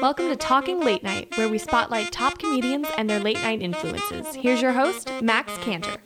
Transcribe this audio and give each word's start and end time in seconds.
Welcome 0.00 0.28
to 0.28 0.36
Talking 0.36 0.80
Late 0.80 1.02
Night, 1.02 1.28
where 1.36 1.48
we 1.48 1.58
spotlight 1.58 2.12
top 2.12 2.38
comedians 2.38 2.88
and 2.98 3.08
their 3.08 3.20
late 3.20 3.40
night 3.42 3.62
influences. 3.62 4.34
Here's 4.34 4.60
your 4.60 4.72
host, 4.72 5.10
Max 5.22 5.56
Cantor. 5.58 5.96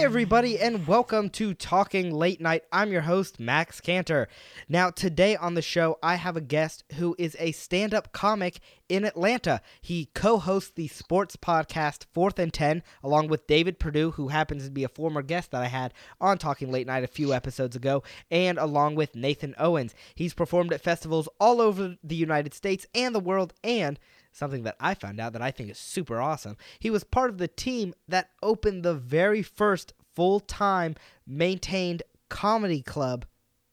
Hey, 0.00 0.06
everybody, 0.06 0.58
and 0.58 0.86
welcome 0.86 1.28
to 1.28 1.52
Talking 1.52 2.10
Late 2.10 2.40
Night. 2.40 2.64
I'm 2.72 2.90
your 2.90 3.02
host, 3.02 3.38
Max 3.38 3.82
Cantor. 3.82 4.28
Now, 4.66 4.88
today 4.88 5.36
on 5.36 5.52
the 5.52 5.60
show, 5.60 5.98
I 6.02 6.14
have 6.14 6.38
a 6.38 6.40
guest 6.40 6.84
who 6.94 7.14
is 7.18 7.36
a 7.38 7.52
stand 7.52 7.92
up 7.92 8.10
comic 8.10 8.60
in 8.88 9.04
Atlanta. 9.04 9.60
He 9.82 10.06
co 10.14 10.38
hosts 10.38 10.70
the 10.70 10.88
sports 10.88 11.36
podcast 11.36 12.06
Fourth 12.14 12.38
and 12.38 12.50
Ten, 12.50 12.82
along 13.02 13.28
with 13.28 13.46
David 13.46 13.78
Perdue, 13.78 14.12
who 14.12 14.28
happens 14.28 14.64
to 14.64 14.70
be 14.70 14.84
a 14.84 14.88
former 14.88 15.20
guest 15.20 15.50
that 15.50 15.62
I 15.62 15.68
had 15.68 15.92
on 16.18 16.38
Talking 16.38 16.72
Late 16.72 16.86
Night 16.86 17.04
a 17.04 17.06
few 17.06 17.34
episodes 17.34 17.76
ago, 17.76 18.02
and 18.30 18.56
along 18.56 18.94
with 18.94 19.14
Nathan 19.14 19.54
Owens. 19.58 19.94
He's 20.14 20.32
performed 20.32 20.72
at 20.72 20.80
festivals 20.80 21.28
all 21.38 21.60
over 21.60 21.96
the 22.02 22.16
United 22.16 22.54
States 22.54 22.86
and 22.94 23.14
the 23.14 23.20
world, 23.20 23.52
and 23.62 24.00
something 24.32 24.62
that 24.64 24.76
I 24.80 24.94
found 24.94 25.20
out 25.20 25.32
that 25.32 25.42
I 25.42 25.50
think 25.50 25.70
is 25.70 25.78
super 25.78 26.20
awesome. 26.20 26.56
He 26.78 26.90
was 26.90 27.04
part 27.04 27.30
of 27.30 27.38
the 27.38 27.48
team 27.48 27.94
that 28.08 28.30
opened 28.42 28.82
the 28.82 28.94
very 28.94 29.42
first 29.42 29.92
full 30.14 30.40
time 30.40 30.96
maintained 31.26 32.02
comedy 32.28 32.82
club 32.82 33.26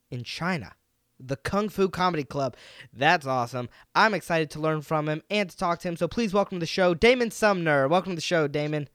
in 0.10 0.24
China. 0.24 0.74
The 1.20 1.36
Kung 1.36 1.70
Fu 1.70 1.90
Comedy 1.90 2.24
Club. 2.24 2.56
That's 2.94 3.26
awesome. 3.26 3.70
I'm 3.96 4.14
excited 4.14 4.52
to 4.52 4.60
learn 4.60 4.82
from 4.82 5.10
him 5.10 5.24
and 5.32 5.50
to 5.50 5.58
talk 5.58 5.80
to 5.80 5.88
him. 5.88 5.98
So 5.98 6.08
please 6.08 6.32
welcome 6.34 6.58
to 6.58 6.60
the 6.60 6.68
show, 6.68 6.94
Damon 6.94 7.32
Sumner. 7.32 7.88
Welcome 7.88 8.12
to 8.12 8.18
the 8.18 8.22
show, 8.22 8.48
Damon. 8.48 8.88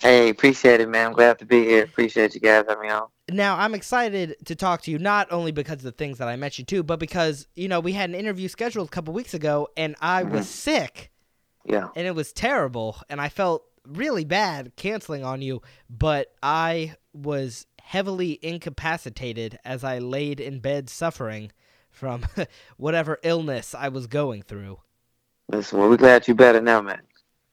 Hey, 0.00 0.30
appreciate 0.30 0.80
it, 0.80 0.88
man. 0.88 1.08
I'm 1.08 1.12
glad 1.12 1.38
to 1.38 1.46
be 1.46 1.64
here. 1.64 1.84
Appreciate 1.84 2.34
you 2.34 2.40
guys 2.40 2.64
having 2.68 2.82
me 2.82 2.88
on. 2.88 3.06
Now, 3.30 3.56
I'm 3.56 3.74
excited 3.74 4.36
to 4.46 4.56
talk 4.56 4.82
to 4.82 4.90
you 4.90 4.98
not 4.98 5.30
only 5.30 5.52
because 5.52 5.76
of 5.76 5.82
the 5.82 5.92
things 5.92 6.18
that 6.18 6.28
I 6.28 6.36
mentioned 6.36 6.68
too, 6.68 6.82
but 6.82 6.98
because, 6.98 7.46
you 7.54 7.68
know, 7.68 7.78
we 7.78 7.92
had 7.92 8.10
an 8.10 8.16
interview 8.16 8.48
scheduled 8.48 8.88
a 8.88 8.90
couple 8.90 9.14
weeks 9.14 9.32
ago 9.32 9.68
and 9.76 9.94
I 10.00 10.24
mm-hmm. 10.24 10.32
was 10.34 10.48
sick 10.48 11.12
Yeah. 11.64 11.88
and 11.94 12.06
it 12.06 12.14
was 12.14 12.32
terrible 12.32 12.98
and 13.08 13.20
I 13.20 13.28
felt 13.28 13.64
really 13.86 14.24
bad 14.24 14.74
canceling 14.76 15.24
on 15.24 15.40
you, 15.40 15.62
but 15.88 16.34
I 16.42 16.96
was 17.12 17.66
heavily 17.80 18.38
incapacitated 18.42 19.58
as 19.64 19.84
I 19.84 19.98
laid 19.98 20.40
in 20.40 20.60
bed 20.60 20.88
suffering 20.88 21.52
from 21.90 22.24
whatever 22.76 23.18
illness 23.22 23.74
I 23.74 23.88
was 23.88 24.06
going 24.06 24.42
through. 24.42 24.80
Listen, 25.48 25.78
well, 25.78 25.88
we're 25.88 25.96
glad 25.96 26.26
you're 26.26 26.34
better 26.34 26.60
now, 26.60 26.80
man. 26.80 27.02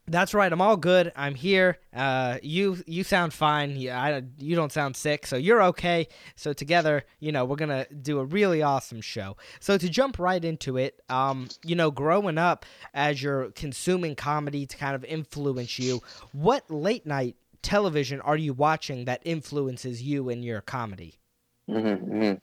That's 0.10 0.34
right. 0.34 0.52
I'm 0.52 0.62
all 0.62 0.78
good. 0.78 1.12
I'm 1.16 1.36
here. 1.36 1.78
Uh, 1.94 2.38
you 2.42 2.78
you 2.88 3.04
sound 3.04 3.34
fine. 3.34 3.76
Yeah, 3.76 4.02
I, 4.02 4.24
you 4.40 4.56
don't 4.56 4.72
sound 4.72 4.96
sick, 4.96 5.28
so 5.28 5.36
you're 5.36 5.62
okay. 5.64 6.08
So 6.36 6.52
together, 6.54 7.04
you 7.20 7.32
know, 7.32 7.46
we're 7.46 7.56
gonna 7.56 7.86
do 8.02 8.20
a 8.20 8.26
really 8.26 8.62
awesome 8.62 9.02
show. 9.02 9.38
So 9.60 9.78
to 9.78 9.88
jump 9.90 10.18
right 10.18 10.44
into 10.44 10.78
it, 10.78 11.00
um, 11.10 11.50
you 11.64 11.76
know, 11.76 11.92
growing 11.92 12.38
up 12.38 12.66
as 12.94 13.22
you're 13.22 13.52
consuming 13.52 14.16
comedy 14.16 14.66
to 14.66 14.78
kind 14.78 14.96
of 14.96 15.06
influence 15.06 15.78
you, 15.78 16.02
what 16.32 16.70
late 16.72 17.06
night 17.06 17.36
television 17.62 18.22
are 18.22 18.38
you 18.38 18.54
watching 18.54 19.06
that 19.06 19.22
influences 19.26 20.02
you 20.02 20.30
in 20.30 20.42
your 20.42 20.62
comedy? 20.62 21.20
Mm-hmm, 21.70 22.22
hmm 22.22 22.34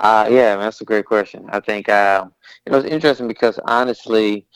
Uh, 0.00 0.26
yeah, 0.30 0.56
man, 0.56 0.60
that's 0.60 0.80
a 0.80 0.84
great 0.84 1.06
question. 1.06 1.46
I 1.50 1.60
think 1.60 1.88
you 1.88 2.72
know 2.72 2.78
it's 2.78 2.86
interesting 2.88 3.28
because 3.28 3.58
honestly, 3.66 4.46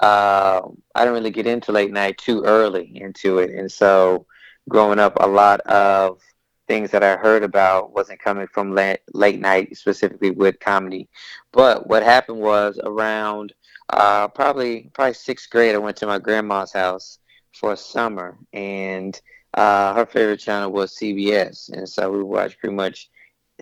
uh, 0.00 0.60
I 0.94 1.00
didn't 1.00 1.14
really 1.14 1.30
get 1.30 1.46
into 1.46 1.72
late 1.72 1.92
night 1.92 2.18
too 2.18 2.42
early 2.44 2.92
into 3.00 3.38
it, 3.38 3.50
and 3.50 3.70
so 3.70 4.26
growing 4.68 4.98
up, 5.00 5.16
a 5.20 5.26
lot 5.26 5.60
of 5.62 6.20
things 6.68 6.90
that 6.92 7.02
I 7.02 7.16
heard 7.16 7.42
about 7.44 7.94
wasn't 7.94 8.20
coming 8.20 8.46
from 8.48 8.74
late, 8.74 9.00
late 9.14 9.40
night 9.40 9.76
specifically 9.76 10.30
with 10.32 10.60
comedy. 10.60 11.08
But 11.52 11.88
what 11.88 12.02
happened 12.02 12.40
was 12.40 12.78
around 12.84 13.54
uh, 13.90 14.28
probably 14.28 14.90
probably 14.94 15.14
sixth 15.14 15.50
grade, 15.50 15.74
I 15.74 15.78
went 15.78 15.96
to 15.98 16.06
my 16.06 16.18
grandma's 16.18 16.72
house 16.72 17.18
for 17.54 17.74
summer, 17.76 18.38
and 18.52 19.20
uh, 19.54 19.94
her 19.94 20.06
favorite 20.06 20.40
channel 20.40 20.70
was 20.72 20.96
CBS, 20.96 21.70
and 21.70 21.88
so 21.88 22.10
we 22.10 22.22
watched 22.22 22.58
pretty 22.60 22.74
much 22.76 23.10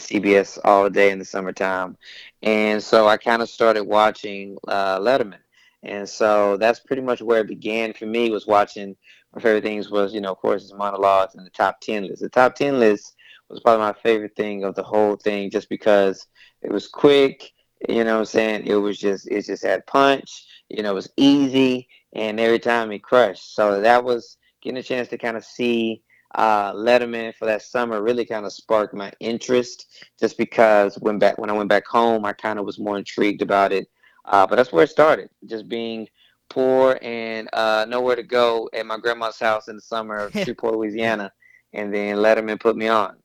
CBS 0.01 0.59
all 0.65 0.89
day 0.91 1.11
in 1.11 1.19
the 1.19 1.25
summertime, 1.25 1.97
and 2.43 2.83
so 2.83 3.07
I 3.09 3.17
kind 3.17 3.43
of 3.43 3.49
started 3.49 3.85
watching 3.85 4.57
uh, 4.69 4.99
Letterman, 4.99 5.41
and 5.83 6.09
so 6.09 6.57
that's 6.57 6.81
pretty 6.81 7.03
much 7.03 7.23
where 7.23 7.41
it 7.41 7.49
began 7.49 7.93
for 7.93 8.07
me. 8.07 8.31
Was 8.31 8.47
watching 8.47 8.97
my 9.35 9.41
favorite 9.41 9.65
things 9.65 9.91
was 9.91 10.15
you 10.15 10.21
know 10.21 10.33
of 10.33 10.39
course 10.39 10.63
his 10.63 10.75
monologues 10.75 11.35
and 11.35 11.45
the 11.47 11.51
top 11.51 11.81
ten 11.81 12.07
list. 12.07 12.23
The 12.23 12.29
top 12.29 12.55
ten 12.55 12.79
list 12.79 13.15
was 13.49 13.61
probably 13.61 13.85
my 13.87 13.93
favorite 13.95 14.37
thing 14.37 14.65
of 14.65 14.75
the 14.75 14.83
whole 14.83 15.17
thing, 15.17 15.51
just 15.51 15.69
because 15.69 16.27
it 16.63 16.71
was 16.71 16.89
quick. 16.89 17.53
You 17.89 18.05
know 18.05 18.15
what 18.15 18.21
I'm 18.21 18.25
saying? 18.27 18.67
It 18.67 18.75
was 18.77 18.99
just 18.99 19.31
it 19.31 19.45
just 19.47 19.65
had 19.65 19.87
punch. 19.87 20.47
You 20.69 20.83
know, 20.83 20.93
it 20.93 20.95
was 20.95 21.11
easy, 21.17 21.89
and 22.15 22.41
every 22.41 22.59
time 22.59 22.91
he 22.91 22.99
crushed. 22.99 23.55
So 23.55 23.81
that 23.81 24.05
was 24.05 24.37
getting 24.63 24.79
a 24.79 24.83
chance 24.83 25.09
to 25.09 25.19
kind 25.19 25.37
of 25.37 25.45
see 25.45 26.03
uh, 26.35 26.73
Letterman 26.73 27.35
for 27.35 27.47
that 27.47 27.63
summer 27.63 28.03
really 28.03 28.25
kind 28.25 28.45
of 28.45 28.53
sparked 28.53 28.95
my 28.95 29.13
interest. 29.21 30.05
Just 30.21 30.37
because 30.37 30.97
when 30.97 31.19
back 31.19 31.39
when 31.39 31.51
I 31.51 31.55
went 31.55 31.69
back 31.69 31.87
home, 31.87 32.25
I 32.25 32.33
kind 32.33 32.59
of 32.59 32.67
was 32.67 32.79
more 32.79 32.99
intrigued 32.99 33.43
about 33.43 33.73
it. 33.73 33.89
Uh, 34.25 34.47
but 34.47 34.57
that's 34.57 34.73
where 34.73 34.85
it 34.85 34.91
started, 34.91 35.31
just 35.47 35.69
being 35.69 36.07
poor 36.51 36.99
and 37.03 37.49
uh, 37.53 37.87
nowhere 37.89 38.17
to 38.17 38.23
go 38.23 38.69
at 38.73 38.87
my 38.87 38.99
grandma's 38.99 39.39
house 39.39 39.69
in 39.69 39.77
the 39.77 39.83
summer 39.83 40.17
of 40.17 40.33
Shreveport, 40.33 40.75
Louisiana, 40.75 41.33
and 41.73 41.93
then 41.95 42.17
Letterman 42.17 42.61
put 42.61 42.77
me 42.77 42.89
on. 42.89 43.17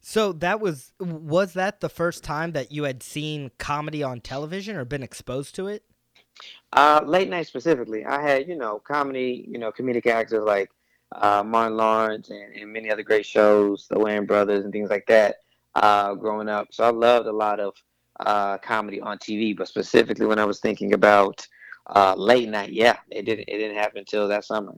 So 0.00 0.32
that 0.34 0.60
was 0.60 0.92
was 0.98 1.52
that 1.54 1.80
the 1.80 1.88
first 1.88 2.24
time 2.24 2.52
that 2.52 2.72
you 2.72 2.84
had 2.84 3.02
seen 3.02 3.52
comedy 3.58 4.02
on 4.02 4.20
television 4.20 4.76
or 4.76 4.84
been 4.84 5.02
exposed 5.02 5.54
to 5.56 5.68
it? 5.68 5.84
Uh, 6.72 7.00
late 7.04 7.28
night 7.28 7.46
specifically, 7.46 8.04
I 8.04 8.20
had 8.20 8.48
you 8.48 8.56
know 8.56 8.80
comedy, 8.80 9.46
you 9.48 9.58
know 9.58 9.70
comedic 9.70 10.06
actors 10.06 10.42
like 10.42 10.70
uh, 11.16 11.42
Martin 11.44 11.76
Lawrence 11.76 12.30
and, 12.30 12.54
and 12.54 12.72
many 12.72 12.90
other 12.90 13.02
great 13.02 13.26
shows, 13.26 13.86
the 13.88 13.96
Wayans 13.96 14.26
Brothers 14.26 14.64
and 14.64 14.72
things 14.72 14.90
like 14.90 15.06
that. 15.06 15.36
Uh, 15.74 16.14
growing 16.14 16.48
up, 16.48 16.68
so 16.70 16.84
I 16.84 16.90
loved 16.90 17.26
a 17.26 17.32
lot 17.32 17.58
of 17.58 17.74
uh, 18.20 18.58
comedy 18.58 19.00
on 19.00 19.16
TV, 19.18 19.56
but 19.56 19.68
specifically 19.68 20.26
when 20.26 20.38
I 20.38 20.44
was 20.44 20.60
thinking 20.60 20.92
about 20.92 21.46
uh, 21.94 22.14
late 22.14 22.48
night, 22.48 22.72
yeah, 22.72 22.96
it 23.10 23.24
didn't 23.24 23.48
it 23.48 23.56
didn't 23.58 23.76
happen 23.76 23.98
until 23.98 24.28
that 24.28 24.44
summer. 24.44 24.74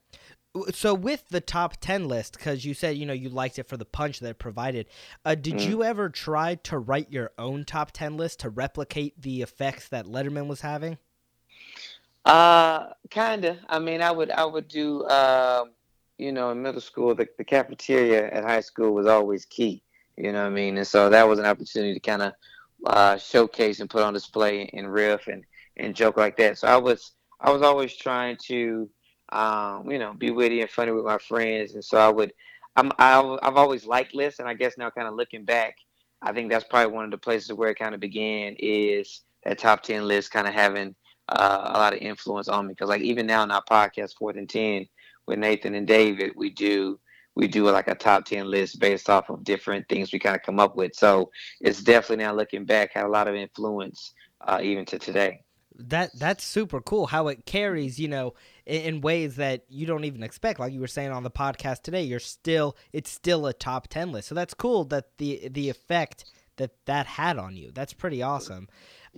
So 0.71 0.95
with 0.95 1.29
the 1.31 1.41
top 1.41 1.79
ten 1.81 2.07
list, 2.07 2.35
because 2.39 2.65
you 2.65 2.75
said 2.75 2.97
you 2.97 3.07
know 3.07 3.13
you 3.13 3.29
liked 3.29 3.59
it 3.59 3.67
for 3.67 3.77
the 3.77 3.85
punch 3.85 4.21
that 4.21 4.29
it 4.31 4.39
provided, 4.39 4.87
uh, 5.25 5.35
did 5.35 5.55
Mm. 5.57 5.69
you 5.69 5.83
ever 5.83 6.09
try 6.09 6.55
to 6.55 6.79
write 6.79 7.11
your 7.11 7.33
own 7.39 7.65
top 7.65 7.91
ten 7.91 8.17
list 8.17 8.39
to 8.41 8.49
replicate 8.51 9.21
the 9.21 9.43
effects 9.43 9.89
that 9.89 10.07
Letterman 10.07 10.47
was 10.47 10.61
having? 10.61 10.99
Uh, 12.25 12.91
kinda. 13.11 13.59
I 13.69 13.81
mean, 13.81 14.01
I 14.01 14.13
would 14.13 14.31
I 14.31 14.45
would 14.45 14.69
do 14.69 15.05
um, 15.09 15.71
you 16.19 16.33
know, 16.33 16.51
in 16.51 16.63
middle 16.63 16.81
school, 16.81 17.15
the, 17.15 17.27
the 17.39 17.45
cafeteria 17.45 18.31
at 18.31 18.45
high 18.45 18.61
school 18.61 18.95
was 18.95 19.07
always 19.07 19.45
key. 19.45 19.83
You 20.17 20.33
know 20.33 20.43
what 20.43 20.49
I 20.49 20.51
mean? 20.51 20.77
And 20.79 20.87
so 20.87 21.11
that 21.11 21.27
was 21.29 21.39
an 21.39 21.47
opportunity 21.47 21.95
to 21.95 22.01
kind 22.01 22.23
of 22.23 22.33
uh, 22.87 23.17
showcase 23.17 23.81
and 23.81 23.91
put 23.91 24.03
on 24.03 24.13
display 24.13 24.71
and 24.73 24.93
riff 24.93 25.27
and, 25.27 25.45
and 25.77 25.95
joke 25.95 26.17
like 26.17 26.37
that. 26.37 26.59
So 26.59 26.69
I 26.69 26.77
was 26.77 27.13
I 27.41 27.51
was 27.51 27.63
always 27.63 27.95
trying 27.97 28.37
to 28.47 28.89
um, 29.33 29.91
you 29.91 29.99
know 29.99 30.15
be 30.15 30.31
witty 30.31 30.61
and 30.61 30.71
funny 30.71 30.93
with 30.93 31.05
my 31.05 31.19
friends, 31.19 31.75
and 31.75 31.85
so 31.85 31.99
I 31.99 32.09
would 32.09 32.33
I'm 32.77 32.93
I've, 32.99 33.39
I've 33.43 33.57
always 33.57 33.87
liked 33.87 34.15
lists, 34.15 34.39
and 34.39 34.49
I 34.49 34.55
guess 34.55 34.79
now 34.79 34.91
kind 34.91 35.09
of 35.09 35.15
looking 35.15 35.45
back, 35.45 35.77
I 36.23 36.33
think 36.33 36.51
that's 36.51 36.65
probably 36.65 36.93
one 36.93 37.05
of 37.05 37.11
the 37.11 37.19
places 37.19 37.53
where 37.53 37.71
it 37.71 37.79
kind 37.79 37.95
of 37.95 38.01
began 38.01 38.55
is 38.59 39.23
that 39.45 39.59
top 39.59 39.83
ten 39.83 40.07
list 40.07 40.31
kind 40.31 40.47
of 40.47 40.55
having 40.55 40.95
uh, 41.29 41.71
a 41.75 41.79
lot 41.79 41.93
of 41.93 42.01
influence 42.01 42.49
on 42.49 42.67
me 42.67 42.73
because 42.73 42.89
like 42.89 43.03
even 43.03 43.27
now 43.27 43.43
in 43.43 43.51
our 43.51 43.65
podcast 43.65 44.13
fourth 44.19 44.37
and 44.37 44.49
ten 44.49 44.87
with 45.27 45.39
Nathan 45.39 45.75
and 45.75 45.87
David, 45.87 46.33
we 46.37 46.51
do 46.51 46.99
we 47.37 47.49
do 47.49 47.69
like 47.69 47.89
a 47.89 47.95
top 47.95 48.25
10 48.25 48.49
list 48.49 48.79
based 48.79 49.11
off 49.11 49.29
of 49.29 49.43
different 49.43 49.89
things 49.89 50.13
we 50.13 50.19
kind 50.19 50.37
of 50.37 50.43
come 50.43 50.61
up 50.61 50.77
with. 50.77 50.95
So 50.95 51.31
it's 51.61 51.83
definitely 51.83 52.25
now 52.25 52.35
looking 52.35 52.65
back 52.65 52.93
had 52.95 53.07
a 53.07 53.09
lot 53.09 53.27
of 53.27 53.35
influence 53.35 54.13
uh, 54.47 54.61
even 54.63 54.85
to 54.87 54.99
today. 54.99 55.41
That 55.77 56.11
that's 56.17 56.45
super 56.45 56.81
cool. 56.81 57.07
How 57.07 57.27
it 57.27 57.47
carries, 57.47 57.99
you 57.99 58.07
know, 58.07 58.35
in, 58.65 58.83
in 58.83 59.01
ways 59.01 59.35
that 59.37 59.65
you 59.69 59.87
don't 59.87 60.05
even 60.05 60.23
expect. 60.23 60.61
Like 60.61 60.73
you 60.73 60.79
were 60.79 60.87
saying 60.87 61.11
on 61.11 61.25
the 61.25 61.33
podcast 61.33 61.83
today, 61.83 62.03
you're 62.03 62.21
still 62.21 62.77
it's 62.93 63.11
still 63.11 63.47
a 63.47 63.53
top 63.53 63.89
ten 63.89 64.13
list. 64.13 64.29
So 64.29 64.37
that's 64.37 64.55
cool 64.55 64.85
that 64.85 65.19
the 65.19 65.49
the 65.49 65.69
effect 65.69 66.27
that 66.59 66.71
that 66.87 67.07
had 67.07 67.39
on 67.39 67.57
you. 67.57 67.73
That's 67.73 67.93
pretty 67.93 68.23
awesome. 68.23 68.69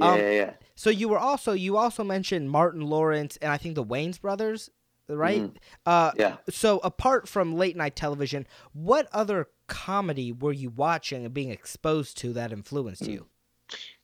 Um, 0.00 0.18
yeah, 0.18 0.30
yeah. 0.30 0.50
So 0.74 0.88
you 0.88 1.08
were 1.08 1.18
also 1.18 1.52
you 1.52 1.76
also 1.76 2.02
mentioned 2.02 2.50
Martin 2.50 2.80
Lawrence 2.80 3.36
and 3.42 3.52
I 3.52 3.58
think 3.58 3.74
the 3.74 3.84
Wayans 3.84 4.18
brothers, 4.18 4.70
right? 5.08 5.50
Uh, 5.84 6.12
Yeah. 6.16 6.36
so 6.48 6.78
apart 6.78 7.28
from 7.28 7.54
late 7.54 7.76
night 7.76 7.96
television, 7.96 8.46
what 8.72 9.08
other 9.12 9.48
comedy 9.66 10.32
were 10.32 10.52
you 10.52 10.70
watching 10.70 11.24
and 11.24 11.34
being 11.34 11.50
exposed 11.50 12.16
to 12.18 12.32
that 12.32 12.52
influenced 12.52 13.04
Mm. 13.04 13.12
you? 13.12 13.26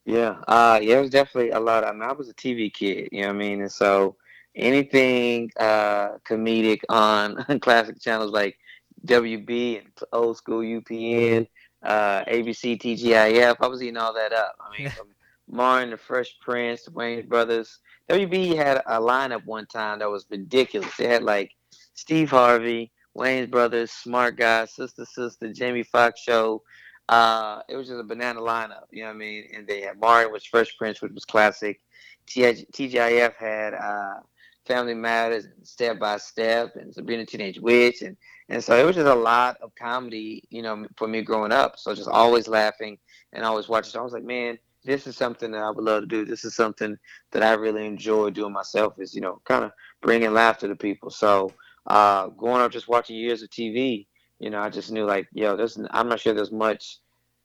Yeah, 0.05 0.41
uh, 0.47 0.79
yeah, 0.81 0.97
it 0.97 1.01
was 1.01 1.09
definitely 1.09 1.51
a 1.51 1.59
lot. 1.59 1.85
I 1.85 1.91
mean, 1.93 2.01
I 2.01 2.11
was 2.11 2.27
a 2.29 2.33
TV 2.33 2.69
kid, 2.69 3.09
you 3.11 3.21
know 3.21 3.27
what 3.27 3.35
I 3.35 3.37
mean, 3.39 3.61
and 3.61 3.71
so 3.71 4.17
anything 4.55 5.49
uh, 5.59 6.17
comedic 6.29 6.81
on 6.89 7.35
classic 7.61 7.99
channels 8.01 8.31
like 8.31 8.57
WB 9.05 9.79
and 9.79 9.87
old 10.11 10.37
school 10.37 10.59
UPN, 10.61 11.47
uh, 11.83 12.23
ABC, 12.27 12.77
TGIF. 12.77 13.55
I 13.61 13.67
was 13.67 13.81
eating 13.81 13.97
all 13.97 14.13
that 14.13 14.33
up. 14.33 14.55
I 14.59 14.77
mean, 14.77 14.89
from 14.89 15.07
Martin, 15.49 15.91
the 15.91 15.97
Fresh 15.97 16.37
Prince, 16.41 16.83
the 16.83 16.91
Wayans 16.91 17.27
Brothers. 17.27 17.79
WB 18.09 18.55
had 18.55 18.77
a 18.85 18.99
lineup 18.99 19.45
one 19.45 19.65
time 19.65 19.99
that 19.99 20.09
was 20.09 20.25
ridiculous. 20.29 20.95
They 20.97 21.07
had 21.07 21.23
like 21.23 21.51
Steve 21.93 22.29
Harvey, 22.29 22.91
Wayans 23.17 23.49
Brothers, 23.49 23.91
Smart 23.91 24.37
Guy, 24.37 24.65
Sister 24.65 25.05
Sister, 25.05 25.53
Jamie 25.53 25.83
Foxx 25.83 26.21
Show. 26.21 26.63
Uh, 27.09 27.61
it 27.69 27.75
was 27.75 27.87
just 27.87 27.99
a 27.99 28.03
banana 28.03 28.39
lineup, 28.39 28.85
you 28.91 29.03
know 29.03 29.09
what 29.09 29.15
I 29.15 29.19
mean? 29.19 29.47
And 29.53 29.67
they 29.67 29.81
had 29.81 29.99
Martin, 29.99 30.31
which 30.31 30.47
Fresh 30.49 30.77
Prince, 30.77 31.01
which 31.01 31.11
was 31.11 31.25
classic. 31.25 31.81
TGIF 32.27 33.35
had 33.35 33.73
uh, 33.73 34.19
Family 34.65 34.93
Matters 34.93 35.45
and 35.45 35.67
Step 35.67 35.99
by 35.99 36.17
Step 36.17 36.75
and 36.75 36.93
Sabrina 36.93 37.25
Teenage 37.25 37.59
Witch 37.59 38.01
and 38.01 38.15
and 38.49 38.63
so 38.63 38.77
it 38.77 38.85
was 38.85 38.95
just 38.95 39.07
a 39.07 39.15
lot 39.15 39.57
of 39.61 39.73
comedy, 39.75 40.43
you 40.49 40.61
know, 40.61 40.85
for 40.97 41.07
me 41.07 41.21
growing 41.21 41.51
up. 41.51 41.79
So 41.79 41.95
just 41.95 42.09
always 42.09 42.47
laughing 42.47 42.97
and 43.31 43.45
always 43.45 43.69
watching. 43.69 43.91
So 43.91 43.99
I 43.99 44.03
was 44.03 44.13
like, 44.13 44.23
man, 44.23 44.57
this 44.83 45.07
is 45.07 45.15
something 45.15 45.51
that 45.51 45.63
I 45.63 45.69
would 45.69 45.83
love 45.83 46.03
to 46.03 46.07
do. 46.07 46.25
This 46.25 46.43
is 46.43 46.55
something 46.55 46.97
that 47.31 47.43
I 47.43 47.53
really 47.53 47.85
enjoy 47.85 48.29
doing 48.29 48.53
myself. 48.53 48.93
Is 48.99 49.13
you 49.13 49.21
know, 49.21 49.41
kind 49.45 49.63
of 49.63 49.71
bringing 50.01 50.33
laughter 50.33 50.67
to 50.67 50.75
people. 50.75 51.09
So 51.09 51.51
uh, 51.87 52.27
growing 52.29 52.61
up 52.61 52.71
just 52.71 52.87
watching 52.87 53.15
years 53.15 53.41
of 53.41 53.49
TV, 53.49 54.07
you 54.39 54.49
know, 54.49 54.59
I 54.59 54.69
just 54.69 54.91
knew 54.91 55.05
like, 55.05 55.27
yo, 55.33 55.55
there's 55.55 55.79
I'm 55.91 56.09
not 56.09 56.19
sure 56.19 56.33
there's 56.33 56.51
much 56.51 56.99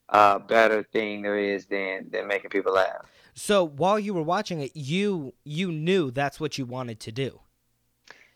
uh, 0.09 0.39
better 0.39 0.83
thing 0.83 1.23
there 1.23 1.39
is 1.39 1.67
than 1.67 2.09
than 2.11 2.27
making 2.27 2.51
people 2.51 2.75
laugh. 2.75 3.07
So 3.35 3.65
while 3.65 3.99
you 3.99 4.15
were 4.15 4.23
watching 4.23 4.61
it, 4.61 4.73
you 4.75 5.35
you 5.45 5.71
knew 5.71 6.11
that's 6.11 6.41
what 6.41 6.59
you 6.59 6.67
wanted 6.67 7.01
to 7.01 7.13
do. 7.13 7.41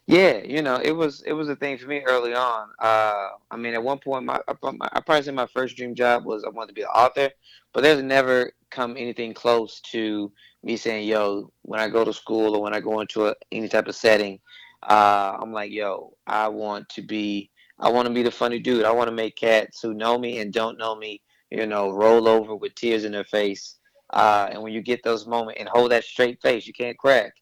Yeah, 0.06 0.38
you 0.38 0.62
know, 0.62 0.81
it 0.82 0.93
was 0.93 1.22
it 1.22 1.32
was 1.32 1.49
a 1.49 1.56
thing 1.56 1.78
for 1.78 1.87
me 1.87 2.00
early 2.06 2.34
on. 2.34 2.69
Uh, 2.81 3.28
I 3.50 3.56
mean, 3.56 3.75
at 3.75 3.82
one 3.82 3.99
point, 3.99 4.25
my 4.25 4.40
I 4.49 4.52
probably 5.00 5.22
say 5.22 5.31
my 5.31 5.46
first 5.46 5.76
dream 5.76 5.94
job 5.94 6.25
was 6.25 6.44
I 6.44 6.49
wanted 6.49 6.69
to 6.69 6.75
be 6.75 6.82
an 6.82 6.88
author, 6.88 7.31
but 7.72 7.82
there's 7.82 8.02
never 8.02 8.52
come 8.70 8.96
anything 8.96 9.32
close 9.32 9.81
to 9.93 10.32
me 10.64 10.76
saying, 10.76 11.06
"Yo, 11.08 11.52
when 11.62 11.78
I 11.81 11.88
go 11.88 12.04
to 12.04 12.12
school 12.12 12.56
or 12.56 12.62
when 12.62 12.75
I 12.75 12.81
go 12.81 13.00
into 13.00 13.28
a, 13.28 13.34
any 13.52 13.69
type 13.69 13.87
of 13.87 13.94
setting, 13.94 14.40
uh, 14.82 15.38
I'm 15.40 15.52
like, 15.52 15.70
yo, 15.70 16.16
I 16.26 16.48
want 16.48 16.88
to 16.90 17.02
be, 17.02 17.50
I 17.78 17.88
want 17.90 18.08
to 18.08 18.14
be 18.14 18.22
the 18.25 18.31
funny 18.32 18.58
dude. 18.58 18.84
I 18.84 18.90
want 18.93 19.08
to 19.08 19.14
make 19.14 19.37
cats 19.37 19.81
who 19.81 19.94
know 19.94 20.19
me 20.19 20.38
and 20.40 20.52
don't 20.52 20.78
know 20.78 20.96
me, 20.96 21.22
you 21.50 21.64
know, 21.66 21.90
roll 21.93 22.26
over 22.28 22.56
with 22.56 22.75
tears 22.75 23.05
in 23.05 23.12
their 23.12 23.25
face. 23.25 23.78
Uh, 24.12 24.48
and 24.50 24.62
when 24.62 24.72
you 24.72 24.82
get 24.82 25.02
those 25.05 25.26
moments 25.28 25.60
and 25.60 25.69
hold 25.69 25.93
that 25.93 26.05
straight 26.05 26.40
face, 26.43 26.66
you 26.66 26.72
can't 26.72 26.98
crack. 26.98 27.32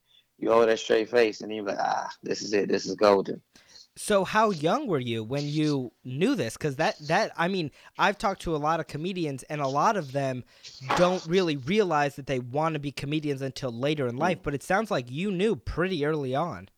You 0.41 0.51
hold 0.51 0.69
that 0.69 0.79
straight 0.79 1.11
face, 1.11 1.43
and 1.43 1.55
you're 1.55 1.65
like, 1.65 1.79
ah, 1.79 2.09
this 2.23 2.43
is 2.43 2.53
it. 2.53 2.69
This 2.69 2.87
is 2.87 2.95
golden. 2.95 3.41
So 3.97 4.25
how 4.25 4.51
young 4.51 4.87
were 4.87 5.01
you 5.01 5.23
when 5.23 5.47
you 5.47 5.93
knew 6.05 6.35
this? 6.35 6.57
Because 6.57 6.77
that 6.77 6.97
that 7.09 7.33
I 7.37 7.49
mean, 7.49 7.71
I've 7.99 8.17
talked 8.17 8.41
to 8.43 8.57
a 8.57 8.59
lot 8.59 8.81
of 8.81 8.87
comedians, 8.87 9.43
and 9.45 9.61
a 9.61 9.69
lot 9.69 9.97
of 9.97 10.13
them 10.13 10.45
don't 10.97 11.25
really 11.27 11.57
realize 11.57 12.17
that 12.17 12.27
they 12.27 12.39
want 12.39 12.75
to 12.75 12.79
be 12.79 12.93
comedians 12.93 13.43
until 13.43 13.71
later 13.71 14.07
in 14.07 14.17
life. 14.17 14.39
But 14.43 14.55
it 14.55 14.63
sounds 14.63 14.91
like 14.91 15.11
you 15.11 15.31
knew 15.31 15.57
pretty 15.57 16.07
early 16.07 16.35
on. 16.35 16.71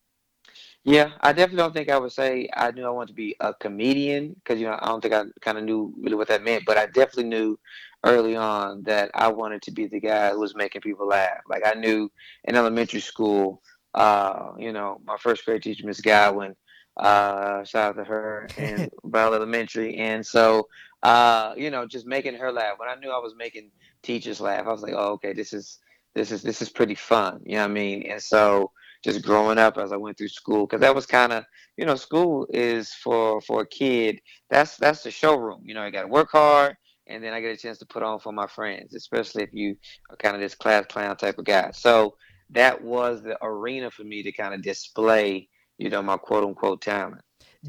Yeah, 0.84 1.10
I 1.20 1.32
definitely 1.32 1.58
don't 1.58 1.72
think 1.72 1.90
I 1.90 1.98
would 1.98 2.10
say 2.10 2.48
I 2.56 2.72
knew 2.72 2.84
I 2.84 2.90
wanted 2.90 3.08
to 3.08 3.14
be 3.14 3.36
a 3.38 3.54
comedian 3.54 4.30
because 4.30 4.60
you 4.60 4.66
know 4.66 4.76
I 4.80 4.86
don't 4.86 5.00
think 5.00 5.14
I 5.14 5.24
kind 5.40 5.58
of 5.58 5.64
knew 5.64 5.94
really 6.00 6.16
what 6.16 6.28
that 6.28 6.42
meant, 6.42 6.64
but 6.66 6.76
I 6.76 6.86
definitely 6.86 7.24
knew 7.24 7.56
early 8.04 8.36
on 8.36 8.82
that 8.84 9.10
I 9.14 9.28
wanted 9.28 9.62
to 9.62 9.70
be 9.70 9.86
the 9.86 10.00
guy 10.00 10.30
who 10.30 10.40
was 10.40 10.54
making 10.54 10.80
people 10.82 11.06
laugh. 11.06 11.40
Like 11.48 11.62
I 11.66 11.74
knew 11.74 12.10
in 12.44 12.56
elementary 12.56 13.00
school, 13.00 13.62
uh, 13.94 14.52
you 14.58 14.72
know, 14.72 15.00
my 15.04 15.16
first 15.16 15.44
grade 15.44 15.62
teacher, 15.62 15.86
Miss 15.86 16.00
Godwin, 16.00 16.56
uh, 16.96 17.64
shout 17.64 17.90
out 17.90 17.96
to 17.96 18.04
her 18.04 18.48
and 18.56 18.90
Bell 19.04 19.34
Elementary, 19.34 19.96
and 19.96 20.24
so 20.24 20.68
uh, 21.02 21.52
you 21.56 21.70
know, 21.70 21.86
just 21.86 22.06
making 22.06 22.34
her 22.34 22.52
laugh. 22.52 22.78
When 22.78 22.88
I 22.88 22.94
knew 22.96 23.10
I 23.10 23.18
was 23.18 23.34
making 23.36 23.70
teachers 24.02 24.40
laugh, 24.40 24.66
I 24.66 24.72
was 24.72 24.82
like, 24.82 24.94
oh, 24.94 25.12
okay, 25.12 25.32
this 25.32 25.52
is 25.52 25.78
this 26.14 26.30
is 26.30 26.42
this 26.42 26.62
is 26.62 26.68
pretty 26.68 26.94
fun. 26.94 27.40
You 27.44 27.56
know 27.56 27.62
what 27.62 27.70
I 27.70 27.74
mean? 27.74 28.02
And 28.04 28.22
so 28.22 28.70
just 29.02 29.24
growing 29.24 29.58
up 29.58 29.78
as 29.78 29.92
I 29.92 29.96
went 29.96 30.16
through 30.16 30.28
school 30.28 30.66
because 30.66 30.80
that 30.80 30.94
was 30.94 31.06
kind 31.06 31.32
of 31.32 31.44
you 31.76 31.84
know 31.84 31.96
school 31.96 32.46
is 32.50 32.92
for 32.94 33.40
for 33.40 33.62
a 33.62 33.66
kid 33.66 34.20
that's 34.48 34.76
that's 34.76 35.02
the 35.02 35.10
showroom 35.10 35.60
you 35.64 35.74
know 35.74 35.84
you 35.84 35.90
got 35.90 36.02
to 36.02 36.08
work 36.08 36.30
hard 36.30 36.76
and 37.12 37.22
then 37.22 37.32
I 37.32 37.40
get 37.40 37.54
a 37.54 37.56
chance 37.56 37.78
to 37.78 37.86
put 37.86 38.02
on 38.02 38.18
for 38.18 38.32
my 38.32 38.46
friends 38.46 38.94
especially 38.94 39.42
if 39.42 39.50
you 39.52 39.76
are 40.10 40.16
kind 40.16 40.34
of 40.34 40.40
this 40.40 40.54
class 40.54 40.86
clown 40.86 41.16
type 41.16 41.38
of 41.38 41.44
guy 41.44 41.70
so 41.72 42.16
that 42.50 42.82
was 42.82 43.22
the 43.22 43.38
arena 43.44 43.90
for 43.90 44.04
me 44.04 44.22
to 44.22 44.32
kind 44.32 44.54
of 44.54 44.62
display 44.62 45.48
you 45.78 45.90
know 45.90 46.02
my 46.02 46.16
quote 46.16 46.44
unquote 46.44 46.82
talent 46.82 47.22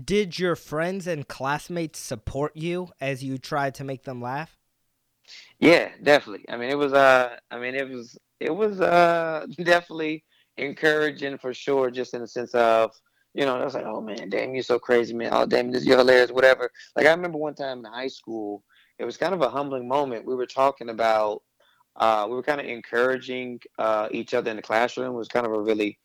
did 0.04 0.40
your 0.40 0.56
friends 0.56 1.08
and 1.08 1.28
classmates 1.28 2.00
support 2.00 2.56
you 2.56 2.90
as 3.00 3.24
you 3.24 3.38
tried 3.38 3.76
to 3.76 3.84
make 3.84 4.04
them 4.04 4.22
laugh 4.22 4.58
yeah 5.60 5.90
definitely 6.02 6.46
I 6.50 6.58
mean 6.58 6.70
it 6.70 6.78
was 6.78 6.94
uh 6.94 7.38
I 7.52 7.60
mean 7.60 7.76
it 7.76 7.90
was 7.90 8.18
it 8.40 8.54
was 8.54 8.82
uh 8.82 9.46
definitely 9.64 10.24
encouraging 10.58 11.38
for 11.38 11.54
sure, 11.54 11.90
just 11.90 12.14
in 12.14 12.22
the 12.22 12.28
sense 12.28 12.54
of, 12.54 12.92
you 13.34 13.46
know, 13.46 13.58
I 13.58 13.66
was 13.66 13.74
like, 13.74 13.86
oh 13.86 14.02
man, 14.02 14.30
damn, 14.30 14.54
you're 14.54 14.64
so 14.64 14.80
crazy, 14.80 15.14
man. 15.14 15.30
Oh, 15.32 15.46
damn, 15.46 15.72
this 15.72 15.86
you're 15.86 15.98
hilarious, 15.98 16.32
whatever. 16.32 16.70
Like 16.96 17.08
I 17.08 17.12
remember 17.12 17.38
one 17.38 17.56
time 17.56 17.80
in 17.80 17.86
high 17.86 18.08
school, 18.08 18.64
it 19.00 19.06
was 19.06 19.18
kind 19.18 19.34
of 19.34 19.42
a 19.42 19.50
humbling 19.50 19.88
moment. 19.88 20.26
We 20.26 20.36
were 20.36 20.46
talking 20.46 20.90
about, 20.90 21.42
uh, 21.96 22.26
we 22.30 22.36
were 22.36 22.44
kind 22.44 22.62
of 22.62 22.68
encouraging 22.68 23.60
uh, 23.78 24.08
each 24.12 24.34
other 24.34 24.50
in 24.52 24.58
the 24.58 24.64
classroom. 24.64 25.14
It 25.14 25.18
was 25.18 25.28
kind 25.28 25.46
of 25.46 25.54
a 25.54 25.62
really 25.62 26.00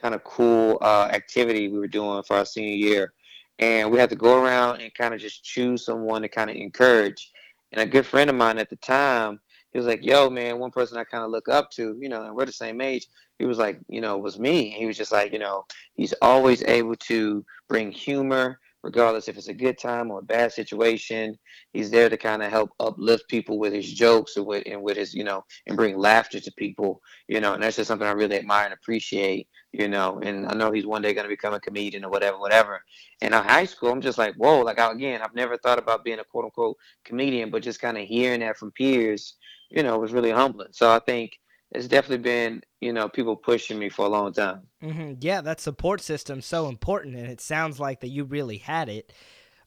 kind 0.00 0.14
of 0.14 0.24
cool 0.24 0.78
uh, 0.80 1.08
activity 1.12 1.68
we 1.68 1.78
were 1.78 1.88
doing 1.88 2.22
for 2.22 2.36
our 2.36 2.44
senior 2.44 2.74
year. 2.74 3.12
And 3.58 3.90
we 3.90 3.98
had 3.98 4.10
to 4.10 4.16
go 4.16 4.42
around 4.42 4.80
and 4.80 4.92
kind 4.94 5.14
of 5.14 5.20
just 5.20 5.44
choose 5.44 5.84
someone 5.84 6.22
to 6.22 6.28
kind 6.28 6.50
of 6.50 6.56
encourage. 6.56 7.30
And 7.72 7.80
a 7.80 7.86
good 7.86 8.06
friend 8.06 8.28
of 8.28 8.36
mine 8.36 8.58
at 8.58 8.68
the 8.68 8.76
time, 8.76 9.40
he 9.72 9.78
was 9.78 9.86
like, 9.86 10.04
"Yo, 10.04 10.30
man, 10.30 10.58
one 10.58 10.70
person 10.70 10.98
I 10.98 11.04
kind 11.04 11.24
of 11.24 11.30
look 11.30 11.48
up 11.48 11.70
to, 11.72 11.96
you 12.00 12.08
know, 12.08 12.24
and 12.24 12.34
we're 12.34 12.46
the 12.46 12.52
same 12.52 12.80
age." 12.80 13.06
He 13.38 13.44
was 13.44 13.58
like, 13.58 13.80
you 13.88 14.00
know, 14.00 14.16
was 14.16 14.38
me. 14.38 14.70
He 14.70 14.86
was 14.86 14.96
just 14.96 15.10
like, 15.10 15.32
you 15.32 15.40
know, 15.40 15.64
he's 15.94 16.14
always 16.22 16.62
able 16.64 16.94
to 16.96 17.44
bring 17.68 17.90
humor, 17.90 18.60
regardless 18.84 19.28
if 19.28 19.38
it's 19.38 19.48
a 19.48 19.54
good 19.54 19.78
time 19.78 20.10
or 20.10 20.18
a 20.18 20.22
bad 20.22 20.52
situation. 20.52 21.36
He's 21.72 21.90
there 21.90 22.08
to 22.10 22.16
kind 22.16 22.42
of 22.42 22.50
help 22.50 22.70
uplift 22.78 23.28
people 23.28 23.58
with 23.58 23.72
his 23.72 23.90
jokes 23.90 24.36
and 24.36 24.46
with 24.46 24.62
and 24.66 24.82
with 24.82 24.98
his, 24.98 25.14
you 25.14 25.24
know, 25.24 25.44
and 25.66 25.76
bring 25.76 25.98
laughter 25.98 26.38
to 26.38 26.52
people, 26.52 27.00
you 27.26 27.40
know. 27.40 27.54
And 27.54 27.62
that's 27.62 27.76
just 27.76 27.88
something 27.88 28.06
I 28.06 28.12
really 28.12 28.36
admire 28.36 28.66
and 28.66 28.74
appreciate, 28.74 29.48
you 29.72 29.88
know. 29.88 30.20
And 30.22 30.46
I 30.46 30.54
know 30.54 30.70
he's 30.70 30.86
one 30.86 31.02
day 31.02 31.14
going 31.14 31.24
to 31.24 31.28
become 31.28 31.54
a 31.54 31.60
comedian 31.60 32.04
or 32.04 32.10
whatever, 32.10 32.38
whatever. 32.38 32.84
And 33.22 33.34
in 33.34 33.42
high 33.42 33.64
school, 33.64 33.90
I'm 33.90 34.02
just 34.02 34.18
like, 34.18 34.34
whoa, 34.36 34.60
like 34.60 34.78
again, 34.78 35.22
I've 35.22 35.34
never 35.34 35.56
thought 35.56 35.78
about 35.78 36.04
being 36.04 36.18
a 36.18 36.24
quote 36.24 36.44
unquote 36.44 36.76
comedian, 37.04 37.50
but 37.50 37.62
just 37.62 37.80
kind 37.80 37.96
of 37.96 38.04
hearing 38.04 38.40
that 38.40 38.58
from 38.58 38.70
peers 38.72 39.34
you 39.70 39.82
know, 39.82 39.98
was 39.98 40.12
really 40.12 40.30
humbling. 40.30 40.68
So 40.70 40.90
I 40.90 41.00
think 41.00 41.38
it's 41.72 41.88
definitely 41.88 42.22
been, 42.22 42.62
you 42.80 42.92
know, 42.92 43.08
people 43.08 43.36
pushing 43.36 43.78
me 43.78 43.88
for 43.88 44.06
a 44.06 44.08
long 44.08 44.32
time. 44.32 44.62
Mm-hmm. 44.82 45.14
Yeah, 45.20 45.40
that 45.40 45.60
support 45.60 46.00
system 46.00 46.40
so 46.40 46.68
important, 46.68 47.16
and 47.16 47.26
it 47.26 47.40
sounds 47.40 47.80
like 47.80 48.00
that 48.00 48.08
you 48.08 48.24
really 48.24 48.58
had 48.58 48.88
it. 48.88 49.12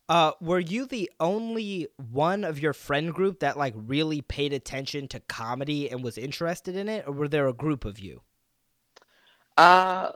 Uh, 0.10 0.32
were 0.40 0.60
you 0.60 0.86
the 0.86 1.12
only 1.20 1.88
one 2.12 2.46
of 2.46 2.60
your 2.60 2.72
friend 2.72 3.14
group 3.14 3.42
that 3.42 3.58
like 3.58 3.74
really 3.76 4.22
paid 4.22 4.54
attention 4.54 5.08
to 5.10 5.20
comedy 5.20 5.92
and 5.92 6.02
was 6.02 6.18
interested 6.18 6.78
in 6.78 6.88
it, 6.88 7.06
or 7.06 7.12
were 7.12 7.28
there 7.28 7.48
a 7.48 7.54
group 7.54 7.84
of 7.84 8.00
you? 8.00 8.22
Uh, 9.58 10.12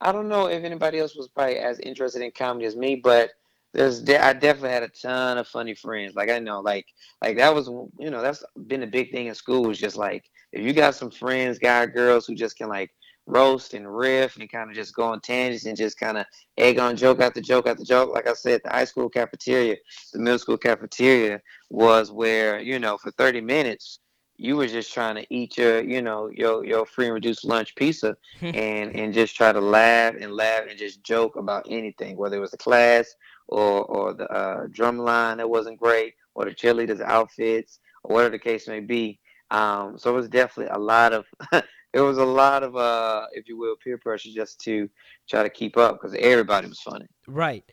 I 0.00 0.12
don't 0.12 0.28
know 0.28 0.46
if 0.46 0.62
anybody 0.62 1.00
else 1.00 1.16
was 1.16 1.26
probably 1.28 1.56
as 1.56 1.80
interested 1.80 2.22
in 2.22 2.30
comedy 2.30 2.66
as 2.66 2.76
me, 2.76 2.94
but 2.94 3.30
there's 3.72 4.00
de- 4.00 4.22
I 4.22 4.32
definitely 4.34 4.70
had 4.70 4.82
a 4.84 4.88
ton 4.88 5.38
of 5.38 5.48
funny 5.48 5.74
friends. 5.74 6.14
Like 6.14 6.30
I 6.30 6.38
know, 6.38 6.60
like 6.60 6.86
like 7.20 7.36
that 7.38 7.54
was 7.54 7.68
you 7.98 8.10
know 8.10 8.22
that's 8.22 8.44
been 8.68 8.84
a 8.84 8.86
big 8.86 9.10
thing 9.10 9.26
in 9.26 9.34
school. 9.34 9.64
Was 9.64 9.78
just 9.78 9.96
like 9.96 10.30
if 10.52 10.64
you 10.64 10.72
got 10.72 10.94
some 10.94 11.10
friends, 11.10 11.58
guy 11.58 11.86
girls 11.86 12.26
who 12.26 12.34
just 12.34 12.56
can 12.56 12.68
like 12.68 12.90
roast 13.26 13.74
and 13.74 13.94
riff 13.94 14.36
and 14.36 14.50
kind 14.50 14.70
of 14.70 14.76
just 14.76 14.94
go 14.94 15.04
on 15.04 15.20
tangents 15.20 15.66
and 15.66 15.76
just 15.76 15.98
kind 15.98 16.16
of 16.16 16.24
egg 16.56 16.78
on 16.78 16.96
joke 16.96 17.20
after 17.20 17.40
joke 17.40 17.66
after 17.66 17.84
joke. 17.84 18.12
Like 18.12 18.26
I 18.26 18.32
said, 18.32 18.62
the 18.64 18.70
high 18.70 18.84
school 18.84 19.08
cafeteria, 19.08 19.76
the 20.12 20.18
middle 20.18 20.38
school 20.38 20.56
cafeteria 20.56 21.40
was 21.70 22.10
where 22.10 22.60
you 22.60 22.78
know 22.78 22.96
for 22.96 23.10
30 23.12 23.40
minutes 23.42 24.00
you 24.38 24.56
were 24.56 24.68
just 24.68 24.94
trying 24.94 25.16
to 25.16 25.26
eat 25.30 25.58
your, 25.58 25.82
you 25.82 26.00
know, 26.00 26.30
your 26.32 26.64
your 26.64 26.86
free 26.86 27.06
and 27.06 27.14
reduced 27.14 27.44
lunch 27.44 27.74
pizza, 27.74 28.16
and 28.40 28.94
and 28.94 29.12
just 29.12 29.36
try 29.36 29.52
to 29.52 29.60
laugh 29.60 30.14
and 30.18 30.32
laugh 30.32 30.64
and 30.68 30.78
just 30.78 31.02
joke 31.02 31.36
about 31.36 31.66
anything, 31.68 32.16
whether 32.16 32.36
it 32.36 32.40
was 32.40 32.52
the 32.52 32.56
class 32.56 33.12
or 33.48 33.84
or 33.84 34.14
the 34.14 34.30
uh, 34.30 34.66
drum 34.70 34.98
line 34.98 35.38
that 35.38 35.50
wasn't 35.50 35.78
great, 35.78 36.14
or 36.34 36.44
the 36.44 36.52
cheerleaders' 36.52 37.00
outfits, 37.00 37.80
or 38.04 38.14
whatever 38.14 38.32
the 38.32 38.38
case 38.38 38.68
may 38.68 38.80
be. 38.80 39.18
Um, 39.50 39.98
so 39.98 40.10
it 40.10 40.14
was 40.14 40.28
definitely 40.28 40.72
a 40.74 40.78
lot 40.78 41.12
of 41.12 41.26
it 41.92 42.00
was 42.00 42.18
a 42.18 42.24
lot 42.24 42.62
of 42.62 42.76
uh, 42.76 43.26
if 43.32 43.48
you 43.48 43.58
will, 43.58 43.76
peer 43.82 43.98
pressure 43.98 44.30
just 44.32 44.60
to 44.60 44.88
try 45.28 45.42
to 45.42 45.50
keep 45.50 45.76
up 45.76 46.00
because 46.00 46.16
everybody 46.18 46.68
was 46.68 46.80
funny. 46.80 47.06
Right. 47.26 47.64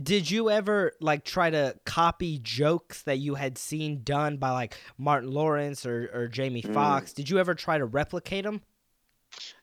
Did 0.00 0.30
you 0.30 0.48
ever 0.50 0.92
like 1.00 1.24
try 1.24 1.50
to 1.50 1.76
copy 1.84 2.38
jokes 2.38 3.02
that 3.02 3.18
you 3.18 3.34
had 3.34 3.58
seen 3.58 4.02
done 4.02 4.38
by 4.38 4.50
like 4.50 4.74
Martin 4.96 5.30
Lawrence 5.30 5.84
or, 5.84 6.10
or 6.14 6.28
Jamie 6.28 6.62
mm. 6.62 6.72
Foxx? 6.72 7.12
Mm. 7.12 7.16
Did 7.16 7.30
you 7.30 7.38
ever 7.38 7.54
try 7.54 7.76
to 7.76 7.84
replicate 7.84 8.44
them? 8.44 8.62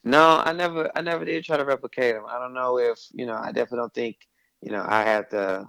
No, 0.03 0.41
I 0.43 0.53
never 0.53 0.91
I 0.95 1.01
never 1.01 1.25
did 1.25 1.43
try 1.43 1.57
to 1.57 1.65
replicate 1.65 2.15
them. 2.15 2.25
I 2.27 2.39
don't 2.39 2.53
know 2.53 2.77
if, 2.77 2.99
you 3.11 3.25
know, 3.25 3.35
I 3.35 3.47
definitely 3.47 3.79
don't 3.79 3.93
think, 3.93 4.17
you 4.61 4.71
know, 4.71 4.85
I 4.87 5.01
had 5.03 5.29
the 5.29 5.65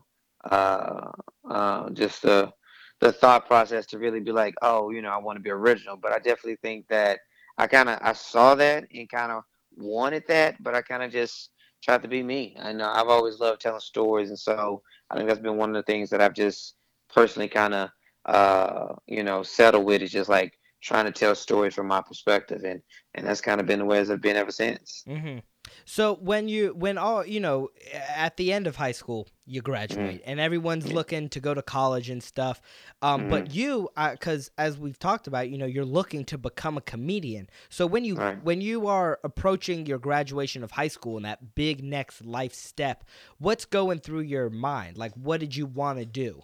uh 0.50 1.10
uh 1.48 1.90
just 1.90 2.22
the 2.22 2.52
the 3.00 3.12
thought 3.12 3.46
process 3.46 3.86
to 3.86 3.98
really 3.98 4.20
be 4.20 4.32
like, 4.32 4.54
oh, 4.62 4.90
you 4.90 5.02
know, 5.02 5.10
I 5.10 5.18
want 5.18 5.36
to 5.36 5.42
be 5.42 5.50
original. 5.50 5.96
But 5.96 6.12
I 6.12 6.16
definitely 6.16 6.58
think 6.62 6.86
that 6.88 7.20
I 7.58 7.66
kind 7.66 7.88
of 7.88 7.98
I 8.02 8.12
saw 8.12 8.54
that 8.54 8.84
and 8.94 9.08
kind 9.08 9.32
of 9.32 9.42
wanted 9.76 10.24
that, 10.28 10.62
but 10.62 10.74
I 10.74 10.82
kind 10.82 11.02
of 11.02 11.10
just 11.10 11.50
tried 11.82 12.02
to 12.02 12.08
be 12.08 12.22
me. 12.22 12.56
I 12.60 12.72
know 12.72 12.90
I've 12.90 13.08
always 13.08 13.40
loved 13.40 13.60
telling 13.60 13.80
stories, 13.80 14.28
and 14.28 14.38
so 14.38 14.82
I 15.10 15.16
think 15.16 15.28
that's 15.28 15.40
been 15.40 15.56
one 15.56 15.70
of 15.70 15.76
the 15.76 15.90
things 15.90 16.10
that 16.10 16.20
I've 16.20 16.34
just 16.34 16.76
personally 17.12 17.48
kind 17.48 17.74
of 17.74 17.90
uh, 18.26 18.94
you 19.06 19.22
know 19.22 19.42
settled 19.42 19.84
with 19.84 20.02
is 20.02 20.12
just 20.12 20.28
like 20.28 20.52
trying 20.82 21.04
to 21.06 21.12
tell 21.12 21.34
stories 21.34 21.74
from 21.74 21.86
my 21.86 22.02
perspective, 22.02 22.62
and 22.64 22.82
and 23.14 23.26
that's 23.26 23.40
kind 23.40 23.60
of 23.60 23.66
been 23.66 23.80
the 23.80 23.84
way 23.84 24.00
I've 24.00 24.20
been 24.20 24.36
ever 24.36 24.52
since. 24.52 25.04
Mm-hmm. 25.08 25.38
So 25.84 26.14
when 26.16 26.48
you 26.48 26.74
when 26.76 26.98
all 26.98 27.24
you 27.26 27.40
know 27.40 27.70
at 28.14 28.36
the 28.36 28.52
end 28.52 28.66
of 28.66 28.76
high 28.76 28.92
school 28.92 29.28
you 29.46 29.60
graduate 29.62 30.20
mm-hmm. 30.20 30.30
and 30.30 30.40
everyone's 30.40 30.92
looking 30.92 31.28
to 31.30 31.40
go 31.40 31.54
to 31.54 31.62
college 31.62 32.10
and 32.10 32.22
stuff, 32.22 32.60
um, 33.02 33.22
mm-hmm. 33.22 33.30
but 33.30 33.54
you 33.54 33.88
because 33.96 34.50
as 34.58 34.78
we've 34.78 34.98
talked 34.98 35.26
about, 35.26 35.48
you 35.50 35.58
know 35.58 35.66
you're 35.66 35.84
looking 35.84 36.24
to 36.26 36.38
become 36.38 36.76
a 36.76 36.82
comedian. 36.82 37.48
So 37.68 37.86
when 37.86 38.04
you 38.04 38.16
right. 38.16 38.42
when 38.42 38.60
you 38.60 38.86
are 38.86 39.18
approaching 39.24 39.86
your 39.86 39.98
graduation 39.98 40.62
of 40.62 40.72
high 40.72 40.88
school 40.88 41.16
and 41.16 41.24
that 41.24 41.54
big 41.54 41.82
next 41.82 42.24
life 42.24 42.54
step, 42.54 43.04
what's 43.38 43.64
going 43.64 44.00
through 44.00 44.20
your 44.20 44.50
mind? 44.50 44.96
Like 44.96 45.12
what 45.14 45.40
did 45.40 45.56
you 45.56 45.66
want 45.66 45.98
to 45.98 46.04
do? 46.04 46.42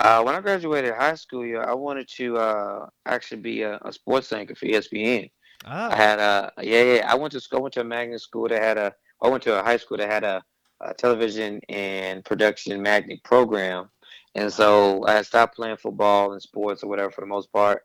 Uh, 0.00 0.22
when 0.22 0.34
I 0.34 0.40
graduated 0.40 0.94
high 0.94 1.14
school, 1.14 1.46
yeah, 1.46 1.60
I 1.60 1.74
wanted 1.74 2.08
to 2.16 2.36
uh, 2.36 2.86
actually 3.06 3.40
be 3.40 3.62
a, 3.62 3.78
a 3.82 3.92
sports 3.92 4.32
anchor 4.32 4.54
for 4.54 4.66
ESPN. 4.66 5.30
Oh. 5.66 5.70
I 5.70 5.96
had 5.96 6.18
a 6.18 6.52
yeah, 6.60 6.82
yeah. 6.82 7.10
I 7.10 7.14
went 7.14 7.32
to 7.32 7.40
school. 7.40 7.60
I 7.60 7.62
went 7.62 7.74
to 7.74 7.80
a 7.80 7.84
magnet 7.84 8.20
school 8.20 8.48
that 8.48 8.62
had 8.62 8.76
a. 8.76 8.94
I 9.22 9.28
went 9.28 9.42
to 9.44 9.58
a 9.58 9.62
high 9.62 9.78
school 9.78 9.96
that 9.96 10.10
had 10.10 10.24
a, 10.24 10.42
a 10.80 10.92
television 10.92 11.60
and 11.68 12.24
production 12.24 12.82
magnet 12.82 13.22
program, 13.24 13.88
and 14.34 14.52
so 14.52 15.06
I 15.06 15.22
stopped 15.22 15.56
playing 15.56 15.78
football 15.78 16.32
and 16.32 16.42
sports 16.42 16.82
or 16.82 16.88
whatever 16.88 17.10
for 17.10 17.22
the 17.22 17.26
most 17.26 17.50
part, 17.52 17.82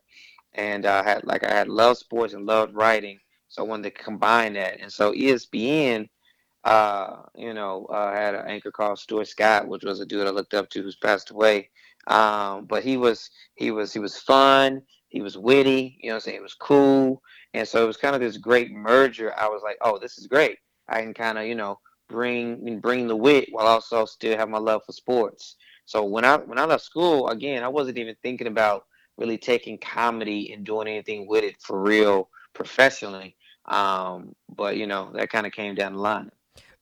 and 0.53 0.85
I 0.85 1.03
had 1.03 1.23
like 1.25 1.43
I 1.43 1.53
had 1.53 1.69
loved 1.69 1.99
sports 1.99 2.33
and 2.33 2.45
loved 2.45 2.75
writing, 2.75 3.17
so 3.47 3.63
I 3.63 3.67
wanted 3.67 3.95
to 3.95 4.03
combine 4.03 4.53
that, 4.53 4.79
and 4.79 4.91
so 4.91 5.13
ESPN. 5.13 6.09
Uh, 6.65 7.21
you 7.35 7.53
know, 7.53 7.85
uh, 7.85 8.13
had 8.13 8.35
an 8.35 8.45
anchor 8.45 8.69
called 8.69 8.99
Stuart 8.99 9.29
Scott, 9.29 9.69
which 9.69 9.85
was 9.85 10.01
a 10.01 10.05
dude 10.05 10.27
I 10.27 10.29
looked 10.29 10.53
up 10.53 10.69
to 10.71 10.81
who's 10.81 10.97
passed 10.97 11.31
away. 11.31 11.69
Um, 12.07 12.65
but 12.65 12.83
he 12.83 12.97
was 12.97 13.29
he 13.55 13.71
was 13.71 13.93
he 13.93 13.99
was 13.99 14.17
fun. 14.17 14.81
He 15.07 15.21
was 15.21 15.37
witty. 15.37 15.97
You 16.01 16.09
know, 16.09 16.15
I'm 16.15 16.21
saying 16.21 16.37
he 16.37 16.41
was 16.41 16.53
cool. 16.53 17.21
And 17.53 17.67
so 17.67 17.83
it 17.83 17.87
was 17.87 17.97
kind 17.97 18.15
of 18.15 18.21
this 18.21 18.37
great 18.37 18.71
merger. 18.71 19.33
I 19.37 19.47
was 19.47 19.61
like, 19.63 19.77
oh, 19.81 19.97
this 19.97 20.17
is 20.17 20.27
great. 20.27 20.57
I 20.87 21.01
can 21.01 21.13
kind 21.13 21.37
of, 21.37 21.45
you 21.45 21.55
know, 21.55 21.79
bring 22.07 22.79
bring 22.79 23.07
the 23.07 23.15
wit 23.15 23.49
while 23.51 23.67
also 23.67 24.05
still 24.05 24.37
have 24.37 24.49
my 24.49 24.57
love 24.57 24.81
for 24.85 24.91
sports. 24.91 25.55
So 25.85 26.03
when 26.03 26.25
I 26.25 26.37
when 26.37 26.59
I 26.59 26.65
left 26.65 26.83
school, 26.83 27.29
again, 27.29 27.63
I 27.63 27.67
wasn't 27.67 27.97
even 27.97 28.15
thinking 28.21 28.47
about 28.47 28.85
really 29.17 29.37
taking 29.37 29.77
comedy 29.77 30.53
and 30.53 30.65
doing 30.65 30.87
anything 30.87 31.27
with 31.27 31.43
it 31.43 31.55
for 31.61 31.81
real 31.81 32.29
professionally. 32.53 33.35
Um, 33.65 34.35
but 34.55 34.77
you 34.77 34.87
know, 34.87 35.11
that 35.13 35.29
kind 35.29 35.45
of 35.45 35.53
came 35.53 35.75
down 35.75 35.93
the 35.93 35.99
line. 35.99 36.31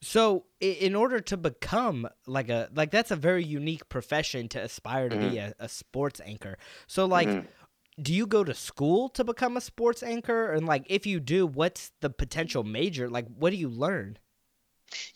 So, 0.00 0.44
in 0.60 0.94
order 0.94 1.18
to 1.20 1.36
become 1.36 2.08
like 2.26 2.48
a 2.50 2.68
like 2.74 2.92
that's 2.92 3.10
a 3.10 3.16
very 3.16 3.44
unique 3.44 3.88
profession 3.88 4.48
to 4.50 4.62
aspire 4.62 5.08
to 5.08 5.16
mm-hmm. 5.16 5.28
be 5.28 5.38
a, 5.38 5.54
a, 5.58 5.68
sports 5.68 6.20
anchor. 6.24 6.56
So, 6.86 7.06
like, 7.06 7.28
mm-hmm 7.28 7.46
do 8.00 8.14
you 8.14 8.26
go 8.26 8.44
to 8.44 8.54
school 8.54 9.08
to 9.10 9.24
become 9.24 9.56
a 9.56 9.60
sports 9.60 10.02
anchor? 10.02 10.52
And 10.52 10.66
like 10.66 10.84
if 10.86 11.06
you 11.06 11.20
do 11.20 11.46
what's 11.46 11.92
the 12.00 12.10
potential 12.10 12.64
major? 12.64 13.08
Like 13.08 13.26
what 13.26 13.50
do 13.50 13.56
you 13.56 13.68
learn? 13.68 14.18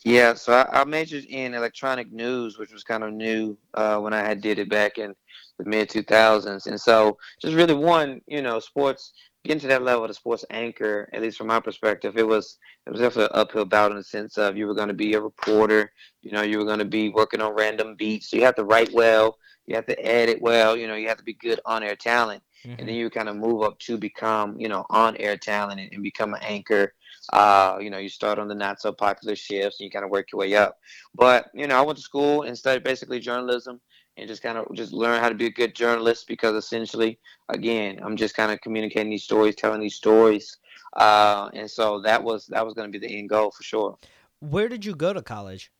Yeah 0.03 0.33
so 0.35 0.53
i, 0.53 0.81
I 0.81 0.83
majored 0.85 1.25
in 1.25 1.53
electronic 1.53 2.11
news 2.11 2.57
which 2.57 2.71
was 2.71 2.83
kind 2.83 3.03
of 3.03 3.13
new 3.13 3.57
uh, 3.73 3.97
when 3.97 4.13
i 4.13 4.19
had 4.19 4.41
did 4.41 4.59
it 4.59 4.69
back 4.69 4.97
in 4.97 5.15
the 5.57 5.65
mid 5.65 5.89
2000s 5.89 6.67
and 6.67 6.79
so 6.79 7.17
just 7.41 7.55
really 7.55 7.73
one 7.73 8.21
you 8.27 8.41
know 8.41 8.59
sports 8.59 9.13
getting 9.43 9.59
to 9.59 9.67
that 9.67 9.83
level 9.83 10.03
of 10.03 10.09
the 10.09 10.13
sports 10.13 10.45
anchor 10.51 11.09
at 11.13 11.21
least 11.21 11.37
from 11.37 11.47
my 11.47 11.59
perspective 11.59 12.17
it 12.17 12.27
was 12.27 12.57
it 12.85 12.91
was 12.91 13.01
definitely 13.01 13.25
an 13.33 13.41
uphill 13.41 13.65
battle 13.65 13.91
in 13.91 13.97
the 13.97 14.03
sense 14.03 14.37
of 14.37 14.57
you 14.57 14.67
were 14.67 14.75
going 14.75 14.87
to 14.87 14.93
be 14.93 15.13
a 15.13 15.21
reporter 15.21 15.91
you 16.21 16.31
know 16.31 16.41
you 16.41 16.57
were 16.57 16.65
going 16.65 16.79
to 16.79 16.85
be 16.85 17.09
working 17.09 17.41
on 17.41 17.55
random 17.55 17.95
beats 17.95 18.29
so 18.29 18.37
you 18.37 18.43
have 18.43 18.55
to 18.55 18.63
write 18.65 18.93
well 18.93 19.37
you 19.65 19.75
have 19.75 19.85
to 19.85 20.05
edit 20.05 20.41
well 20.41 20.75
you 20.77 20.87
know 20.87 20.95
you 20.95 21.07
have 21.07 21.17
to 21.17 21.23
be 21.23 21.33
good 21.33 21.59
on 21.65 21.83
air 21.83 21.95
talent 21.95 22.41
mm-hmm. 22.63 22.79
and 22.79 22.87
then 22.87 22.95
you 22.95 23.09
kind 23.09 23.29
of 23.29 23.35
move 23.35 23.63
up 23.63 23.77
to 23.79 23.97
become 23.97 24.59
you 24.59 24.67
know 24.67 24.85
on 24.89 25.15
air 25.17 25.37
talent 25.37 25.79
and, 25.79 25.91
and 25.93 26.03
become 26.03 26.33
an 26.33 26.41
anchor. 26.43 26.93
Uh, 27.31 27.77
you 27.79 27.89
know 27.89 27.97
you 27.97 28.09
start 28.09 28.39
on 28.39 28.47
the 28.47 28.55
not 28.55 28.81
so 28.81 28.91
popular 28.91 29.35
shifts 29.35 29.79
and 29.79 29.85
you 29.85 29.91
kind 29.91 30.05
of 30.05 30.11
work 30.11 30.31
your 30.31 30.39
way 30.39 30.55
up. 30.55 30.77
But 31.15 31.49
you 31.53 31.67
know 31.67 31.77
i 31.77 31.81
went 31.81 31.97
to 31.97 32.03
school 32.03 32.43
and 32.43 32.57
studied 32.57 32.83
basically 32.83 33.19
journalism 33.19 33.79
and 34.17 34.27
just 34.27 34.43
kind 34.43 34.57
of 34.57 34.67
just 34.75 34.93
learn 34.93 35.19
how 35.19 35.29
to 35.29 35.35
be 35.35 35.47
a 35.47 35.51
good 35.51 35.73
journalist 35.73 36.27
because 36.27 36.55
essentially 36.55 37.17
again 37.49 37.99
i'm 38.03 38.15
just 38.15 38.35
kind 38.35 38.51
of 38.51 38.61
communicating 38.61 39.09
these 39.09 39.23
stories 39.23 39.55
telling 39.55 39.81
these 39.81 39.95
stories. 39.95 40.57
Uh, 40.95 41.49
and 41.53 41.69
so 41.69 42.01
that 42.01 42.23
was 42.23 42.47
that 42.47 42.65
was 42.65 42.73
going 42.73 42.91
to 42.91 42.99
be 42.99 43.05
the 43.05 43.17
end 43.17 43.29
goal 43.29 43.51
for 43.51 43.63
sure. 43.63 43.97
Where 44.39 44.69
did 44.69 44.85
you 44.85 44.95
go 44.95 45.13
to 45.13 45.21
college? 45.21 45.71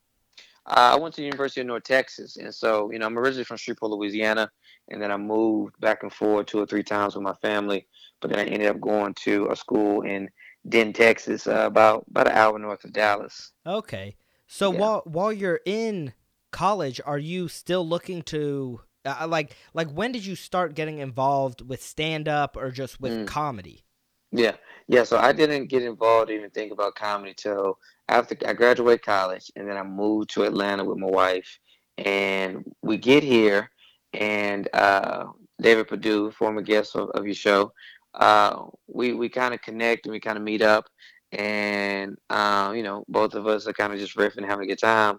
Uh, 0.66 0.94
I 0.94 0.96
went 0.96 1.14
to 1.16 1.22
the 1.22 1.26
University 1.26 1.60
of 1.62 1.68
North 1.68 1.84
Texas, 1.84 2.38
and 2.38 2.54
so 2.54 2.90
you 2.92 2.98
know 2.98 3.06
I'm 3.06 3.18
originally 3.18 3.44
from 3.44 3.58
Shreveport, 3.58 3.92
Louisiana, 3.92 4.50
and 4.90 5.02
then 5.02 5.12
I 5.12 5.18
moved 5.18 5.80
back 5.80 6.04
and 6.04 6.14
forth 6.14 6.48
two 6.48 6.60
or 6.60 6.66
three 6.66 6.84
times 6.84 7.16
with 7.16 7.24
my 7.24 7.34
family. 7.36 7.88
But 8.22 8.32
then 8.32 8.40
I 8.40 8.46
ended 8.46 8.70
up 8.70 8.80
going 8.80 9.14
to 9.26 9.50
a 9.50 9.56
school 9.56 10.02
in 10.02 10.30
Denton, 10.68 10.94
Texas, 10.94 11.48
uh, 11.48 11.66
about 11.66 12.06
about 12.10 12.28
an 12.28 12.34
hour 12.34 12.58
north 12.58 12.84
of 12.84 12.94
Dallas. 12.94 13.52
Okay, 13.66 14.16
so 14.48 14.72
yeah. 14.72 14.80
while 14.80 15.02
while 15.06 15.34
you're 15.34 15.62
in 15.66 16.14
college, 16.52 17.02
are 17.06 17.18
you 17.18 17.48
still 17.48 17.88
looking 17.88 18.22
to 18.24 18.82
uh, 19.06 19.18
uh 19.22 19.28
like 19.28 19.56
like 19.74 19.90
when 19.90 20.12
did 20.12 20.26
you 20.26 20.36
start 20.36 20.76
getting 20.76 21.00
involved 21.00 21.68
with 21.68 21.84
stand 21.84 22.28
up 22.28 22.56
or 22.56 22.72
just 22.72 23.02
with 23.02 23.12
mm. 23.12 23.28
comedy? 23.28 23.84
Yeah, 24.32 24.56
yeah. 24.88 25.04
So 25.04 25.18
I 25.18 25.34
didn't 25.34 25.68
get 25.68 25.84
involved, 25.84 26.32
even 26.32 26.50
think 26.50 26.72
about 26.72 26.96
comedy 26.96 27.34
till 27.36 27.78
after 28.10 28.36
I 28.48 28.54
graduated 28.54 29.06
college, 29.06 29.52
and 29.56 29.68
then 29.68 29.78
I 29.78 29.84
moved 29.84 30.30
to 30.32 30.44
Atlanta 30.44 30.84
with 30.84 30.98
my 30.98 31.10
wife. 31.10 31.60
And 31.98 32.64
we 32.82 32.98
get 32.98 33.24
here, 33.24 33.70
and 34.14 34.68
uh, 34.74 35.26
David 35.62 35.88
Perdue, 35.88 36.32
former 36.32 36.62
guest 36.62 36.96
of, 36.96 37.10
of 37.12 37.26
your 37.26 37.36
show, 37.36 37.72
uh, 38.14 38.66
we 38.88 39.14
we 39.14 39.30
kind 39.30 39.54
of 39.54 39.62
connect 39.62 40.06
and 40.06 40.14
we 40.14 40.20
kind 40.20 40.38
of 40.38 40.44
meet 40.44 40.62
up, 40.62 40.86
and 41.32 42.18
uh, 42.30 42.74
you 42.76 42.84
know 42.84 43.04
both 43.08 43.34
of 43.34 43.48
us 43.48 43.68
are 43.68 43.74
kind 43.74 43.94
of 43.94 44.00
just 44.00 44.18
riffing, 44.18 44.46
having 44.46 44.66
a 44.66 44.68
good 44.68 44.80
time, 44.80 45.18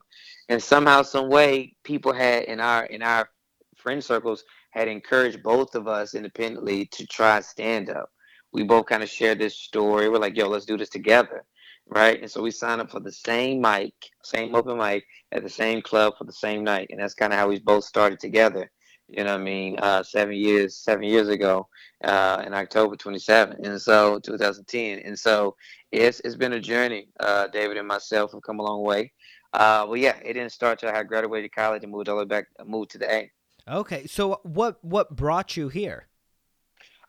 and 0.49 0.63
somehow, 0.63 1.03
some 1.03 1.29
way, 1.29 1.75
people 1.85 2.13
had 2.13 2.45
in 2.45 2.61
our 2.61 2.85
in 2.87 3.03
our 3.03 3.29
friend 3.77 4.03
circles 4.03 4.45
had 4.71 4.89
encouraged 4.89 5.43
both 5.43 5.75
of 5.75 5.89
us 5.89 6.15
independently 6.15 6.87
to 6.87 7.07
try 7.07 7.41
stand 7.41 7.91
up. 7.91 8.11
We 8.53 8.63
both 8.65 8.87
kind 8.87 9.03
of 9.03 9.11
shared 9.11 9.39
this 9.39 9.57
story. 9.57 10.09
We're 10.09 10.19
like, 10.19 10.37
yo, 10.37 10.49
let's 10.49 10.65
do 10.65 10.77
this 10.77 10.89
together. 10.89 11.45
Right. 11.87 12.21
And 12.21 12.31
so 12.31 12.43
we 12.43 12.51
signed 12.51 12.81
up 12.81 12.91
for 12.91 13.01
the 13.01 13.13
same 13.13 13.61
mic, 13.61 13.93
same 14.23 14.55
open 14.55 14.79
mic 14.79 15.05
at 15.33 15.43
the 15.43 15.51
same 15.51 15.83
club 15.83 16.15
for 16.17 16.25
the 16.25 16.33
same 16.33 16.65
night. 16.65 16.89
And 16.91 16.99
that's 17.01 17.15
kind 17.15 17.33
of 17.33 17.39
how 17.39 17.49
we 17.49 17.59
both 17.61 17.85
started 17.85 18.19
together 18.21 18.71
you 19.09 19.23
know 19.23 19.33
what 19.33 19.41
I 19.41 19.45
mean, 19.45 19.79
uh, 19.79 20.03
seven 20.03 20.35
years, 20.35 20.77
seven 20.77 21.05
years 21.05 21.29
ago, 21.29 21.69
uh, 22.03 22.43
in 22.47 22.55
October 22.55 22.97
27, 22.97 23.65
and 23.65 23.81
so 23.81 24.19
2010, 24.21 25.01
and 25.01 25.19
so 25.19 25.57
it's 25.93 26.21
it's 26.21 26.37
been 26.37 26.55
a 26.55 26.61
journey. 26.61 27.09
Uh, 27.21 27.47
David 27.49 27.77
and 27.77 27.87
myself 27.87 28.33
have 28.33 28.43
come 28.43 28.61
a 28.61 28.63
long 28.63 28.83
way. 28.83 29.13
Uh, 29.53 29.85
well, 29.87 29.97
yeah, 29.97 30.17
it 30.25 30.33
didn't 30.33 30.51
start 30.51 30.81
till 30.81 30.91
I 30.91 31.03
graduated 31.05 31.55
college 31.55 31.83
and 31.85 31.93
moved 31.93 32.09
all 32.09 32.17
the 32.17 32.23
way 32.23 32.29
back, 32.29 32.47
moved 32.67 32.91
to 32.93 32.99
the 32.99 33.13
A. 33.13 33.31
Okay, 33.69 34.07
so 34.07 34.41
what 34.43 34.83
what 34.85 35.15
brought 35.15 35.57
you 35.57 35.69
here? 35.69 36.09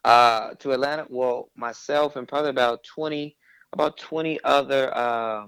Uh, 0.03 0.53
to 0.59 0.71
Atlanta. 0.71 1.07
Well, 1.09 1.49
myself 1.55 2.15
and 2.15 2.27
probably 2.27 2.51
about 2.51 2.83
20, 2.83 3.35
about 3.73 3.97
20 3.97 4.39
other 4.43 4.95
uh, 4.95 5.47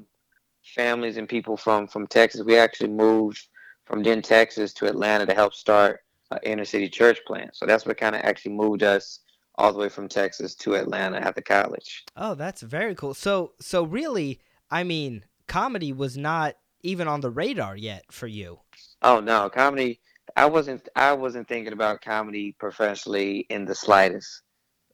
families 0.63 1.17
and 1.17 1.29
people 1.29 1.57
from 1.57 1.87
from 1.87 2.07
Texas. 2.07 2.41
We 2.43 2.57
actually 2.57 2.89
moved 2.89 3.47
from 3.85 4.01
Denton, 4.01 4.23
Texas, 4.23 4.73
to 4.73 4.87
Atlanta 4.87 5.25
to 5.25 5.33
help 5.33 5.53
start 5.53 6.01
uh, 6.31 6.39
inner 6.43 6.65
city 6.65 6.89
church 6.89 7.19
plant. 7.25 7.55
So 7.55 7.65
that's 7.65 7.85
what 7.85 7.97
kind 7.97 8.15
of 8.15 8.21
actually 8.21 8.53
moved 8.53 8.83
us 8.83 9.19
all 9.55 9.73
the 9.73 9.79
way 9.79 9.89
from 9.89 10.07
Texas 10.07 10.55
to 10.55 10.75
Atlanta 10.75 11.17
after 11.17 11.41
college. 11.41 12.03
Oh, 12.15 12.35
that's 12.35 12.61
very 12.61 12.95
cool. 12.95 13.13
So 13.13 13.53
so 13.59 13.83
really, 13.83 14.39
I 14.69 14.83
mean, 14.83 15.25
comedy 15.47 15.93
was 15.93 16.17
not 16.17 16.55
even 16.83 17.07
on 17.07 17.21
the 17.21 17.31
radar 17.31 17.75
yet 17.75 18.05
for 18.11 18.27
you. 18.27 18.59
Oh 19.01 19.19
no, 19.19 19.49
comedy 19.49 19.99
I 20.35 20.45
wasn't 20.45 20.87
I 20.95 21.13
wasn't 21.13 21.47
thinking 21.47 21.73
about 21.73 22.01
comedy 22.01 22.55
professionally 22.59 23.45
in 23.49 23.65
the 23.65 23.75
slightest. 23.75 24.41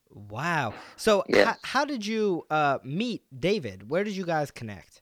Wow. 0.09 0.75
So 0.95 1.23
yes. 1.27 1.47
h- 1.49 1.59
how 1.63 1.85
did 1.85 2.05
you 2.05 2.45
uh, 2.49 2.77
meet 2.83 3.23
David? 3.37 3.89
Where 3.89 4.03
did 4.03 4.15
you 4.15 4.25
guys 4.25 4.51
connect? 4.51 5.01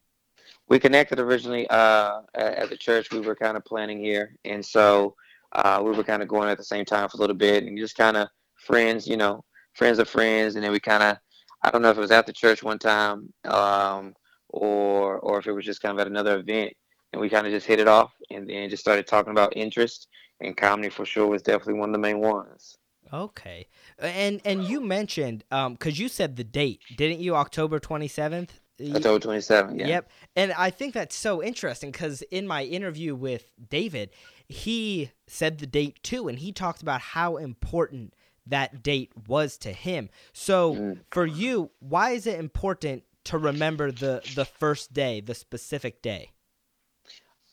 We 0.70 0.80
connected 0.80 1.20
originally 1.20 1.68
uh, 1.68 2.22
at 2.34 2.70
the 2.70 2.78
church 2.78 3.12
we 3.12 3.20
were 3.20 3.36
kind 3.36 3.58
of 3.58 3.66
planning 3.66 4.00
here, 4.00 4.38
and 4.46 4.66
so 4.66 5.16
uh, 5.54 5.82
we 5.84 5.92
were 5.92 6.04
kind 6.04 6.22
of 6.22 6.28
going 6.28 6.50
at 6.50 6.58
the 6.58 6.64
same 6.64 6.86
time 6.86 7.10
for 7.10 7.18
a 7.18 7.20
little 7.22 7.36
bit 7.36 7.64
and 7.64 7.78
just 7.78 7.96
kind 7.98 8.18
of 8.18 8.28
friends, 8.56 9.08
you 9.08 9.18
know, 9.18 9.44
friends 9.74 10.00
of 10.00 10.10
friends. 10.10 10.56
And 10.56 10.64
then 10.64 10.72
we 10.72 10.80
kind 10.80 11.04
of, 11.04 11.18
I 11.64 11.72
don't 11.72 11.82
know 11.82 11.90
if 11.90 11.98
it 11.98 12.02
was 12.02 12.12
at 12.12 12.26
the 12.26 12.34
church 12.34 12.64
one 12.64 12.80
time 12.80 13.32
um, 13.46 14.14
or 14.50 15.20
or 15.20 15.40
if 15.40 15.48
it 15.48 15.54
was 15.54 15.66
just 15.66 15.82
kind 15.82 15.94
of 15.94 16.00
at 16.00 16.08
another 16.08 16.40
event. 16.40 16.74
And 17.14 17.22
we 17.22 17.30
kind 17.30 17.46
of 17.46 17.54
just 17.54 17.68
hit 17.68 17.80
it 17.80 17.88
off 17.88 18.14
and 18.30 18.50
then 18.50 18.70
just 18.70 18.82
started 18.82 19.06
talking 19.08 19.32
about 19.32 19.56
interest. 19.56 20.08
and 20.40 20.58
comedy 20.58 20.90
for 20.90 21.06
sure 21.06 21.28
was 21.28 21.42
definitely 21.42 21.76
one 21.76 21.90
of 21.90 21.94
the 21.94 22.00
main 22.00 22.20
ones. 22.20 22.78
Okay, 23.14 23.68
and 24.00 24.42
and 24.46 24.64
you 24.64 24.80
mentioned 24.80 25.44
um 25.52 25.74
because 25.74 26.00
you 26.00 26.08
said 26.08 26.36
the 26.36 26.44
date, 26.44 26.82
didn't 26.96 27.20
you? 27.20 27.36
October 27.36 27.80
twenty 27.80 28.08
seventh. 28.08 28.60
October 28.96 29.20
twenty 29.20 29.42
seventh. 29.42 29.80
Yeah. 29.80 29.88
Yep, 29.88 30.12
and 30.36 30.54
I 30.54 30.70
think 30.70 30.94
that's 30.94 31.16
so 31.16 31.44
interesting 31.44 31.92
because 31.92 32.22
in 32.32 32.48
my 32.48 32.64
interview 32.64 33.14
with 33.16 33.52
David, 33.70 34.12
he 34.52 35.12
said 35.28 35.58
the 35.60 35.68
date 35.68 36.02
too, 36.04 36.28
and 36.28 36.40
he 36.40 36.52
talked 36.52 36.82
about 36.82 37.02
how 37.02 37.38
important 37.38 38.14
that 38.46 38.84
date 38.84 39.12
was 39.28 39.58
to 39.60 39.72
him. 39.72 40.10
So 40.34 40.76
Mm. 40.76 41.00
for 41.12 41.26
you, 41.26 41.72
why 41.80 42.12
is 42.12 42.28
it 42.28 42.40
important 42.40 43.04
to 43.26 43.38
remember 43.38 43.92
the 43.92 44.24
the 44.36 44.46
first 44.46 44.94
day, 44.94 45.22
the 45.22 45.36
specific 45.36 46.02
day? 46.02 46.32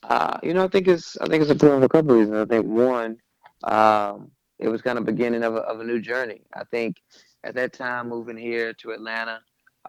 Uh, 0.03 0.39
you 0.43 0.55
know, 0.55 0.65
I 0.65 0.69
think 0.69 0.89
it's 0.89 1.17
I 1.19 1.27
think 1.27 1.43
it's 1.43 1.51
important 1.51 1.81
for 1.83 1.87
a 1.87 1.89
couple 1.89 2.17
reasons. 2.17 2.37
I 2.37 2.45
think 2.47 2.67
one, 2.67 3.19
um, 3.65 4.31
it 4.59 4.69
was 4.69 4.83
kind 4.83 4.99
of 4.99 5.05
beginning 5.05 5.43
of 5.43 5.55
a, 5.57 5.59
of 5.61 5.81
a 5.81 5.85
new 5.85 6.01
journey. 6.01 6.43
I 6.55 6.65
think 6.65 6.97
at 7.45 7.55
that 7.55 7.73
time 7.73 8.09
moving 8.09 8.37
here 8.37 8.73
to 8.75 8.91
Atlanta, 8.93 9.41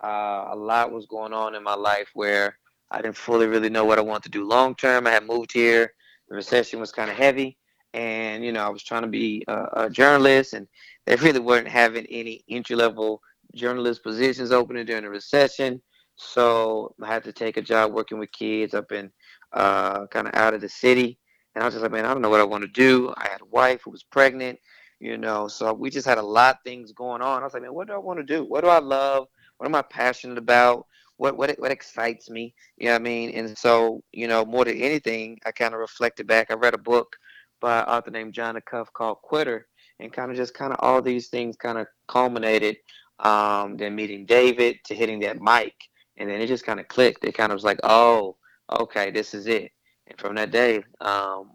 uh, 0.04 0.48
a 0.52 0.56
lot 0.56 0.92
was 0.92 1.06
going 1.06 1.34
on 1.34 1.56
in 1.56 1.64
my 1.64 1.76
life 1.76 2.10
where 2.14 2.58
I 2.92 3.02
didn't 3.02 3.18
fully 3.18 3.48
really 3.48 3.70
know 3.70 3.86
what 3.86 4.00
I 4.00 4.02
wanted 4.02 4.24
to 4.24 4.30
do 4.30 4.48
long 4.48 4.76
term. 4.76 5.08
I 5.08 5.12
had 5.12 5.26
moved 5.26 5.52
here, 5.54 5.94
the 6.30 6.36
recession 6.36 6.80
was 6.80 6.92
kind 6.92 7.10
of 7.10 7.18
heavy, 7.18 7.58
and 7.94 8.44
you 8.44 8.52
know 8.52 8.64
I 8.64 8.70
was 8.70 8.84
trying 8.84 9.02
to 9.02 9.08
be 9.08 9.44
a, 9.48 9.68
a 9.74 9.90
journalist, 9.90 10.54
and 10.54 10.68
they 11.06 11.16
really 11.16 11.40
weren't 11.40 11.68
having 11.68 12.06
any 12.06 12.44
entry 12.50 12.76
level 12.76 13.22
journalist 13.56 14.04
positions 14.04 14.52
opening 14.52 14.86
during 14.86 15.04
the 15.04 15.10
recession. 15.10 15.82
So 16.16 16.94
I 17.02 17.08
had 17.08 17.24
to 17.24 17.34
take 17.34 17.58
a 17.58 17.62
job 17.62 17.94
working 17.94 18.20
with 18.20 18.32
kids 18.32 18.74
up 18.74 18.92
in 18.92 19.10
uh, 19.54 20.06
kind 20.08 20.28
of 20.28 20.36
out 20.36 20.54
of 20.54 20.62
the 20.62 20.70
city. 20.70 21.18
And 21.56 21.64
I 21.64 21.66
was 21.66 21.74
just 21.74 21.82
like, 21.82 21.92
man, 21.92 22.06
I 22.06 22.14
don't 22.14 22.22
know 22.22 22.30
what 22.30 22.42
I 22.42 22.46
want 22.46 22.64
to 22.64 22.68
do. 22.68 23.14
I 23.18 23.28
had 23.30 23.42
a 23.42 23.46
wife 23.46 23.82
who 23.84 23.92
was 23.92 24.04
pregnant, 24.04 24.60
you 25.00 25.18
know, 25.18 25.48
so 25.48 25.74
we 25.74 25.90
just 25.90 26.08
had 26.08 26.18
a 26.18 26.24
lot 26.24 26.56
of 26.56 26.62
things 26.64 26.92
going 26.92 27.22
on. 27.22 27.42
I 27.42 27.46
was 27.46 27.54
like, 27.54 27.64
man, 27.64 27.74
what 27.74 27.88
do 27.88 27.94
I 27.94 27.98
want 27.98 28.20
to 28.20 28.24
do? 28.24 28.44
What 28.44 28.64
do 28.64 28.70
I 28.70 28.80
love? 28.80 29.28
What 29.58 29.68
am 29.68 29.76
I 29.76 29.82
passionate 29.82 30.38
about? 30.38 30.86
What 31.20 31.36
what 31.38 31.54
what 31.60 31.70
excites 31.70 32.30
me? 32.30 32.54
You 32.78 32.86
know 32.86 32.94
what 32.94 33.02
I 33.02 33.04
mean? 33.04 33.32
And 33.32 33.58
so, 33.58 34.02
you 34.14 34.26
know, 34.26 34.46
more 34.46 34.64
than 34.64 34.78
anything, 34.78 35.38
I 35.46 35.52
kind 35.52 35.74
of 35.74 35.82
reflected 35.82 36.28
back. 36.28 36.50
I 36.50 36.54
read 36.54 36.74
a 36.74 36.78
book 36.78 37.18
by 37.60 37.80
an 37.80 37.86
author 37.88 38.10
named 38.10 38.34
Jon 38.34 38.56
Acuff 38.56 38.88
called 38.94 39.22
Quitter, 39.22 39.68
and 40.00 40.14
kind 40.14 40.32
of 40.32 40.38
just 40.38 40.54
kind 40.54 40.72
of 40.72 40.80
all 40.82 41.02
these 41.02 41.28
things 41.28 41.58
kind 41.58 41.78
of 41.78 41.88
culminated. 42.08 42.78
Um, 43.20 43.76
then 43.76 43.96
meeting 43.96 44.26
David 44.26 44.78
to 44.86 44.96
hitting 44.96 45.20
that 45.20 45.42
mic, 45.42 45.74
and 46.16 46.30
then 46.30 46.40
it 46.40 46.48
just 46.48 46.66
kind 46.66 46.80
of 46.80 46.88
clicked. 46.88 47.26
It 47.26 47.34
kind 47.34 47.52
of 47.52 47.58
was 47.58 47.66
like, 47.66 47.82
oh, 47.84 48.38
okay, 48.80 49.12
this 49.12 49.34
is 49.34 49.46
it. 49.48 49.74
And 50.08 50.18
from 50.18 50.36
that 50.36 50.52
day, 50.52 50.82
um, 51.02 51.52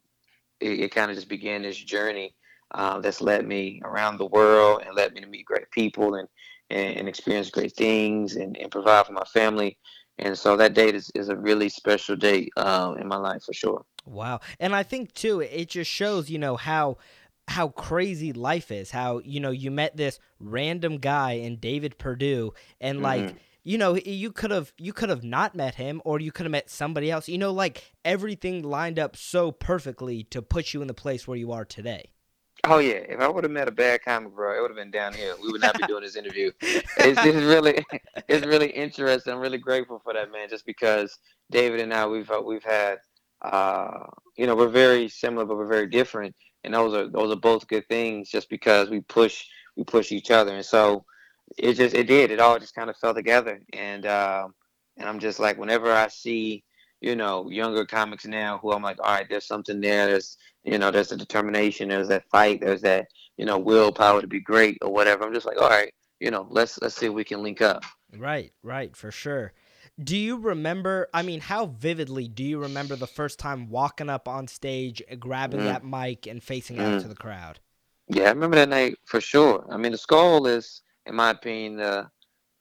it, 0.60 0.78
it 0.78 0.94
kind 0.94 1.10
of 1.10 1.16
just 1.16 1.30
began 1.30 1.62
this 1.62 1.78
journey 1.78 2.34
uh, 2.72 3.00
that's 3.00 3.22
led 3.22 3.46
me 3.46 3.80
around 3.82 4.18
the 4.18 4.26
world 4.26 4.82
and 4.84 4.94
led 4.94 5.14
me 5.14 5.22
to 5.22 5.26
meet 5.26 5.46
great 5.46 5.70
people 5.70 6.16
and, 6.16 6.28
and, 6.70 6.96
and 6.98 7.08
experience 7.08 7.50
great 7.50 7.74
things 7.74 8.36
and, 8.36 8.56
and 8.56 8.70
provide 8.70 9.06
for 9.06 9.12
my 9.12 9.24
family. 9.24 9.78
And 10.18 10.38
so 10.38 10.56
that 10.56 10.74
date 10.74 10.94
is, 10.94 11.10
is 11.14 11.28
a 11.28 11.36
really 11.36 11.68
special 11.68 12.16
date 12.16 12.50
um, 12.56 12.98
in 12.98 13.08
my 13.08 13.16
life 13.16 13.42
for 13.44 13.52
sure. 13.52 13.84
Wow. 14.06 14.40
And 14.60 14.74
I 14.74 14.82
think 14.82 15.12
too 15.14 15.40
it 15.40 15.68
just 15.70 15.90
shows, 15.90 16.30
you 16.30 16.38
know, 16.38 16.56
how 16.56 16.98
how 17.48 17.68
crazy 17.68 18.32
life 18.32 18.70
is. 18.70 18.90
How, 18.90 19.18
you 19.24 19.40
know, 19.40 19.50
you 19.50 19.70
met 19.70 19.96
this 19.96 20.18
random 20.38 20.98
guy 20.98 21.32
in 21.32 21.56
David 21.56 21.98
Perdue 21.98 22.54
and 22.80 23.00
like 23.02 23.30
Mhm. 23.30 23.38
you 23.64 23.78
know, 23.78 23.96
you 23.96 24.30
could 24.30 24.50
have 24.50 24.72
you 24.78 24.92
could 24.92 25.08
have 25.08 25.24
not 25.24 25.54
met 25.54 25.76
him 25.76 26.02
or 26.04 26.20
you 26.20 26.30
could 26.32 26.44
have 26.44 26.52
met 26.52 26.70
somebody 26.70 27.10
else. 27.10 27.28
You 27.28 27.38
know, 27.38 27.52
like 27.52 27.94
everything 28.04 28.62
lined 28.62 28.98
up 28.98 29.16
so 29.16 29.50
perfectly 29.52 30.24
to 30.24 30.42
put 30.42 30.74
you 30.74 30.82
in 30.82 30.88
the 30.88 30.94
place 30.94 31.26
where 31.26 31.38
you 31.38 31.50
are 31.52 31.64
today. 31.64 32.10
Oh 32.66 32.78
yeah, 32.78 32.94
if 32.94 33.20
I 33.20 33.28
would 33.28 33.44
have 33.44 33.50
met 33.50 33.68
a 33.68 33.72
bad 33.72 34.02
comic 34.02 34.34
bro, 34.34 34.56
it 34.56 34.60
would 34.60 34.70
have 34.70 34.76
been 34.76 34.90
downhill. 34.90 35.36
We 35.42 35.52
would 35.52 35.60
not 35.60 35.78
be 35.78 35.86
doing 35.86 36.02
this 36.02 36.16
interview. 36.16 36.50
It's, 36.62 37.22
it's 37.22 37.44
really, 37.44 37.84
it's 38.28 38.46
really 38.46 38.70
interesting. 38.70 39.32
I'm 39.32 39.40
really 39.40 39.58
grateful 39.58 40.00
for 40.02 40.14
that, 40.14 40.32
man. 40.32 40.48
Just 40.48 40.64
because 40.64 41.18
David 41.50 41.80
and 41.80 41.92
I, 41.92 42.06
we've 42.06 42.30
uh, 42.30 42.40
we've 42.44 42.64
had, 42.64 42.98
uh, 43.42 44.06
you 44.36 44.46
know, 44.46 44.54
we're 44.54 44.68
very 44.68 45.08
similar, 45.08 45.44
but 45.44 45.56
we're 45.56 45.66
very 45.66 45.88
different, 45.88 46.34
and 46.64 46.72
those 46.72 46.94
are 46.94 47.08
those 47.08 47.32
are 47.32 47.40
both 47.40 47.68
good 47.68 47.86
things. 47.88 48.30
Just 48.30 48.48
because 48.48 48.88
we 48.88 49.00
push, 49.00 49.44
we 49.76 49.84
push 49.84 50.10
each 50.10 50.30
other, 50.30 50.54
and 50.54 50.64
so 50.64 51.04
it 51.58 51.74
just 51.74 51.94
it 51.94 52.06
did. 52.06 52.30
It 52.30 52.40
all 52.40 52.58
just 52.58 52.74
kind 52.74 52.88
of 52.88 52.96
fell 52.96 53.14
together, 53.14 53.60
and 53.72 54.06
um, 54.06 54.54
and 54.96 55.08
I'm 55.08 55.18
just 55.18 55.38
like, 55.38 55.58
whenever 55.58 55.92
I 55.92 56.08
see, 56.08 56.64
you 57.04 57.14
know, 57.14 57.50
younger 57.50 57.84
comics 57.84 58.24
now, 58.24 58.58
who 58.58 58.72
I'm 58.72 58.82
like, 58.82 58.98
all 58.98 59.12
right, 59.14 59.26
there's 59.28 59.46
something 59.46 59.80
there. 59.80 60.06
There's 60.06 60.38
you 60.64 60.78
know, 60.78 60.90
there's 60.90 61.12
a 61.12 61.16
determination, 61.16 61.90
there's 61.90 62.08
that 62.08 62.24
fight, 62.30 62.62
there's 62.62 62.80
that, 62.80 63.08
you 63.36 63.44
know, 63.44 63.58
willpower 63.58 64.22
to 64.22 64.26
be 64.26 64.40
great 64.40 64.78
or 64.80 64.90
whatever. 64.90 65.24
I'm 65.24 65.34
just 65.34 65.44
like, 65.44 65.60
all 65.60 65.68
right, 65.68 65.92
you 66.20 66.30
know, 66.30 66.46
let's 66.48 66.80
let's 66.80 66.96
see 66.96 67.06
if 67.06 67.12
we 67.12 67.24
can 67.24 67.42
link 67.42 67.60
up. 67.60 67.84
Right, 68.16 68.52
right, 68.62 68.96
for 68.96 69.10
sure. 69.10 69.52
Do 70.02 70.16
you 70.16 70.38
remember? 70.38 71.08
I 71.12 71.22
mean, 71.22 71.40
how 71.40 71.66
vividly 71.66 72.26
do 72.28 72.42
you 72.42 72.58
remember 72.58 72.96
the 72.96 73.06
first 73.06 73.38
time 73.38 73.68
walking 73.68 74.08
up 74.08 74.26
on 74.26 74.48
stage, 74.48 75.02
uh, 75.10 75.16
grabbing 75.16 75.60
Mm. 75.60 75.66
that 75.66 75.84
mic, 75.84 76.26
and 76.26 76.42
facing 76.42 76.80
out 76.80 76.94
Mm. 76.94 77.02
to 77.02 77.08
the 77.08 77.14
crowd? 77.14 77.60
Yeah, 78.08 78.24
I 78.24 78.28
remember 78.30 78.56
that 78.56 78.70
night 78.70 78.98
for 79.04 79.20
sure. 79.20 79.66
I 79.70 79.76
mean, 79.76 79.92
the 79.92 79.98
Skull 79.98 80.46
is, 80.46 80.82
in 81.06 81.14
my 81.14 81.30
opinion, 81.30 81.76
the, 81.76 82.10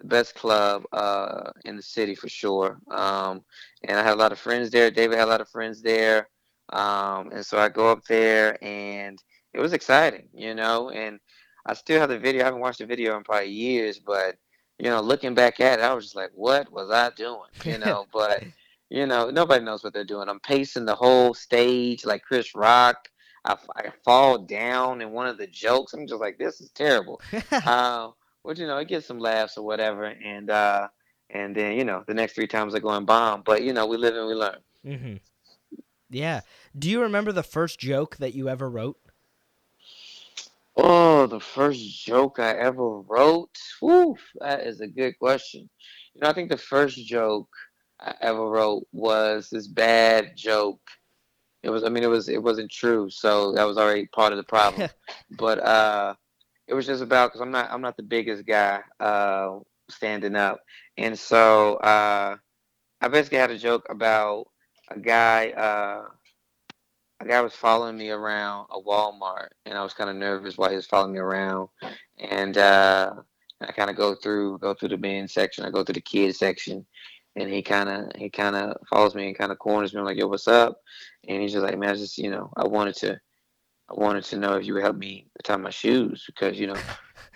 the 0.03 0.07
best 0.09 0.35
club 0.35 0.83
uh, 0.91 1.51
in 1.65 1.75
the 1.75 1.81
city 1.81 2.13
for 2.13 2.29
sure. 2.29 2.77
Um, 2.91 3.41
and 3.83 3.97
I 3.97 4.03
had 4.03 4.13
a 4.13 4.19
lot 4.19 4.31
of 4.31 4.39
friends 4.39 4.69
there. 4.69 4.91
David 4.91 5.17
had 5.17 5.27
a 5.27 5.31
lot 5.31 5.41
of 5.41 5.49
friends 5.49 5.81
there. 5.81 6.29
Um, 6.71 7.31
and 7.31 7.45
so 7.45 7.57
I 7.57 7.69
go 7.69 7.89
up 7.89 8.03
there, 8.05 8.57
and 8.63 9.21
it 9.53 9.59
was 9.59 9.73
exciting, 9.73 10.27
you 10.33 10.55
know. 10.55 10.89
And 10.89 11.19
I 11.65 11.73
still 11.73 11.99
have 11.99 12.09
the 12.09 12.19
video. 12.19 12.41
I 12.41 12.45
haven't 12.45 12.61
watched 12.61 12.79
the 12.79 12.85
video 12.85 13.17
in 13.17 13.23
probably 13.23 13.49
years, 13.49 13.99
but 13.99 14.35
you 14.79 14.89
know, 14.89 15.01
looking 15.01 15.35
back 15.35 15.59
at 15.59 15.79
it, 15.79 15.83
I 15.83 15.93
was 15.93 16.05
just 16.05 16.15
like, 16.15 16.31
"What 16.33 16.71
was 16.71 16.89
I 16.89 17.09
doing?" 17.11 17.49
You 17.65 17.77
know. 17.77 18.05
but 18.11 18.43
you 18.89 19.05
know, 19.05 19.29
nobody 19.29 19.63
knows 19.63 19.83
what 19.83 19.93
they're 19.93 20.03
doing. 20.03 20.29
I'm 20.29 20.39
pacing 20.39 20.85
the 20.85 20.95
whole 20.95 21.33
stage 21.33 22.05
like 22.05 22.23
Chris 22.23 22.55
Rock. 22.55 23.09
I, 23.45 23.57
I 23.75 23.89
fall 24.05 24.37
down 24.37 25.01
in 25.01 25.11
one 25.11 25.27
of 25.27 25.37
the 25.37 25.47
jokes. 25.47 25.93
I'm 25.93 26.07
just 26.07 26.21
like, 26.21 26.37
this 26.37 26.61
is 26.61 26.71
terrible. 26.71 27.19
uh, 27.51 28.09
but 28.43 28.57
you 28.57 28.67
know, 28.67 28.77
it 28.77 28.87
gets 28.87 29.05
some 29.07 29.19
laughs 29.19 29.57
or 29.57 29.65
whatever, 29.65 30.05
and 30.05 30.49
uh, 30.49 30.87
and 31.29 31.55
then 31.55 31.77
you 31.77 31.83
know, 31.83 32.03
the 32.07 32.13
next 32.13 32.33
three 32.33 32.47
times 32.47 32.75
I 32.75 32.79
go 32.79 32.89
and 32.89 33.05
bomb. 33.05 33.43
But 33.43 33.63
you 33.63 33.73
know, 33.73 33.85
we 33.87 33.97
live 33.97 34.15
and 34.15 34.27
we 34.27 34.33
learn. 34.33 34.57
hmm 34.83 35.15
Yeah. 36.09 36.41
Do 36.77 36.89
you 36.89 37.01
remember 37.01 37.31
the 37.31 37.43
first 37.43 37.79
joke 37.79 38.17
that 38.17 38.33
you 38.33 38.49
ever 38.49 38.69
wrote? 38.69 38.97
Oh, 40.75 41.27
the 41.27 41.39
first 41.39 42.03
joke 42.03 42.39
I 42.39 42.51
ever 42.53 42.99
wrote. 43.01 43.55
Whew, 43.79 44.17
that 44.39 44.65
is 44.65 44.81
a 44.81 44.87
good 44.87 45.17
question. 45.19 45.69
You 46.15 46.21
know, 46.21 46.29
I 46.29 46.33
think 46.33 46.49
the 46.49 46.57
first 46.57 46.97
joke 47.05 47.49
I 47.99 48.15
ever 48.21 48.49
wrote 48.49 48.87
was 48.91 49.49
this 49.49 49.67
bad 49.67 50.35
joke. 50.35 50.81
It 51.61 51.69
was, 51.69 51.83
I 51.83 51.89
mean, 51.89 52.03
it 52.03 52.07
was, 52.07 52.27
it 52.27 52.41
wasn't 52.41 52.71
true, 52.71 53.09
so 53.09 53.53
that 53.53 53.63
was 53.65 53.77
already 53.77 54.07
part 54.07 54.33
of 54.33 54.37
the 54.37 54.43
problem. 54.43 54.89
but 55.37 55.59
uh, 55.59 56.15
it 56.67 56.73
was 56.73 56.85
just 56.85 57.03
about 57.03 57.29
because 57.29 57.41
I'm 57.41 57.51
not, 57.51 57.71
I'm 57.71 57.81
not 57.81 57.97
the 57.97 58.03
biggest 58.03 58.45
guy 58.45 58.81
uh, 58.99 59.59
standing 59.89 60.35
up, 60.35 60.59
and 60.97 61.17
so 61.17 61.75
uh, 61.77 62.37
I 63.01 63.07
basically 63.07 63.39
had 63.39 63.51
a 63.51 63.57
joke 63.57 63.85
about 63.89 64.47
a 64.89 64.99
guy. 64.99 65.49
Uh, 65.51 66.05
a 67.19 67.27
guy 67.27 67.41
was 67.41 67.53
following 67.53 67.97
me 67.97 68.09
around 68.09 68.67
a 68.71 68.81
Walmart, 68.81 69.49
and 69.65 69.77
I 69.77 69.83
was 69.83 69.93
kind 69.93 70.09
of 70.09 70.15
nervous 70.15 70.57
while 70.57 70.69
he 70.69 70.75
was 70.75 70.87
following 70.87 71.13
me 71.13 71.19
around. 71.19 71.69
And 72.17 72.57
uh, 72.57 73.13
I 73.61 73.71
kind 73.71 73.89
of 73.89 73.95
go 73.95 74.15
through 74.15 74.59
go 74.59 74.73
through 74.73 74.89
the 74.89 74.97
men's 74.97 75.33
section, 75.33 75.65
I 75.65 75.69
go 75.69 75.83
through 75.83 75.93
the 75.93 76.01
kids 76.01 76.39
section, 76.39 76.85
and 77.35 77.49
he 77.49 77.61
kind 77.61 77.89
of 77.89 78.11
he 78.15 78.29
kind 78.29 78.55
of 78.55 78.77
follows 78.89 79.15
me 79.15 79.27
and 79.27 79.37
kind 79.37 79.51
of 79.51 79.59
corners 79.59 79.93
me. 79.93 79.99
I'm 79.99 80.05
like, 80.05 80.17
"Yo, 80.17 80.27
what's 80.27 80.47
up?" 80.47 80.81
And 81.27 81.41
he's 81.41 81.53
just 81.53 81.63
like, 81.63 81.77
"Man, 81.77 81.89
I 81.89 81.95
just 81.95 82.17
you 82.17 82.29
know, 82.29 82.51
I 82.57 82.67
wanted 82.67 82.95
to, 82.97 83.19
I 83.89 83.93
wanted 83.95 84.23
to 84.25 84.37
know 84.37 84.55
if 84.55 84.65
you 84.65 84.73
would 84.73 84.83
help 84.83 84.97
me 84.97 85.27
tie 85.43 85.57
my 85.57 85.69
shoes 85.69 86.23
because 86.25 86.59
you 86.59 86.67
know, 86.67 86.77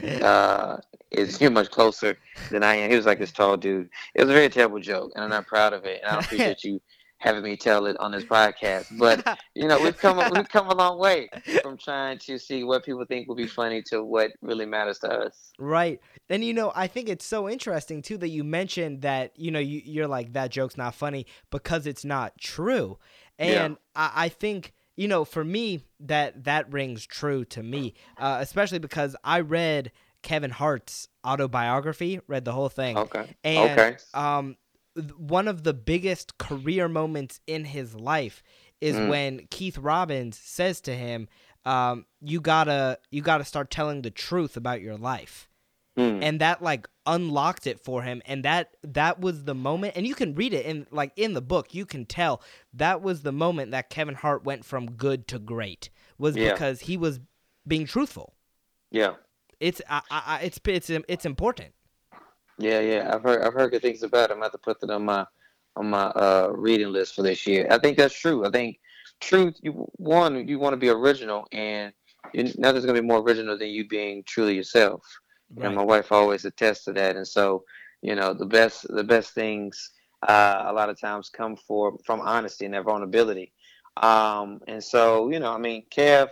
uh, 0.25 0.77
it's 1.11 1.39
you're 1.41 1.51
much 1.51 1.69
closer 1.71 2.17
than 2.51 2.63
I 2.63 2.75
am." 2.75 2.89
He 2.89 2.95
was 2.95 3.05
like 3.05 3.19
this 3.19 3.31
tall 3.31 3.57
dude. 3.57 3.89
It 4.15 4.21
was 4.21 4.29
a 4.29 4.33
very 4.33 4.49
terrible 4.49 4.79
joke, 4.79 5.11
and 5.15 5.23
I'm 5.23 5.29
not 5.29 5.47
proud 5.47 5.73
of 5.73 5.85
it. 5.85 6.01
And 6.01 6.09
I 6.09 6.13
don't 6.15 6.25
appreciate 6.25 6.63
you 6.63 6.81
having 7.19 7.43
me 7.43 7.57
tell 7.57 7.85
it 7.87 7.97
on 7.99 8.11
this 8.11 8.23
podcast, 8.23 8.97
but 8.97 9.39
you 9.55 9.67
know 9.67 9.81
we've 9.81 9.97
come 9.97 10.17
we've 10.33 10.49
come 10.49 10.69
a 10.69 10.75
long 10.75 10.99
way 10.99 11.29
from 11.61 11.77
trying 11.77 12.17
to 12.19 12.37
see 12.37 12.63
what 12.63 12.85
people 12.85 13.03
think 13.05 13.27
will 13.27 13.35
be 13.35 13.47
funny 13.47 13.81
to 13.81 14.03
what 14.03 14.31
really 14.41 14.65
matters 14.65 14.99
to 14.99 15.09
us. 15.09 15.51
Right. 15.59 15.99
And 16.29 16.43
you 16.43 16.53
know, 16.53 16.71
I 16.75 16.87
think 16.87 17.09
it's 17.09 17.25
so 17.25 17.49
interesting 17.49 18.01
too 18.01 18.17
that 18.17 18.29
you 18.29 18.43
mentioned 18.43 19.01
that, 19.01 19.31
you 19.37 19.51
know, 19.51 19.59
you, 19.59 19.81
you're 19.83 20.07
like, 20.07 20.33
that 20.33 20.51
joke's 20.51 20.77
not 20.77 20.93
funny 20.93 21.25
because 21.49 21.87
it's 21.87 22.05
not 22.05 22.37
true. 22.37 22.97
Yeah. 23.39 23.65
And 23.65 23.77
I, 23.95 24.11
I 24.15 24.29
think, 24.29 24.73
you 24.97 25.07
know, 25.07 25.23
for 25.23 25.43
me, 25.43 25.83
that 26.01 26.43
that 26.43 26.71
rings 26.73 27.05
true 27.05 27.45
to 27.45 27.63
me, 27.63 27.93
uh, 28.17 28.39
especially 28.41 28.79
because 28.79 29.15
I 29.23 29.39
read 29.39 29.91
Kevin 30.23 30.51
Hart's 30.51 31.07
autobiography, 31.25 32.19
read 32.27 32.43
the 32.43 32.51
whole 32.51 32.67
thing. 32.69 32.97
Okay. 32.97 33.35
And 33.43 33.79
okay. 33.79 33.97
um, 34.13 34.57
one 35.15 35.47
of 35.47 35.63
the 35.63 35.73
biggest 35.73 36.37
career 36.39 36.89
moments 36.89 37.39
in 37.45 37.63
his 37.65 37.93
life 37.93 38.43
is 38.81 38.95
Mm. 38.95 39.09
when 39.09 39.47
Keith 39.51 39.77
Robinson 39.77 40.31
says 40.33 40.81
to 40.81 40.93
him, 40.95 41.29
um, 41.65 42.05
"You 42.19 42.41
gotta 42.41 42.99
you 43.11 43.21
gotta 43.21 43.45
start 43.45 43.69
telling 43.69 44.01
the 44.01 44.11
truth 44.11 44.57
about 44.57 44.81
your 44.81 44.97
life." 44.97 45.47
Mm. 45.97 46.19
and 46.21 46.41
that 46.41 46.61
like 46.61 46.87
unlocked 47.07 47.65
it 47.65 47.79
for 47.79 48.03
him 48.03 48.21
and 48.27 48.45
that 48.45 48.75
that 48.83 49.19
was 49.19 49.45
the 49.45 49.55
moment 49.55 49.93
and 49.95 50.05
you 50.05 50.13
can 50.13 50.35
read 50.35 50.53
it 50.53 50.63
in 50.65 50.85
like 50.91 51.11
in 51.15 51.33
the 51.33 51.41
book 51.41 51.73
you 51.73 51.87
can 51.87 52.05
tell 52.05 52.41
that 52.73 53.01
was 53.01 53.23
the 53.23 53.31
moment 53.31 53.71
that 53.71 53.89
Kevin 53.89 54.13
Hart 54.13 54.43
went 54.43 54.63
from 54.63 54.91
good 54.91 55.27
to 55.29 55.39
great 55.39 55.89
was 56.19 56.35
Yeah. 56.35 56.51
because 56.53 56.81
he 56.81 56.97
was 56.97 57.19
being 57.67 57.87
truthful 57.87 58.35
yeah. 58.91 59.13
it's 59.59 59.81
I, 59.89 60.01
I, 60.11 60.39
it's 60.43 60.59
it's 60.65 60.89
it's 60.89 61.25
important 61.25 61.73
Yeah, 62.59 62.79
yeah. 62.79 63.11
I've 63.13 63.23
heard 63.23 63.41
I've 63.43 63.53
heard 63.53 63.71
good 63.71 63.81
things 63.81 64.03
about 64.03 64.31
him. 64.31 64.41
I 64.41 64.45
have 64.45 64.51
to 64.51 64.57
put 64.57 64.79
that 64.81 64.89
on 64.89 65.05
my 65.05 65.25
on 65.75 65.89
my 65.89 66.05
uh 66.07 66.49
reading 66.55 66.91
list 66.91 67.15
for 67.15 67.21
this 67.23 67.45
year. 67.47 67.67
I 67.69 67.77
think 67.77 67.97
that's 67.97 68.13
true. 68.13 68.45
I 68.45 68.49
think 68.51 68.79
truth 69.19 69.55
you 69.61 69.71
one, 69.97 70.47
you 70.47 70.59
want 70.59 70.73
to 70.73 70.77
be 70.77 70.89
original 70.89 71.47
and 71.51 71.93
nothing's 72.57 72.85
gonna 72.85 72.99
be 73.01 73.07
more 73.07 73.21
original 73.21 73.57
than 73.57 73.69
you 73.69 73.87
being 73.87 74.23
truly 74.25 74.55
yourself. 74.55 75.01
And 75.55 75.75
my 75.75 75.83
wife 75.83 76.11
always 76.11 76.45
attests 76.45 76.83
to 76.85 76.93
that. 76.93 77.15
And 77.15 77.27
so, 77.27 77.63
you 78.01 78.15
know, 78.15 78.33
the 78.33 78.45
best 78.45 78.85
the 78.89 79.03
best 79.03 79.33
things 79.33 79.91
uh, 80.27 80.65
a 80.67 80.73
lot 80.73 80.89
of 80.89 80.99
times 80.99 81.29
come 81.29 81.55
for 81.55 81.97
from 82.05 82.21
honesty 82.21 82.65
and 82.65 82.73
that 82.73 82.83
vulnerability. 82.83 83.53
Um, 83.97 84.59
and 84.67 84.83
so, 84.83 85.29
you 85.29 85.39
know, 85.39 85.53
I 85.53 85.57
mean, 85.57 85.85
Kev, 85.89 86.29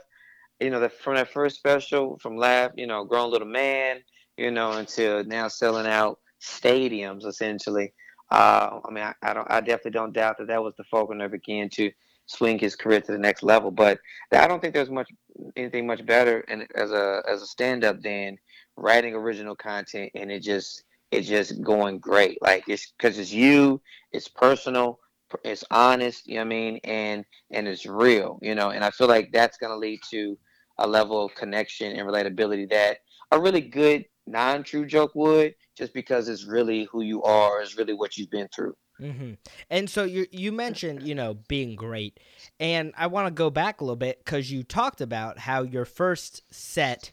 you 0.60 0.70
know, 0.70 0.80
the, 0.80 0.90
from 0.90 1.16
that 1.16 1.32
first 1.32 1.58
special, 1.58 2.18
from 2.20 2.38
Laugh, 2.38 2.72
you 2.76 2.88
know, 2.88 3.04
grown 3.04 3.32
little 3.32 3.48
man, 3.48 4.02
you 4.38 4.52
know, 4.52 4.74
until 4.74 5.24
now 5.24 5.48
selling 5.48 5.88
out 5.88 6.20
stadiums 6.42 7.26
essentially. 7.26 7.94
Uh, 8.32 8.80
I 8.88 8.92
mean, 8.92 9.04
I, 9.04 9.14
I 9.22 9.34
don't, 9.34 9.50
I 9.50 9.62
definitely 9.62 9.92
don't 9.92 10.14
doubt 10.14 10.38
that 10.40 10.48
that 10.48 10.64
was 10.64 10.74
the 10.78 10.84
focal 10.84 11.16
nerve 11.16 11.34
again 11.34 11.70
to 11.74 11.92
swing 12.28 12.58
his 12.58 12.76
career 12.76 13.02
to 13.02 13.12
the 13.12 13.18
next 13.18 13.44
level. 13.44 13.72
But 13.72 14.00
I 14.32 14.48
don't 14.48 14.62
think 14.62 14.74
there's 14.74 14.90
much 14.90 15.10
anything 15.56 15.86
much 15.86 16.06
better 16.06 16.40
and 16.48 16.66
as 16.76 16.92
a 16.92 17.22
as 17.30 17.42
a 17.42 17.46
stand 17.46 17.84
up 17.84 18.02
than 18.02 18.38
writing 18.78 19.14
original 19.14 19.56
content 19.56 20.12
and 20.16 20.32
it 20.32 20.42
just 20.42 20.84
it's 21.12 21.28
just 21.28 21.62
going 21.62 22.00
great. 22.00 22.42
Like 22.42 22.66
it's 22.68 22.92
because 22.98 23.18
it's 23.18 23.32
you, 23.32 23.82
it's 24.12 24.28
personal, 24.28 25.00
it's 25.44 25.64
honest. 25.72 26.28
You 26.28 26.36
know 26.36 26.42
what 26.42 26.46
I 26.46 26.50
mean, 26.50 26.80
and 26.84 27.26
and 27.52 27.68
it's 27.68 27.86
real. 27.86 28.40
You 28.42 28.56
know, 28.56 28.70
and 28.70 28.84
I 28.84 28.92
feel 28.92 29.08
like 29.08 29.32
that's 29.32 29.58
gonna 29.58 29.78
lead 29.78 30.00
to 30.12 30.38
a 30.78 30.88
level 30.88 31.24
of 31.24 31.36
connection 31.36 31.96
and 31.96 32.08
relatability 32.08 32.70
that 32.70 32.98
a 33.32 33.40
really 33.40 33.62
good 33.62 34.06
non-true 34.28 34.86
joke 34.86 35.12
would, 35.16 35.56
just 35.78 35.94
because 35.94 36.28
it's 36.28 36.46
really 36.46 36.88
who 36.92 37.02
you 37.02 37.24
are, 37.24 37.62
is 37.62 37.78
really 37.78 37.94
what 37.94 38.18
you've 38.18 38.32
been 38.32 38.50
through. 38.54 38.76
hmm 39.00 39.34
And 39.70 39.90
so 39.90 40.04
you 40.04 40.26
you 40.32 40.52
mentioned 40.52 41.04
you 41.04 41.16
know 41.16 41.36
being 41.48 41.76
great, 41.76 42.20
and 42.60 42.94
I 42.98 43.08
want 43.08 43.28
to 43.28 43.32
go 43.32 43.50
back 43.50 43.80
a 43.80 43.84
little 43.84 43.96
bit 43.96 44.24
because 44.24 44.52
you 44.52 44.64
talked 44.64 45.02
about 45.02 45.40
how 45.40 45.62
your 45.62 45.86
first 45.86 46.42
set 46.54 47.12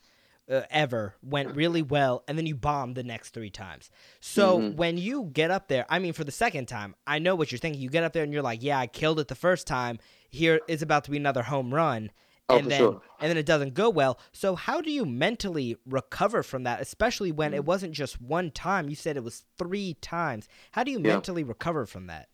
uh, 0.51 0.63
ever 0.71 1.15
went 1.23 1.55
really 1.55 1.83
well, 1.83 2.25
and 2.27 2.37
then 2.37 2.47
you 2.47 2.55
bombed 2.55 2.97
the 2.97 3.03
next 3.03 3.31
three 3.31 3.51
times. 3.51 3.91
So 4.21 4.59
Mhm. 4.59 4.77
when 4.77 4.99
you 4.99 5.31
get 5.33 5.51
up 5.51 5.69
there, 5.69 5.87
I 5.89 5.99
mean, 5.99 6.13
for 6.13 6.25
the 6.25 6.33
second 6.33 6.67
time, 6.67 6.95
I 7.07 7.19
know 7.19 7.35
what 7.35 7.53
you're 7.53 7.59
thinking. 7.59 7.81
You 7.81 7.91
get 7.91 8.05
up 8.05 8.13
there 8.13 8.25
and 8.25 8.33
you're 8.33 8.43
like, 8.43 8.63
"Yeah, 8.63 8.79
I 8.79 8.87
killed 8.87 9.21
it 9.21 9.29
the 9.29 9.35
first 9.35 9.67
time. 9.67 9.99
Here 10.29 10.61
is 10.69 10.83
about 10.83 11.05
to 11.05 11.11
be 11.11 11.17
another 11.17 11.43
home 11.43 11.73
run." 11.73 12.11
Oh, 12.49 12.59
and 12.59 12.71
then 12.71 12.79
sure. 12.79 13.03
and 13.21 13.31
then 13.31 13.37
it 13.37 13.47
doesn't 13.47 13.75
go 13.75 13.89
well. 13.89 14.19
So 14.33 14.57
how 14.57 14.81
do 14.81 14.91
you 14.91 15.07
mentally 15.07 15.77
recover 15.87 16.43
from 16.43 16.65
that, 16.65 16.81
especially 16.81 17.31
when 17.31 17.53
Mm. 17.53 17.57
it 17.57 17.65
wasn't 17.65 17.93
just 17.93 18.21
one 18.21 18.51
time? 18.51 18.89
You 18.89 18.97
said 18.97 19.17
it 19.17 19.23
was 19.25 19.45
three 19.57 19.95
times. 19.95 20.49
How 20.73 20.83
do 20.83 20.91
you 20.91 20.99
Yeah. 20.99 21.13
mentally 21.13 21.45
recover 21.45 21.87
from 21.87 22.09
that? 22.09 22.29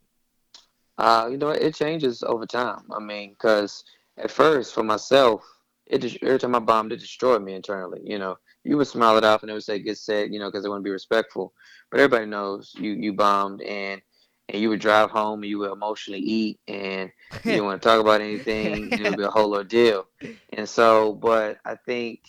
Uh, 0.97 1.29
you 1.31 1.37
know, 1.37 1.51
it 1.51 1.75
changes 1.75 2.23
over 2.23 2.47
time. 2.47 2.91
I 2.91 2.99
mean, 2.99 3.31
because 3.31 3.85
at 4.17 4.31
first, 4.31 4.75
for 4.75 4.83
myself, 4.83 5.45
it 5.89 5.99
just, 5.99 6.19
every 6.23 6.39
time 6.39 6.55
I 6.55 6.59
bombed, 6.59 6.93
it 6.93 7.01
destroyed 7.01 7.43
me 7.43 7.55
internally. 7.55 8.01
You 8.05 8.19
know, 8.19 8.37
you 8.65 8.77
would 8.77 8.87
smile 8.87 9.17
it 9.17 9.25
off 9.25 9.43
and 9.43 9.51
they 9.51 9.55
would 9.55 9.65
say, 9.65 9.79
get 9.79 9.99
set," 9.99 10.31
you 10.31 10.39
know, 10.39 10.49
because 10.49 10.63
they 10.63 10.69
want 10.69 10.81
to 10.81 10.89
be 10.89 10.91
respectful. 10.91 11.53
But 11.91 12.01
everybody 12.01 12.27
knows 12.27 12.73
you 12.79 12.93
you 12.93 13.13
bombed, 13.15 13.63
and 13.63 14.01
and 14.49 14.63
you 14.63 14.69
would 14.71 14.81
drive 14.81 15.11
home 15.11 15.43
and 15.43 15.51
you 15.51 15.59
would 15.59 15.73
emotionally 15.73 16.21
eat, 16.21 16.61
and 16.69 17.11
you 17.45 17.53
didn't 17.53 17.65
want 17.65 17.83
to 17.83 17.89
talk 17.89 18.01
about 18.01 18.21
anything. 18.21 18.91
it 18.93 19.03
would 19.03 19.17
be 19.17 19.25
a 19.25 19.31
whole 19.31 19.55
ordeal. 19.55 20.07
And 20.53 20.69
so, 20.69 21.15
but 21.15 21.59
I 21.65 21.77
think. 21.87 22.21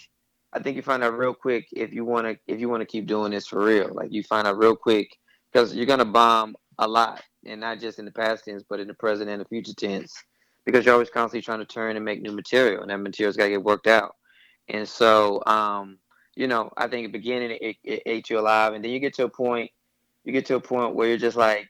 I 0.52 0.58
think 0.58 0.76
you 0.78 0.82
find 0.82 1.04
out 1.04 1.16
real 1.16 1.36
quick 1.36 1.68
if 1.74 1.94
you 1.94 2.04
want 2.04 2.26
to 2.26 2.36
if 2.52 2.60
you 2.60 2.70
want 2.70 2.82
to 2.82 2.88
keep 2.88 3.06
doing 3.06 3.30
this 3.32 3.46
for 3.46 3.64
real. 3.64 3.92
Like 3.94 4.12
you 4.12 4.24
find 4.24 4.48
out 4.48 4.58
real 4.58 4.76
quick 4.76 5.16
because 5.54 5.76
you're 5.76 5.86
gonna 5.86 6.06
bomb 6.06 6.56
a 6.80 6.88
lot, 6.88 7.22
and 7.46 7.62
not 7.62 7.80
just 7.80 8.00
in 8.00 8.06
the 8.06 8.12
past 8.12 8.46
tense, 8.46 8.64
but 8.68 8.80
in 8.80 8.88
the 8.88 8.96
present 8.96 9.30
and 9.30 9.42
the 9.42 9.46
future 9.46 9.76
tense, 9.76 10.12
because 10.72 10.86
you're 10.86 10.94
always 10.94 11.10
constantly 11.10 11.42
trying 11.42 11.60
to 11.60 11.66
turn 11.66 11.96
and 11.96 12.06
make 12.06 12.22
new 12.22 12.32
material, 12.32 12.82
and 12.82 12.92
that 12.92 12.98
material's 12.98 13.38
got 13.38 13.46
to 13.46 13.50
get 13.52 13.64
worked 13.64 13.88
out. 13.88 14.16
And 14.68 14.88
so, 14.88 15.44
um, 15.46 15.98
you 16.36 16.48
know, 16.48 16.72
I 16.78 16.88
think 16.88 17.06
at 17.06 17.12
the 17.12 17.18
beginning 17.18 17.58
it, 17.62 17.78
it 17.84 18.04
ate 18.06 18.30
you 18.30 18.40
alive, 18.40 18.74
and 18.74 18.84
then 18.84 18.92
you 18.92 19.00
get 19.00 19.16
to 19.16 19.26
a 19.26 19.30
point, 19.30 19.72
you 20.24 20.34
get 20.34 20.46
to 20.48 20.56
a 20.56 20.62
point 20.62 20.96
where 20.96 21.08
you're 21.08 21.18
just 21.18 21.38
like, 21.38 21.70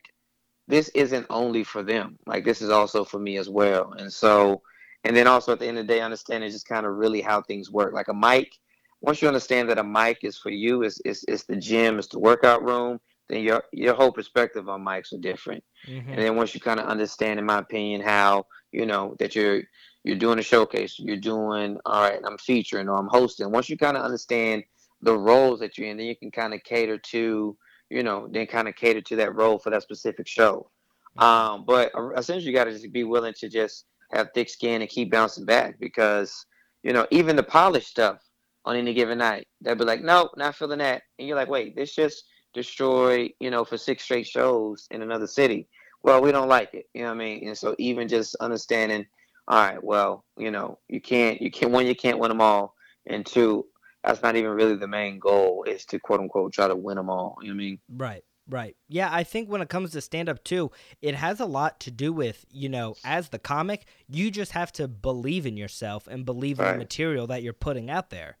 this 0.68 0.88
isn't 0.90 1.26
only 1.30 1.64
for 1.64 1.82
them, 1.82 2.18
like 2.26 2.44
this 2.44 2.62
is 2.62 2.70
also 2.70 3.04
for 3.04 3.18
me 3.18 3.38
as 3.38 3.48
well. 3.48 3.92
And 3.98 4.12
so, 4.12 4.62
and 5.04 5.16
then 5.16 5.26
also 5.26 5.52
at 5.52 5.58
the 5.58 5.66
end 5.66 5.78
of 5.78 5.86
the 5.86 5.92
day, 5.92 6.00
understanding 6.00 6.50
just 6.50 6.68
kind 6.68 6.86
of 6.86 6.94
really 6.94 7.20
how 7.20 7.42
things 7.42 7.70
work. 7.70 7.92
Like 7.92 8.08
a 8.08 8.14
mic, 8.14 8.52
once 9.00 9.22
you 9.22 9.28
understand 9.28 9.68
that 9.70 9.78
a 9.78 9.84
mic 9.84 10.18
is 10.22 10.38
for 10.38 10.50
you, 10.50 10.82
it's, 10.82 11.00
it's, 11.04 11.24
it's 11.26 11.44
the 11.44 11.56
gym, 11.56 11.98
it's 11.98 12.08
the 12.08 12.18
workout 12.18 12.62
room, 12.62 13.00
then 13.30 13.42
your 13.42 13.62
your 13.72 13.94
whole 13.94 14.12
perspective 14.12 14.68
on 14.68 14.84
mics 14.84 15.12
are 15.12 15.18
different. 15.18 15.64
Mm-hmm. 15.86 16.10
And 16.10 16.18
then 16.18 16.36
once 16.36 16.54
you 16.54 16.60
kind 16.60 16.80
of 16.80 16.86
understand, 16.86 17.38
in 17.38 17.46
my 17.46 17.58
opinion, 17.58 18.00
how 18.00 18.46
you 18.72 18.86
know 18.86 19.16
that 19.18 19.34
you're 19.34 19.62
you're 20.04 20.16
doing 20.16 20.38
a 20.38 20.42
showcase, 20.42 20.96
you're 20.98 21.16
doing 21.16 21.78
all 21.86 22.02
right, 22.02 22.20
I'm 22.24 22.38
featuring 22.38 22.88
or 22.88 22.96
I'm 22.96 23.08
hosting. 23.08 23.50
Once 23.50 23.68
you 23.68 23.76
kind 23.76 23.96
of 23.96 24.02
understand 24.02 24.64
the 25.02 25.16
roles 25.16 25.60
that 25.60 25.78
you're 25.78 25.88
in, 25.88 25.96
then 25.96 26.06
you 26.06 26.16
can 26.16 26.30
kind 26.30 26.52
of 26.52 26.62
cater 26.64 26.98
to 26.98 27.56
you 27.90 28.04
know, 28.04 28.28
then 28.30 28.46
kind 28.46 28.68
of 28.68 28.76
cater 28.76 29.00
to 29.00 29.16
that 29.16 29.34
role 29.34 29.58
for 29.58 29.70
that 29.70 29.82
specific 29.82 30.26
show. 30.26 30.70
Um, 31.18 31.64
but 31.66 31.92
essentially, 32.16 32.46
you 32.46 32.54
got 32.54 32.64
to 32.64 32.72
just 32.72 32.92
be 32.92 33.04
willing 33.04 33.34
to 33.40 33.48
just 33.48 33.86
have 34.12 34.30
thick 34.32 34.48
skin 34.48 34.80
and 34.80 34.88
keep 34.88 35.10
bouncing 35.10 35.44
back 35.44 35.78
because 35.78 36.46
you 36.82 36.92
know 36.92 37.06
even 37.10 37.36
the 37.36 37.42
polished 37.42 37.88
stuff 37.88 38.18
on 38.64 38.76
any 38.76 38.94
given 38.94 39.18
night, 39.18 39.48
they'll 39.60 39.74
be 39.74 39.84
like, 39.84 40.02
nope, 40.02 40.30
not 40.36 40.54
feeling 40.54 40.78
that, 40.78 41.02
and 41.18 41.26
you're 41.26 41.36
like, 41.36 41.48
wait, 41.48 41.74
this 41.74 41.94
just 41.94 42.24
destroyed, 42.52 43.32
you 43.40 43.50
know, 43.50 43.64
for 43.64 43.78
six 43.78 44.04
straight 44.04 44.26
shows 44.26 44.86
in 44.90 45.02
another 45.02 45.26
city. 45.26 45.68
Well, 46.02 46.22
we 46.22 46.32
don't 46.32 46.48
like 46.48 46.72
it, 46.72 46.86
you 46.94 47.02
know 47.02 47.08
what 47.08 47.14
I 47.14 47.18
mean? 47.18 47.48
And 47.48 47.58
so 47.58 47.74
even 47.78 48.08
just 48.08 48.34
understanding, 48.36 49.06
all 49.48 49.62
right, 49.62 49.82
well, 49.82 50.24
you 50.36 50.50
know, 50.50 50.78
you 50.88 51.00
can't, 51.00 51.40
you 51.42 51.50
can't, 51.50 51.72
one, 51.72 51.86
you 51.86 51.94
can't 51.94 52.18
win 52.18 52.30
them 52.30 52.40
all, 52.40 52.74
and 53.06 53.24
two, 53.26 53.66
that's 54.02 54.22
not 54.22 54.36
even 54.36 54.52
really 54.52 54.76
the 54.76 54.88
main 54.88 55.18
goal 55.18 55.64
is 55.64 55.84
to 55.86 55.98
quote 55.98 56.20
unquote 56.20 56.52
try 56.52 56.68
to 56.68 56.76
win 56.76 56.96
them 56.96 57.10
all. 57.10 57.36
You 57.42 57.48
know 57.48 57.54
what 57.54 57.62
I 57.62 57.64
mean? 57.64 57.78
Right. 57.94 58.24
Right. 58.48 58.74
Yeah, 58.88 59.08
I 59.12 59.22
think 59.22 59.48
when 59.48 59.60
it 59.60 59.68
comes 59.68 59.92
to 59.92 60.00
stand 60.00 60.28
up 60.28 60.42
too, 60.42 60.72
it 61.00 61.14
has 61.14 61.38
a 61.38 61.46
lot 61.46 61.78
to 61.80 61.90
do 61.92 62.12
with, 62.12 62.44
you 62.50 62.68
know, 62.68 62.96
as 63.04 63.28
the 63.28 63.38
comic, 63.38 63.84
you 64.08 64.32
just 64.32 64.52
have 64.52 64.72
to 64.72 64.88
believe 64.88 65.46
in 65.46 65.56
yourself 65.56 66.08
and 66.08 66.24
believe 66.24 66.58
in 66.58 66.66
the 66.66 66.78
material 66.78 67.28
that 67.28 67.44
you're 67.44 67.52
putting 67.52 67.88
out 67.88 68.10
there. 68.10 68.38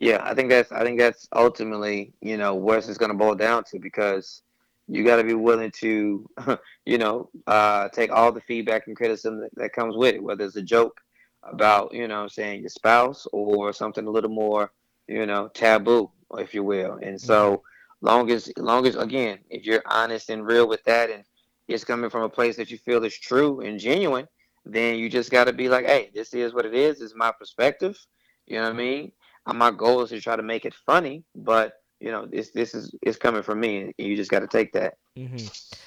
Yeah, 0.00 0.20
I 0.22 0.34
think 0.34 0.48
that's 0.48 0.72
I 0.72 0.82
think 0.82 0.98
that's 0.98 1.28
ultimately 1.34 2.14
you 2.22 2.38
know 2.38 2.54
what 2.54 2.78
it's 2.78 2.98
going 2.98 3.10
to 3.12 3.16
boil 3.16 3.34
down 3.34 3.64
to 3.64 3.78
because 3.78 4.42
you 4.88 5.04
got 5.04 5.16
to 5.16 5.24
be 5.24 5.34
willing 5.34 5.70
to 5.72 6.28
you 6.86 6.98
know 6.98 7.30
uh, 7.46 7.88
take 7.90 8.10
all 8.10 8.32
the 8.32 8.40
feedback 8.40 8.86
and 8.86 8.96
criticism 8.96 9.40
that, 9.40 9.50
that 9.56 9.72
comes 9.74 9.96
with 9.96 10.14
it, 10.14 10.22
whether 10.22 10.44
it's 10.44 10.56
a 10.56 10.62
joke 10.62 11.00
about 11.42 11.92
you 11.92 12.08
know 12.08 12.26
saying 12.28 12.60
your 12.60 12.70
spouse 12.70 13.26
or 13.32 13.72
something 13.74 14.06
a 14.06 14.10
little 14.10 14.30
more 14.30 14.72
you 15.06 15.26
know 15.26 15.48
taboo, 15.48 16.10
if 16.38 16.54
you 16.54 16.64
will. 16.64 16.98
And 17.02 17.20
so 17.20 17.62
long 18.00 18.30
as 18.30 18.50
long 18.56 18.86
as 18.86 18.96
again 18.96 19.38
if 19.50 19.66
you're 19.66 19.82
honest 19.84 20.30
and 20.30 20.46
real 20.46 20.66
with 20.66 20.82
that 20.84 21.10
and 21.10 21.24
it's 21.68 21.84
coming 21.84 22.08
from 22.08 22.22
a 22.22 22.28
place 22.28 22.56
that 22.56 22.70
you 22.70 22.78
feel 22.78 23.04
is 23.04 23.16
true 23.16 23.60
and 23.60 23.78
genuine, 23.78 24.26
then 24.64 24.98
you 24.98 25.10
just 25.10 25.30
got 25.30 25.44
to 25.44 25.52
be 25.52 25.68
like, 25.68 25.86
hey, 25.86 26.10
this 26.14 26.32
is 26.32 26.54
what 26.54 26.64
it 26.64 26.74
is. 26.74 26.98
This 26.98 27.10
is 27.10 27.16
my 27.16 27.30
perspective. 27.30 27.98
You 28.46 28.56
know 28.56 28.62
what 28.64 28.72
I 28.72 28.76
mean? 28.76 29.12
My 29.46 29.70
goal 29.70 30.02
is 30.02 30.10
to 30.10 30.20
try 30.20 30.36
to 30.36 30.42
make 30.42 30.64
it 30.64 30.74
funny, 30.74 31.24
but 31.34 31.74
you 32.00 32.10
know, 32.10 32.26
this 32.26 32.50
this 32.50 32.74
is 32.74 32.94
it's 33.02 33.18
coming 33.18 33.42
from 33.42 33.60
me, 33.60 33.82
and 33.82 33.94
you 33.98 34.16
just 34.16 34.30
got 34.30 34.40
to 34.40 34.46
take 34.46 34.72
that. 34.72 34.94
hmm 35.16 35.36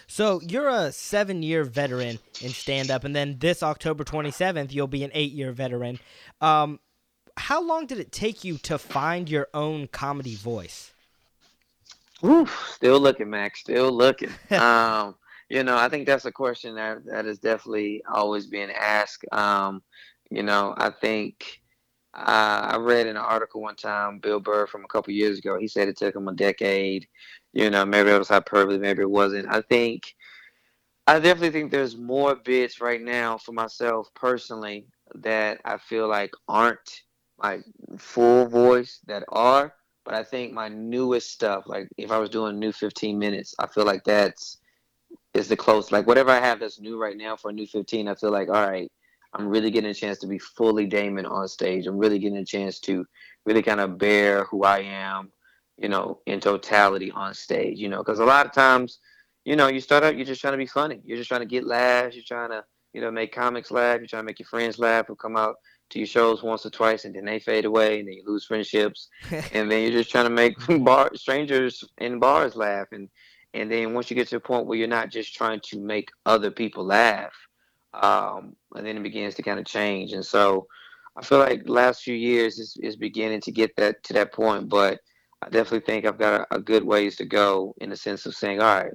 So 0.07 0.41
you're 0.41 0.69
a 0.69 0.91
seven 0.91 1.41
year 1.43 1.63
veteran 1.63 2.19
in 2.41 2.49
stand 2.49 2.91
up, 2.91 3.03
and 3.03 3.15
then 3.15 3.37
this 3.39 3.63
October 3.63 4.03
27th, 4.03 4.71
you'll 4.71 4.87
be 4.87 5.03
an 5.03 5.11
eight 5.13 5.31
year 5.31 5.51
veteran. 5.51 5.99
Um, 6.39 6.79
how 7.37 7.63
long 7.63 7.87
did 7.87 7.99
it 7.99 8.11
take 8.11 8.43
you 8.43 8.57
to 8.59 8.77
find 8.77 9.29
your 9.29 9.47
own 9.53 9.87
comedy 9.87 10.35
voice? 10.35 10.93
Whew, 12.21 12.47
still 12.69 12.99
looking, 12.99 13.29
Max. 13.29 13.61
Still 13.61 13.91
looking. 13.91 14.29
um, 14.51 15.15
you 15.49 15.63
know, 15.63 15.77
I 15.77 15.89
think 15.89 16.05
that's 16.05 16.25
a 16.25 16.31
question 16.31 16.75
that 16.75 17.05
that 17.05 17.25
is 17.25 17.39
definitely 17.39 18.03
always 18.11 18.45
being 18.45 18.71
asked. 18.71 19.25
Um, 19.31 19.81
you 20.29 20.43
know, 20.43 20.73
I 20.77 20.89
think 20.89 21.62
uh, 22.15 22.71
I 22.73 22.77
read 22.77 23.07
in 23.07 23.15
an 23.15 23.23
article 23.23 23.61
one 23.61 23.75
time, 23.75 24.19
Bill 24.19 24.39
Burr 24.39 24.67
from 24.67 24.83
a 24.83 24.87
couple 24.87 25.13
years 25.13 25.39
ago. 25.39 25.57
He 25.59 25.67
said 25.67 25.87
it 25.87 25.97
took 25.97 26.15
him 26.15 26.27
a 26.27 26.33
decade. 26.33 27.07
You 27.53 27.69
know, 27.69 27.85
maybe 27.85 28.09
it 28.09 28.17
was 28.17 28.29
hyperbole, 28.29 28.77
maybe 28.77 29.01
it 29.01 29.09
wasn't. 29.09 29.47
I 29.49 29.61
think 29.61 30.15
I 31.05 31.19
definitely 31.19 31.51
think 31.51 31.71
there's 31.71 31.97
more 31.97 32.35
bits 32.35 32.79
right 32.79 33.01
now 33.01 33.37
for 33.37 33.51
myself 33.51 34.09
personally 34.13 34.85
that 35.15 35.59
I 35.65 35.77
feel 35.77 36.07
like 36.07 36.31
aren't 36.47 37.01
my 37.37 37.59
full 37.97 38.47
voice 38.47 39.01
that 39.07 39.23
are, 39.29 39.73
but 40.05 40.13
I 40.13 40.23
think 40.23 40.53
my 40.53 40.69
newest 40.69 41.31
stuff, 41.31 41.65
like 41.67 41.89
if 41.97 42.09
I 42.11 42.19
was 42.19 42.29
doing 42.29 42.57
new 42.57 42.71
15 42.71 43.19
minutes, 43.19 43.53
I 43.59 43.67
feel 43.67 43.85
like 43.85 44.05
that's 44.05 44.61
is 45.33 45.49
the 45.49 45.57
close. 45.57 45.91
Like 45.91 46.07
whatever 46.07 46.31
I 46.31 46.39
have 46.39 46.59
that's 46.59 46.79
new 46.79 47.01
right 47.01 47.17
now 47.17 47.35
for 47.35 47.49
a 47.49 47.53
new 47.53 47.67
15, 47.67 48.07
I 48.07 48.15
feel 48.15 48.31
like 48.31 48.47
all 48.47 48.67
right, 48.67 48.89
I'm 49.33 49.47
really 49.47 49.71
getting 49.71 49.89
a 49.89 49.95
chance 49.95 50.19
to 50.19 50.27
be 50.27 50.37
fully 50.37 50.85
Damon 50.85 51.25
on 51.25 51.47
stage. 51.47 51.87
I'm 51.87 51.97
really 51.97 52.19
getting 52.19 52.37
a 52.37 52.45
chance 52.45 52.79
to 52.81 53.05
really 53.45 53.61
kind 53.61 53.79
of 53.79 53.97
bear 53.97 54.45
who 54.45 54.63
I 54.63 54.79
am, 54.79 55.31
you 55.77 55.89
know, 55.89 56.19
in 56.25 56.39
totality 56.39 57.11
on 57.11 57.33
stage. 57.33 57.79
You 57.79 57.89
know, 57.89 57.97
because 57.97 58.19
a 58.19 58.25
lot 58.25 58.45
of 58.45 58.51
times, 58.51 58.99
you 59.45 59.55
know, 59.55 59.67
you 59.67 59.81
start 59.81 60.03
out, 60.03 60.15
you're 60.15 60.25
just 60.25 60.41
trying 60.41 60.53
to 60.53 60.57
be 60.57 60.67
funny. 60.67 61.01
You're 61.03 61.17
just 61.17 61.29
trying 61.29 61.41
to 61.41 61.47
get 61.47 61.65
laughs. 61.65 62.15
You're 62.15 62.23
trying 62.25 62.51
to, 62.51 62.63
you 62.93 63.01
know, 63.01 63.11
make 63.11 63.33
comics 63.33 63.71
laugh. 63.71 63.99
You're 63.99 64.07
trying 64.07 64.23
to 64.23 64.27
make 64.27 64.39
your 64.39 64.47
friends 64.47 64.77
laugh 64.77 65.07
who 65.07 65.15
come 65.15 65.35
out 65.35 65.55
to 65.89 65.99
your 65.99 66.07
shows 66.07 66.43
once 66.43 66.65
or 66.65 66.69
twice, 66.69 67.05
and 67.05 67.15
then 67.15 67.25
they 67.25 67.39
fade 67.39 67.65
away, 67.65 67.99
and 67.99 68.07
then 68.07 68.15
you 68.15 68.23
lose 68.25 68.45
friendships, 68.45 69.09
and 69.53 69.71
then 69.71 69.83
you're 69.83 69.91
just 69.91 70.11
trying 70.11 70.25
to 70.25 70.29
make 70.29 70.55
bar 70.83 71.11
strangers 71.15 71.83
in 71.99 72.19
bars 72.19 72.55
laugh, 72.55 72.87
and 72.91 73.09
and 73.53 73.71
then 73.71 73.93
once 73.93 74.09
you 74.09 74.15
get 74.15 74.27
to 74.29 74.37
a 74.37 74.39
point 74.39 74.65
where 74.65 74.77
you're 74.77 74.87
not 74.87 75.11
just 75.11 75.35
trying 75.35 75.59
to 75.65 75.79
make 75.79 76.09
other 76.25 76.49
people 76.49 76.83
laugh, 76.83 77.33
um, 77.93 78.55
and 78.75 78.85
then 78.85 78.97
it 78.97 79.03
begins 79.03 79.35
to 79.35 79.43
kind 79.43 79.59
of 79.59 79.65
change. 79.65 80.13
And 80.13 80.25
so 80.25 80.67
I 81.15 81.23
feel 81.23 81.39
like 81.39 81.63
last 81.65 82.03
few 82.03 82.15
years 82.15 82.59
is, 82.59 82.77
is 82.81 82.95
beginning 82.95 83.41
to 83.41 83.51
get 83.51 83.75
that 83.77 84.03
to 84.05 84.13
that 84.13 84.33
point, 84.33 84.69
but 84.69 84.99
I 85.41 85.49
definitely 85.49 85.81
think 85.81 86.05
I've 86.05 86.17
got 86.17 86.41
a, 86.51 86.55
a 86.55 86.59
good 86.59 86.83
ways 86.83 87.15
to 87.17 87.25
go 87.25 87.75
in 87.81 87.89
the 87.89 87.97
sense 87.97 88.25
of 88.25 88.35
saying, 88.35 88.61
all 88.61 88.75
right, 88.75 88.93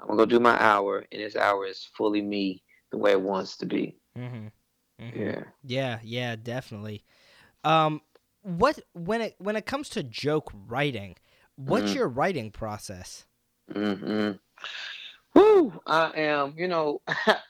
I'm 0.00 0.06
gonna 0.06 0.18
go 0.18 0.26
do 0.26 0.40
my 0.40 0.60
hour, 0.60 1.04
and 1.12 1.20
this 1.20 1.36
hour 1.36 1.66
is 1.66 1.88
fully 1.96 2.22
me 2.22 2.62
the 2.90 2.98
way 2.98 3.12
it 3.12 3.20
wants 3.20 3.56
to 3.58 3.66
be. 3.66 3.96
Mm-hmm. 4.18 4.46
Mm-hmm. 5.04 5.20
Yeah. 5.20 5.42
Yeah, 5.62 5.98
yeah, 6.02 6.36
definitely. 6.36 7.04
Um, 7.64 8.00
what 8.42 8.80
when 8.94 9.20
it 9.20 9.34
when 9.38 9.56
it 9.56 9.66
comes 9.66 9.90
to 9.90 10.02
joke 10.02 10.50
writing, 10.66 11.16
what's 11.56 11.86
mm-hmm. 11.86 11.98
your 11.98 12.08
writing 12.08 12.50
process? 12.50 13.26
Mm-hmm. 13.72 14.32
Woo! 15.34 15.80
I 15.86 16.10
am, 16.16 16.54
you 16.56 16.66
know, 16.66 17.02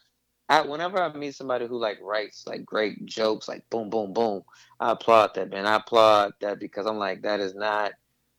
I 0.51 0.63
whenever 0.63 1.01
I 1.01 1.13
meet 1.13 1.37
somebody 1.37 1.67
who 1.67 1.79
like 1.79 1.99
writes 2.03 2.45
like 2.47 2.67
great 2.67 3.05
jokes, 3.07 3.49
like 3.49 3.63
boom, 3.71 3.89
boom, 3.89 4.13
boom, 4.13 4.43
I 4.81 4.91
applaud 4.91 5.35
that 5.37 5.51
man. 5.51 5.65
I 5.65 5.77
applaud 5.77 6.33
that 6.41 6.59
because 6.59 6.87
I'm 6.87 6.99
like 6.99 7.23
that 7.23 7.39
is 7.39 7.55
not 7.55 7.93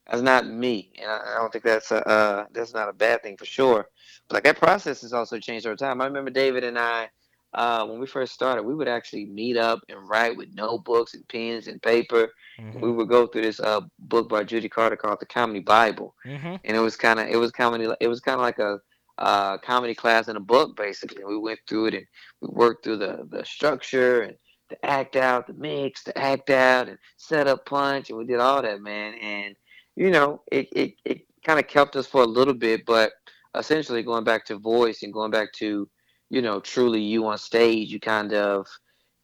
that's 0.06 0.21
not 0.21 0.45
me, 0.45 0.91
and 1.02 1.10
I, 1.10 1.15
I 1.15 1.36
don't 1.38 1.54
think 1.54 1.63
that's 1.63 1.89
a 1.89 2.06
uh, 2.08 2.45
that's 2.52 2.74
not 2.74 2.89
a 2.89 2.93
bad 2.93 3.24
thing 3.24 3.38
for 3.38 3.45
sure. 3.45 3.88
But 4.28 4.36
like 4.36 4.43
that 4.43 4.58
process 4.58 5.02
has 5.02 5.13
also 5.13 5.39
changed 5.39 5.65
over 5.65 5.78
time. 5.78 6.02
I 6.02 6.06
remember 6.06 6.32
David 6.32 6.65
and 6.65 6.78
I 6.78 7.10
uh, 7.54 7.86
when 7.86 8.00
we 8.00 8.08
first 8.08 8.34
started, 8.34 8.63
we 8.63 8.76
would 8.76 8.89
actually 8.89 9.26
meet 9.26 9.56
up 9.56 9.80
and 9.88 9.97
write 10.10 10.36
with 10.36 10.54
notebooks 10.54 11.13
and 11.13 11.28
pens 11.30 11.67
and 11.67 11.82
paper. 11.82 12.34
Mm-hmm. 12.60 12.82
We 12.82 12.91
would 12.91 13.10
go 13.10 13.28
through 13.28 13.43
this 13.43 13.62
uh, 13.62 13.82
book 14.00 14.28
by 14.28 14.43
Judy 14.43 14.67
Carter 14.67 14.97
called 14.97 15.19
The 15.21 15.26
Comedy 15.26 15.60
Bible, 15.60 16.15
mm-hmm. 16.26 16.56
and 16.63 16.78
it 16.78 16.80
was 16.80 16.97
kind 16.97 17.19
of 17.19 17.28
it 17.28 17.38
was 17.38 17.52
comedy 17.52 17.88
it 18.02 18.08
was 18.08 18.19
kind 18.19 18.36
of 18.36 18.41
like 18.41 18.60
a 18.60 18.82
uh, 19.22 19.58
comedy 19.60 19.96
class 19.96 20.28
in 20.28 20.36
a 20.36 20.42
book 20.42 20.76
basically. 20.76 21.24
We 21.24 21.38
went 21.38 21.60
through 21.68 21.88
it 21.88 21.94
and 21.96 22.06
we 22.42 22.50
worked 22.52 22.84
through 22.84 22.98
the 22.98 23.28
the 23.30 23.46
structure 23.46 24.22
and 24.22 24.36
the 24.70 24.86
act 24.86 25.16
out, 25.16 25.48
the 25.48 25.54
mix, 25.54 26.04
the 26.04 26.18
act 26.18 26.50
out, 26.50 26.90
and 26.90 26.98
set 27.18 27.48
up 27.48 27.66
punch, 27.66 28.10
and 28.10 28.18
we 28.18 28.26
did 28.26 28.40
all 28.40 28.62
that, 28.62 28.82
man. 28.82 29.14
And 29.22 29.56
you 29.96 30.12
know, 30.12 30.42
it 30.52 30.68
it, 30.74 30.94
it 31.06 31.22
kind 31.46 31.60
of 31.60 31.68
kept 31.68 31.96
us 31.96 32.08
for 32.08 32.22
a 32.24 32.28
little 32.28 32.54
bit, 32.54 32.86
but 32.86 33.12
essentially 33.56 34.04
going 34.04 34.24
back 34.24 34.46
to 34.46 34.58
voice 34.58 35.04
and 35.04 35.14
going 35.14 35.32
back 35.32 35.52
to 35.54 35.90
you 36.32 36.42
know, 36.42 36.62
truly 36.62 37.02
you 37.02 37.28
on 37.28 37.38
stage, 37.38 37.92
you 37.92 38.00
kind 38.00 38.34
of 38.34 38.66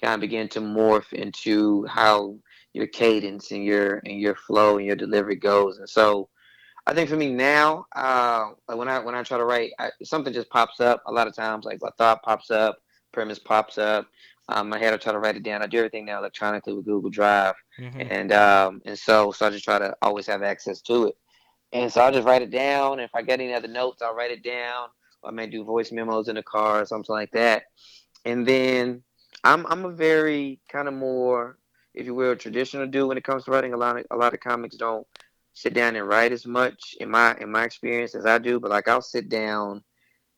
kind 0.04 0.16
of 0.16 0.20
begin 0.20 0.48
to 0.50 0.60
morph 0.60 1.14
into 1.14 1.86
how 1.88 2.38
your 2.74 2.86
cadence 2.88 3.52
and 3.52 3.64
your 3.64 4.02
and 4.06 4.20
your 4.20 4.36
flow 4.36 4.78
and 4.78 4.86
your 4.86 4.98
delivery 4.98 5.38
goes. 5.38 5.80
And 5.80 5.90
so, 5.90 6.30
I 6.88 6.94
think 6.94 7.10
for 7.10 7.18
me 7.18 7.34
now, 7.34 7.86
uh, 7.94 8.52
when 8.68 8.88
I 8.88 9.00
when 9.00 9.14
I 9.14 9.22
try 9.22 9.38
to 9.38 9.44
write, 9.44 9.72
I, 9.78 9.92
something 10.04 10.32
just 10.32 10.50
pops 10.50 10.80
up. 10.80 11.04
A 11.06 11.12
lot 11.12 11.28
of 11.28 11.36
times, 11.36 11.66
like 11.66 11.80
a 11.84 11.92
thought 11.92 12.24
pops 12.24 12.50
up, 12.50 12.78
premise 13.12 13.40
pops 13.40 13.78
up. 13.78 14.08
Um, 14.48 14.70
my 14.70 14.80
head, 14.80 14.94
I 14.94 14.98
try 14.98 15.12
to 15.12 15.20
write 15.20 15.36
it 15.36 15.44
down. 15.44 15.62
I 15.62 15.68
do 15.68 15.80
everything 15.80 16.06
now 16.06 16.20
electronically 16.20 16.74
with 16.74 16.86
Google 16.86 17.10
Drive, 17.10 17.56
mm-hmm. 17.78 18.02
and 18.10 18.32
um, 18.32 18.82
and 18.86 18.98
so 18.98 19.34
so 19.34 19.48
I 19.48 19.50
just 19.50 19.66
try 19.66 19.78
to 19.80 19.98
always 20.02 20.26
have 20.28 20.44
access 20.44 20.80
to 20.84 21.08
it. 21.08 21.18
And 21.74 21.92
so 21.92 22.02
I 22.02 22.10
just 22.10 22.26
write 22.26 22.42
it 22.42 22.52
down. 22.52 23.02
If 23.02 23.12
I 23.14 23.22
get 23.22 23.42
any 23.42 23.54
other 23.54 23.68
notes, 23.68 24.02
I'll 24.02 24.16
write 24.16 24.32
it 24.32 24.42
down. 24.42 24.88
I 25.26 25.32
may 25.32 25.48
do 25.48 25.66
voice 25.66 25.92
memos 25.92 26.30
in 26.30 26.36
the 26.36 26.44
car 26.44 26.82
or 26.82 26.86
something 26.86 27.14
like 27.14 27.32
that. 27.32 27.64
And 28.24 28.48
then 28.48 29.04
I'm 29.44 29.66
I'm 29.68 29.84
a 29.84 29.92
very 29.92 30.62
kind 30.72 30.88
of 30.88 30.94
more, 30.94 31.58
if 31.94 32.06
you 32.06 32.16
will, 32.16 32.38
traditional 32.38 32.88
dude 32.88 33.10
when 33.10 33.18
it 33.18 33.26
comes 33.26 33.44
to 33.44 33.52
writing. 33.52 33.74
A 33.74 33.78
lot 33.78 34.00
of 34.00 34.06
a 34.10 34.16
lot 34.16 34.34
of 34.34 34.40
comics 34.40 34.78
don't 34.78 35.06
sit 35.58 35.74
down 35.74 35.96
and 35.96 36.08
write 36.08 36.32
as 36.32 36.46
much 36.46 36.96
in 37.00 37.10
my 37.10 37.36
in 37.42 37.52
my 37.52 37.64
experience 37.64 38.14
as 38.14 38.28
I 38.28 38.38
do. 38.38 38.60
But 38.60 38.70
like 38.70 38.88
I'll 38.88 39.02
sit 39.02 39.28
down, 39.28 39.84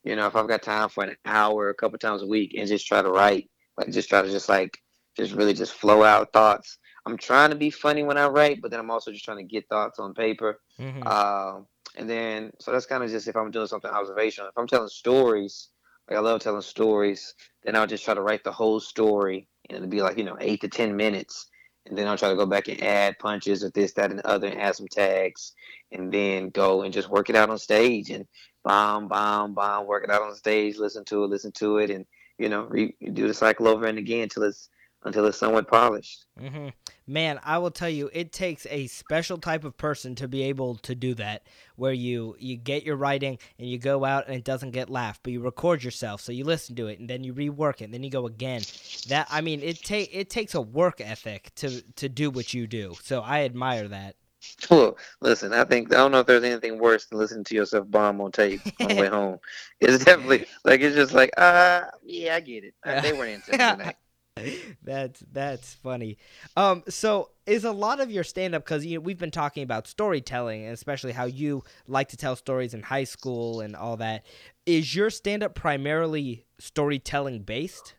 you 0.06 0.16
know, 0.16 0.28
if 0.28 0.36
I've 0.36 0.48
got 0.48 0.64
time 0.64 0.88
for 0.88 1.04
an 1.04 1.18
hour, 1.26 1.70
a 1.70 1.74
couple 1.74 1.98
times 2.00 2.22
a 2.22 2.28
week, 2.28 2.54
and 2.58 2.68
just 2.68 2.88
try 2.88 3.02
to 3.02 3.12
write. 3.12 3.50
Like 3.78 3.92
just 3.92 4.08
try 4.08 4.22
to 4.22 4.32
just 4.32 4.48
like 4.48 4.78
just 5.18 5.34
really 5.34 5.54
just 5.54 5.74
flow 5.74 6.04
out 6.04 6.32
thoughts. 6.32 6.78
I'm 7.06 7.18
trying 7.18 7.50
to 7.50 7.58
be 7.58 7.70
funny 7.70 8.04
when 8.04 8.18
I 8.18 8.28
write, 8.28 8.62
but 8.62 8.72
then 8.72 8.80
I'm 8.80 8.92
also 8.92 9.12
just 9.12 9.26
trying 9.26 9.38
to 9.38 9.44
get 9.44 9.68
thoughts 9.68 10.00
on 10.00 10.14
paper. 10.14 10.60
Mm-hmm. 10.80 11.04
Uh, 11.06 11.62
and 11.98 12.10
then, 12.10 12.52
so 12.60 12.72
that's 12.72 12.86
kind 12.86 13.04
of 13.04 13.10
just 13.10 13.28
if 13.28 13.36
I'm 13.36 13.52
doing 13.52 13.68
something 13.68 13.92
observational. 13.92 14.50
If 14.50 14.58
I'm 14.58 14.68
telling 14.68 14.88
stories, 14.88 15.70
like 16.10 16.18
I 16.18 16.22
love 16.22 16.40
telling 16.40 16.62
stories, 16.62 17.34
then 17.64 17.76
I'll 17.76 17.88
just 17.88 18.06
try 18.06 18.14
to 18.14 18.22
write 18.22 18.44
the 18.44 18.52
whole 18.52 18.80
story, 18.80 19.48
and 19.70 19.78
it'll 19.78 19.90
be 19.90 20.02
like 20.02 20.18
you 20.18 20.24
know 20.24 20.38
eight 20.40 20.62
to 20.62 20.70
ten 20.70 20.96
minutes, 20.96 21.49
and 21.90 21.98
then 21.98 22.08
I'll 22.08 22.18
try 22.18 22.30
to 22.30 22.36
go 22.36 22.46
back 22.46 22.68
and 22.68 22.82
add 22.82 23.20
punches 23.20 23.64
or 23.64 23.70
this, 23.72 23.94
that, 23.94 24.12
and 24.12 24.20
the 24.20 24.28
other, 24.28 24.48
and 24.48 24.62
add 24.62 24.76
some 24.76 24.88
tags, 24.88 25.54
and 25.92 26.12
then 26.12 26.50
go 26.50 26.84
and 26.84 26.94
just 26.94 27.10
work 27.10 27.30
it 27.30 27.36
out 27.36 27.50
on 27.50 27.58
stage, 27.58 28.10
and 28.12 28.26
bomb, 28.64 29.08
bomb, 29.08 29.54
bomb, 29.54 29.88
work 29.88 30.04
it 30.04 30.12
out 30.12 30.22
on 30.22 30.36
stage, 30.36 30.78
listen 30.78 31.04
to 31.06 31.24
it, 31.24 31.28
listen 31.28 31.52
to 31.54 31.78
it, 31.78 31.90
and 31.90 32.06
you 32.38 32.50
know, 32.50 32.64
re- 32.64 32.96
do 33.14 33.28
the 33.28 33.34
cycle 33.34 33.68
over 33.68 33.86
and 33.86 33.98
again 33.98 34.24
until 34.24 34.44
it's 34.44 34.70
until 35.04 35.26
it's 35.26 35.38
somewhat 35.38 35.68
polished. 35.68 36.26
Mm-hmm. 36.40 36.70
Man, 37.08 37.40
I 37.44 37.58
will 37.58 37.72
tell 37.72 37.90
you, 37.90 38.10
it 38.14 38.32
takes 38.32 38.68
a 38.70 38.88
special 38.88 39.38
type 39.38 39.64
of 39.64 39.78
person 39.78 40.16
to 40.16 40.28
be 40.28 40.44
able 40.44 40.76
to 40.78 40.96
do 40.96 41.14
that. 41.16 41.44
Where 41.76 41.94
you 41.94 42.36
you 42.40 42.58
get 42.58 42.84
your 42.84 42.98
writing 42.98 43.40
and 43.58 43.70
you 43.70 43.78
go 43.78 44.04
out 44.04 44.28
and 44.28 44.36
it 44.36 44.44
doesn't 44.44 44.72
get 44.72 44.90
laughed, 44.90 45.22
but 45.24 45.32
you 45.32 45.42
record 45.42 45.82
yourself, 45.82 46.20
so 46.20 46.34
you 46.34 46.44
listen 46.44 46.76
to 46.76 46.88
it 46.88 47.00
and 47.00 47.10
then 47.10 47.24
you 47.24 47.34
rework 47.34 47.82
it, 47.82 47.86
and 47.86 47.94
then 47.94 48.04
you 48.04 48.10
go 48.10 48.28
again. 48.28 48.62
That 49.08 49.28
I 49.32 49.42
mean, 49.42 49.62
it 49.62 49.82
take 49.82 50.10
it 50.14 50.30
takes 50.30 50.56
a 50.56 50.62
work 50.62 51.00
ethic 51.00 51.52
to 51.56 51.82
to 51.94 52.10
do 52.10 52.30
what 52.30 52.54
you 52.54 52.68
do. 52.68 52.96
So 53.02 53.22
I 53.22 53.44
admire 53.44 53.88
that. 53.88 54.16
Well, 54.70 54.98
listen, 55.22 55.52
I 55.54 55.64
think 55.66 55.94
I 55.94 55.98
don't 55.98 56.12
know 56.12 56.20
if 56.20 56.28
there's 56.28 56.44
anything 56.44 56.80
worse 56.80 57.06
than 57.06 57.18
listening 57.18 57.44
to 57.46 57.56
yourself 57.56 57.90
bomb 57.90 58.22
on 58.22 58.32
tape 58.32 58.62
on 58.80 58.88
the 58.88 58.96
way 58.96 59.08
home. 59.10 59.40
It's 59.80 60.04
definitely 60.04 60.46
like 60.64 60.82
it's 60.82 60.96
just 60.96 61.14
like, 61.14 61.32
uh, 61.38 61.84
yeah, 62.04 62.36
I 62.36 62.40
get 62.40 62.64
it. 62.64 62.74
They 63.04 63.14
weren't 63.14 63.44
into 63.48 63.88
it 63.88 63.96
that's 64.84 65.24
that's 65.32 65.74
funny. 65.76 66.18
Um, 66.56 66.84
so 66.88 67.32
is 67.46 67.64
a 67.64 67.72
lot 67.72 68.00
of 68.00 68.12
your 68.12 68.24
stand 68.24 68.56
up 68.56 68.64
because 68.64 68.86
you 68.86 68.98
know, 68.98 69.02
we've 69.02 69.18
been 69.18 69.32
talking 69.32 69.64
about 69.64 69.88
storytelling 69.88 70.66
and 70.66 70.74
especially 70.74 71.12
how 71.12 71.26
you 71.26 71.64
like 71.88 72.10
to 72.10 72.18
tell 72.18 72.36
stories 72.36 72.74
in 72.74 72.84
high 72.84 73.04
school 73.04 73.62
and 73.62 73.76
all 73.76 73.98
that. 73.98 74.26
Is 74.66 74.96
your 74.96 75.10
stand 75.10 75.44
up 75.44 75.56
primarily 75.56 76.46
storytelling 76.60 77.42
based? 77.44 77.96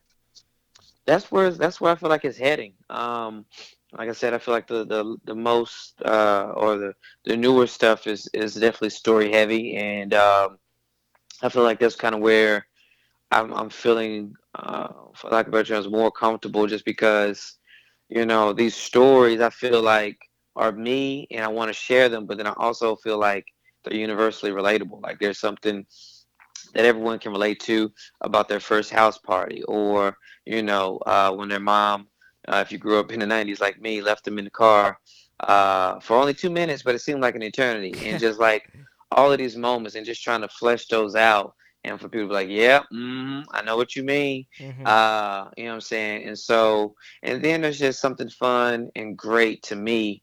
That's 1.06 1.30
where 1.32 1.50
that's 1.50 1.80
where 1.80 1.92
I 1.92 1.96
feel 1.96 2.08
like 2.10 2.24
it's 2.24 2.38
heading. 2.38 2.74
Um, 2.88 3.44
like 3.92 4.08
I 4.08 4.12
said, 4.12 4.34
I 4.34 4.38
feel 4.38 4.54
like 4.54 4.68
the 4.68 4.84
the, 4.84 5.16
the 5.24 5.34
most 5.34 6.00
uh, 6.02 6.52
or 6.54 6.78
the 6.78 6.94
the 7.24 7.36
newer 7.36 7.66
stuff 7.66 8.06
is 8.06 8.28
is 8.32 8.54
definitely 8.54 8.90
story 8.90 9.32
heavy, 9.32 9.76
and 9.76 10.14
um, 10.14 10.58
I 11.42 11.48
feel 11.48 11.62
like 11.62 11.80
that's 11.80 11.96
kind 11.96 12.14
of 12.14 12.20
where 12.20 12.66
I'm, 13.30 13.52
I'm 13.54 13.70
feeling, 13.70 14.34
uh, 14.54 14.88
for 15.14 15.30
lack 15.30 15.46
of 15.46 15.52
better 15.52 15.64
terms, 15.64 15.88
more 15.88 16.10
comfortable 16.10 16.66
just 16.66 16.84
because, 16.84 17.58
you 18.08 18.26
know, 18.26 18.52
these 18.52 18.74
stories 18.74 19.40
I 19.40 19.50
feel 19.50 19.82
like 19.82 20.18
are 20.56 20.72
me 20.72 21.26
and 21.30 21.44
I 21.44 21.48
want 21.48 21.68
to 21.68 21.72
share 21.74 22.08
them, 22.08 22.26
but 22.26 22.36
then 22.36 22.46
I 22.46 22.54
also 22.56 22.96
feel 22.96 23.18
like 23.18 23.46
they're 23.84 23.96
universally 23.96 24.52
relatable. 24.52 25.00
Like 25.02 25.18
there's 25.20 25.38
something 25.38 25.86
that 26.74 26.84
everyone 26.84 27.18
can 27.18 27.32
relate 27.32 27.60
to 27.60 27.92
about 28.20 28.48
their 28.48 28.60
first 28.60 28.90
house 28.90 29.18
party 29.18 29.62
or, 29.64 30.16
you 30.44 30.62
know, 30.62 30.98
uh, 31.06 31.32
when 31.32 31.48
their 31.48 31.60
mom, 31.60 32.08
uh, 32.48 32.62
if 32.64 32.72
you 32.72 32.78
grew 32.78 32.98
up 32.98 33.12
in 33.12 33.20
the 33.20 33.26
90s 33.26 33.60
like 33.60 33.80
me, 33.80 34.02
left 34.02 34.24
them 34.24 34.38
in 34.38 34.44
the 34.44 34.50
car 34.50 34.98
uh, 35.40 36.00
for 36.00 36.16
only 36.16 36.34
two 36.34 36.50
minutes, 36.50 36.82
but 36.82 36.94
it 36.94 37.00
seemed 37.00 37.20
like 37.20 37.36
an 37.36 37.42
eternity. 37.42 38.00
And 38.04 38.18
just 38.18 38.40
like 38.40 38.64
all 39.12 39.32
of 39.32 39.38
these 39.38 39.56
moments 39.56 39.96
and 39.96 40.06
just 40.06 40.22
trying 40.22 40.40
to 40.42 40.48
flesh 40.48 40.86
those 40.86 41.14
out 41.14 41.54
and 41.84 42.00
for 42.00 42.08
people 42.08 42.26
to 42.26 42.28
be 42.28 42.34
like, 42.34 42.48
yeah, 42.48 42.82
mm, 42.92 43.44
I 43.50 43.62
know 43.62 43.76
what 43.76 43.96
you 43.96 44.02
mean. 44.02 44.46
Mm-hmm. 44.58 44.86
Uh, 44.86 45.50
you 45.56 45.64
know 45.64 45.70
what 45.70 45.74
I'm 45.74 45.80
saying? 45.80 46.28
And 46.28 46.38
so, 46.38 46.94
and 47.22 47.42
then 47.42 47.62
there's 47.62 47.78
just 47.78 48.00
something 48.00 48.28
fun 48.28 48.90
and 48.94 49.16
great 49.16 49.62
to 49.64 49.76
me 49.76 50.22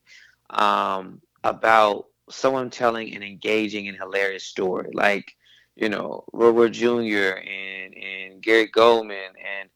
um, 0.49 1.21
about 1.43 2.05
someone 2.29 2.69
telling 2.69 3.15
an 3.15 3.23
engaging 3.23 3.87
and 3.87 3.97
hilarious 3.97 4.43
story. 4.43 4.91
Like, 4.93 5.31
you 5.75 5.89
know, 5.89 6.23
Robert 6.33 6.69
Jr. 6.69 7.39
and 7.39 7.93
and 7.95 8.41
Gary 8.41 8.69
Gulman 8.75 9.29
and 9.37 9.69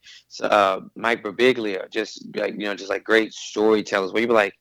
uh, 0.51 0.81
Mike 0.95 1.23
Birbiglia, 1.23 1.89
just 1.91 2.25
like 2.35 2.53
you 2.53 2.65
know, 2.65 2.75
just 2.75 2.89
like 2.89 3.03
great 3.03 3.33
storytellers. 3.33 4.11
Where 4.11 4.21
you 4.21 4.27
be 4.27 4.33
like, 4.33 4.55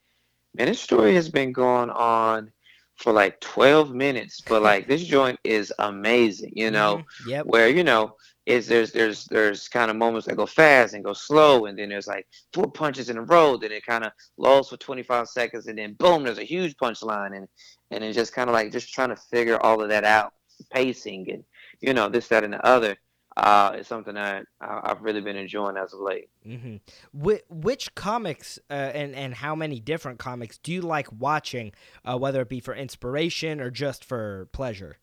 man, 0.55 0.67
this 0.67 0.81
story 0.81 1.15
has 1.15 1.29
been 1.29 1.53
going 1.53 1.91
on 1.91 2.53
for 3.01 3.13
like 3.13 3.41
12 3.41 3.95
minutes, 3.95 4.43
but 4.43 4.63
like 4.63 4.87
this 4.87 5.03
joint 5.03 5.39
is 5.43 5.73
amazing, 5.79 6.53
you 6.55 6.71
know. 6.71 6.99
Mm-hmm. 6.99 7.31
Yep. 7.31 7.47
Where 7.47 7.69
you 7.69 7.83
know 7.83 8.15
is 8.47 8.67
there's 8.67 8.93
there's 8.93 9.25
there's 9.27 9.69
kind 9.69 9.91
of 9.91 9.97
moments 9.97 10.27
that 10.27 10.37
go 10.37 10.47
fast 10.47 10.95
and 10.95 11.05
go 11.05 11.15
slow, 11.15 11.67
and 11.67 11.79
then 11.79 11.89
there's 11.89 12.07
like 12.07 12.27
four 12.53 12.71
punches 12.71 13.09
in 13.09 13.17
a 13.17 13.23
row, 13.23 13.57
then 13.57 13.73
it 13.73 13.87
kind 13.87 14.05
of 14.05 14.13
lulls 14.37 14.69
for 14.69 14.77
25 14.77 15.29
seconds, 15.29 15.67
and 15.67 15.79
then 15.79 15.95
boom, 15.95 16.25
there's 16.25 16.39
a 16.39 16.45
huge 16.45 16.77
punchline, 16.77 17.37
and 17.37 17.49
and 17.91 18.05
it's 18.05 18.17
just 18.17 18.35
kind 18.35 18.51
of 18.51 18.55
like 18.55 18.71
just 18.71 18.93
trying 18.93 19.09
to 19.09 19.17
figure 19.17 19.61
all 19.63 19.83
of 19.83 19.89
that 19.89 20.05
out, 20.05 20.35
pacing 20.71 21.31
and 21.31 21.45
you 21.81 21.95
know 21.95 22.09
this 22.09 22.29
that 22.29 22.45
and 22.45 22.53
the 22.53 22.67
other. 22.67 22.97
Uh, 23.41 23.75
is 23.79 23.87
something 23.87 24.17
that 24.17 24.45
I've 24.61 25.01
really 25.01 25.23
been 25.23 25.37
enjoying 25.37 25.79
as 25.79 25.95
of 25.95 26.01
late. 26.01 26.29
Mm-hmm. 26.47 26.77
Wh- 27.19 27.51
which 27.51 27.95
comics 27.95 28.59
uh, 28.69 28.75
and 28.75 29.15
and 29.15 29.33
how 29.33 29.55
many 29.55 29.81
different 29.81 30.19
comics 30.19 30.59
do 30.59 30.71
you 30.73 30.83
like 30.83 31.09
watching, 31.11 31.73
uh, 32.05 32.19
whether 32.19 32.43
it 32.43 32.51
be 32.51 32.61
for 32.61 32.75
inspiration 32.75 33.59
or 33.59 33.71
just 33.71 34.05
for 34.05 34.49
pleasure? 34.53 34.99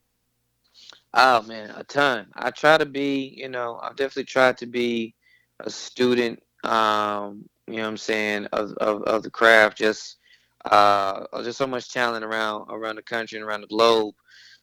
Oh 1.14 1.42
man, 1.42 1.70
a 1.70 1.82
ton. 1.82 2.28
I 2.36 2.52
try 2.52 2.78
to 2.78 2.86
be, 2.86 3.34
you 3.36 3.48
know, 3.48 3.80
I've 3.82 3.96
definitely 3.96 4.26
tried 4.26 4.56
to 4.58 4.66
be 4.66 5.16
a 5.58 5.68
student, 5.68 6.40
um, 6.62 7.48
you 7.66 7.78
know 7.78 7.82
what 7.82 7.88
I'm 7.88 7.96
saying, 7.96 8.46
of, 8.52 8.70
of, 8.74 9.02
of 9.02 9.24
the 9.24 9.30
craft. 9.30 9.78
Just 9.78 10.18
uh 10.64 11.24
just 11.42 11.58
so 11.58 11.66
much 11.66 11.92
talent 11.92 12.24
around 12.24 12.66
around 12.70 12.96
the 12.96 13.02
country 13.02 13.36
and 13.36 13.48
around 13.48 13.62
the 13.62 13.66
globe. 13.66 14.14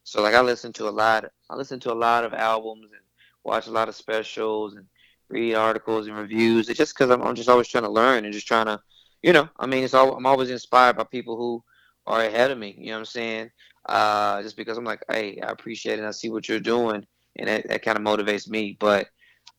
So 0.06 0.22
like 0.22 0.34
I 0.34 0.40
listen 0.40 0.72
to 0.74 0.88
a 0.88 0.92
lot 0.92 1.26
I 1.50 1.56
listen 1.56 1.82
to 1.82 1.92
a 1.92 1.94
lot 1.94 2.24
of 2.24 2.34
albums 2.34 2.92
and 2.92 3.02
watch 3.46 3.68
a 3.68 3.72
lot 3.72 3.88
of 3.88 3.96
specials 3.96 4.76
and 4.76 4.86
read 5.30 5.56
articles 5.56 6.08
and 6.08 6.18
reviews. 6.18 6.70
It's 6.70 6.78
just 6.78 6.96
because 6.96 7.12
I'm, 7.12 7.22
I'm 7.22 7.36
just 7.36 7.50
always 7.50 7.68
trying 7.68 7.84
to 7.84 7.90
learn 7.90 8.26
and 8.26 8.34
just 8.34 8.48
trying 8.48 8.66
to, 8.66 8.80
you 9.22 9.34
know, 9.34 9.48
I 9.58 9.66
mean, 9.66 9.84
it's 9.84 9.94
all 9.94 10.16
I'm 10.16 10.26
always 10.26 10.50
inspired 10.50 10.98
by 10.98 11.04
people 11.04 11.38
who 11.38 11.64
are 12.08 12.22
ahead 12.22 12.52
of 12.52 12.58
me. 12.58 12.76
You 12.78 12.88
know 12.88 12.94
what 12.94 13.00
I'm 13.00 13.06
saying? 13.06 13.52
Uh, 13.86 14.42
just 14.42 14.58
because 14.58 14.78
I'm 14.78 14.84
like, 14.84 15.04
hey, 15.10 15.40
I 15.42 15.52
appreciate 15.52 16.00
it. 16.00 16.06
I 16.06 16.12
see 16.12 16.30
what 16.30 16.50
you're 16.50 16.60
doing, 16.60 17.06
and 17.38 17.48
that, 17.48 17.68
that 17.68 17.84
kind 17.84 17.98
of 17.98 18.04
motivates 18.04 18.50
me. 18.50 18.76
But 18.80 19.08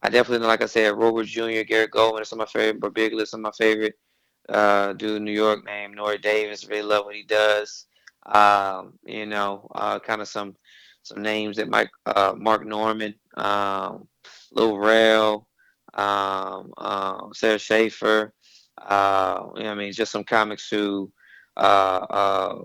I 0.02 0.08
definitely, 0.08 0.46
like 0.46 0.62
I 0.62 0.66
said, 0.66 0.96
Robert 0.96 1.26
Jr., 1.26 1.62
Gary 1.62 1.88
Gulman, 1.88 2.26
some 2.26 2.40
of 2.40 2.48
my 2.48 2.60
favorite, 2.60 2.80
but 2.80 2.94
Big 2.94 3.12
List, 3.12 3.30
some 3.30 3.44
of 3.44 3.54
my 3.54 3.64
favorite 3.64 3.94
uh, 4.48 4.92
dude 4.94 5.16
in 5.16 5.24
New 5.24 5.32
York 5.32 5.64
named 5.64 5.94
Nore 5.94 6.18
Davis. 6.18 6.68
Really 6.68 6.82
love 6.82 7.04
what 7.04 7.14
he 7.14 7.22
does. 7.22 7.86
Um, 8.26 8.94
you 9.04 9.26
know, 9.26 9.68
uh, 9.74 10.00
kind 10.00 10.20
of 10.20 10.28
some 10.28 10.56
some 11.02 11.22
names 11.22 11.56
that 11.56 11.68
Mike 11.68 11.90
uh, 12.06 12.34
Mark 12.36 12.66
Normand, 12.66 13.14
um, 13.36 14.08
Lil 14.52 14.78
Rel, 14.78 15.48
um, 15.94 16.72
uh, 16.76 17.28
Sarah 17.32 17.58
Schaefer. 17.58 18.32
Uh, 18.78 19.46
you 19.56 19.62
know 19.64 19.72
I 19.72 19.74
mean, 19.74 19.92
just 19.92 20.12
some 20.12 20.24
comics 20.24 20.68
who 20.68 21.10
uh, 21.56 22.06
uh, 22.10 22.58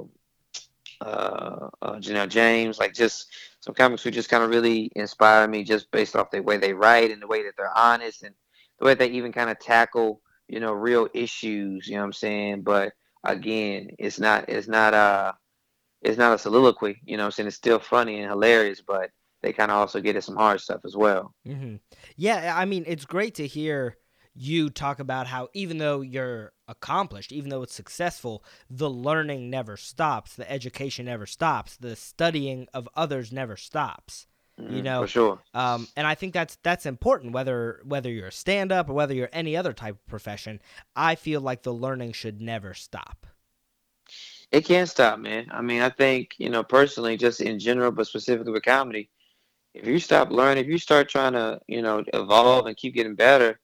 uh, 1.02 1.70
uh, 1.82 1.96
Janelle 1.96 2.30
James, 2.30 2.80
like 2.80 2.94
just 2.94 3.28
some 3.60 3.74
comics 3.74 4.04
who 4.04 4.12
just 4.12 4.30
kind 4.30 4.44
of 4.44 4.50
really 4.50 4.92
inspire 4.96 5.48
me 5.48 5.64
just 5.64 5.90
based 5.92 6.16
off 6.16 6.32
the 6.32 6.42
way 6.42 6.58
they 6.58 6.74
write 6.74 7.12
and 7.12 7.22
the 7.22 7.28
way 7.28 7.44
that 7.44 7.54
they're 7.58 7.76
honest 7.78 8.24
and 8.24 8.36
the 8.80 8.86
way 8.86 8.94
they 8.94 9.08
even 9.08 9.32
kind 9.32 9.50
of 9.50 9.60
tackle, 9.60 10.22
you 10.48 10.60
know, 10.60 10.74
real 10.74 11.08
issues, 11.14 11.88
you 11.88 11.96
know 11.96 12.02
what 12.02 12.08
I'm 12.08 12.14
saying? 12.14 12.62
But 12.62 12.94
again, 13.24 13.92
it's 14.00 14.20
not 14.20 14.50
it's 14.50 14.68
not 14.68 14.94
uh 14.94 15.34
it's 16.02 16.18
not 16.18 16.34
a 16.34 16.38
soliloquy, 16.40 17.00
you 17.06 17.18
know 17.18 17.24
what 17.24 17.28
I'm 17.28 17.32
saying? 17.32 17.48
It's 17.48 17.56
still 17.56 17.80
funny 17.80 18.20
and 18.22 18.30
hilarious, 18.30 18.82
but 18.82 19.12
they 19.42 19.54
kind 19.54 19.72
of 19.72 19.78
also 19.78 20.02
get 20.02 20.16
at 20.16 20.24
some 20.24 20.36
hard 20.36 20.62
stuff 20.62 20.82
as 20.86 20.96
well. 20.96 21.34
Mm-hmm. 21.48 21.76
Yeah, 22.16 22.54
I 22.56 22.66
mean, 22.66 22.84
it's 22.88 23.06
great 23.06 23.36
to 23.36 23.48
hear 23.48 23.98
you 24.34 24.70
talk 24.70 25.00
about 25.00 25.28
how 25.28 25.50
even 25.54 25.78
though 25.78 26.02
you're 26.02 26.54
accomplished, 26.68 27.32
even 27.32 27.50
though 27.50 27.64
it's 27.64 27.74
successful, 27.74 28.44
the 28.70 28.90
learning 28.90 29.50
never 29.50 29.76
stops, 29.76 30.36
the 30.36 30.50
education 30.50 31.06
never 31.06 31.26
stops, 31.26 31.76
the 31.78 31.96
studying 31.96 32.68
of 32.74 32.88
others 32.96 33.32
never 33.32 33.58
stops. 33.58 34.28
Mm-hmm, 34.60 34.76
you 34.76 34.84
know, 34.84 35.02
for 35.02 35.08
sure. 35.08 35.40
Um, 35.54 35.88
and 35.96 36.06
I 36.06 36.16
think 36.16 36.34
that's 36.34 36.58
that's 36.64 36.86
important 36.86 37.34
whether 37.34 37.82
whether 37.84 38.10
you're 38.10 38.28
a 38.28 38.32
stand 38.32 38.72
up 38.72 38.90
or 38.90 38.94
whether 38.94 39.14
you're 39.14 39.30
any 39.34 39.58
other 39.58 39.74
type 39.74 39.96
of 39.96 40.08
profession. 40.08 40.62
I 40.96 41.16
feel 41.16 41.42
like 41.42 41.64
the 41.64 41.74
learning 41.74 42.14
should 42.14 42.42
never 42.42 42.74
stop. 42.74 43.26
It 44.52 44.66
can't 44.66 44.90
stop, 44.90 45.20
man. 45.20 45.48
I 45.52 45.62
mean, 45.62 45.82
I 45.82 45.90
think 45.90 46.34
you 46.38 46.50
know 46.50 46.64
personally, 46.64 47.18
just 47.18 47.42
in 47.42 47.60
general, 47.60 47.92
but 47.92 48.08
specifically 48.08 48.52
with 48.52 48.64
comedy, 48.64 49.10
if 49.74 49.88
you 49.88 50.00
stop 50.00 50.32
learning, 50.32 50.64
if 50.64 50.70
you 50.70 50.78
start 50.78 51.10
trying 51.10 51.34
to 51.34 51.60
you 51.68 51.82
know 51.82 52.04
evolve 52.14 52.66
and 52.66 52.78
keep 52.78 52.94
getting 52.94 53.16
better, 53.16 53.60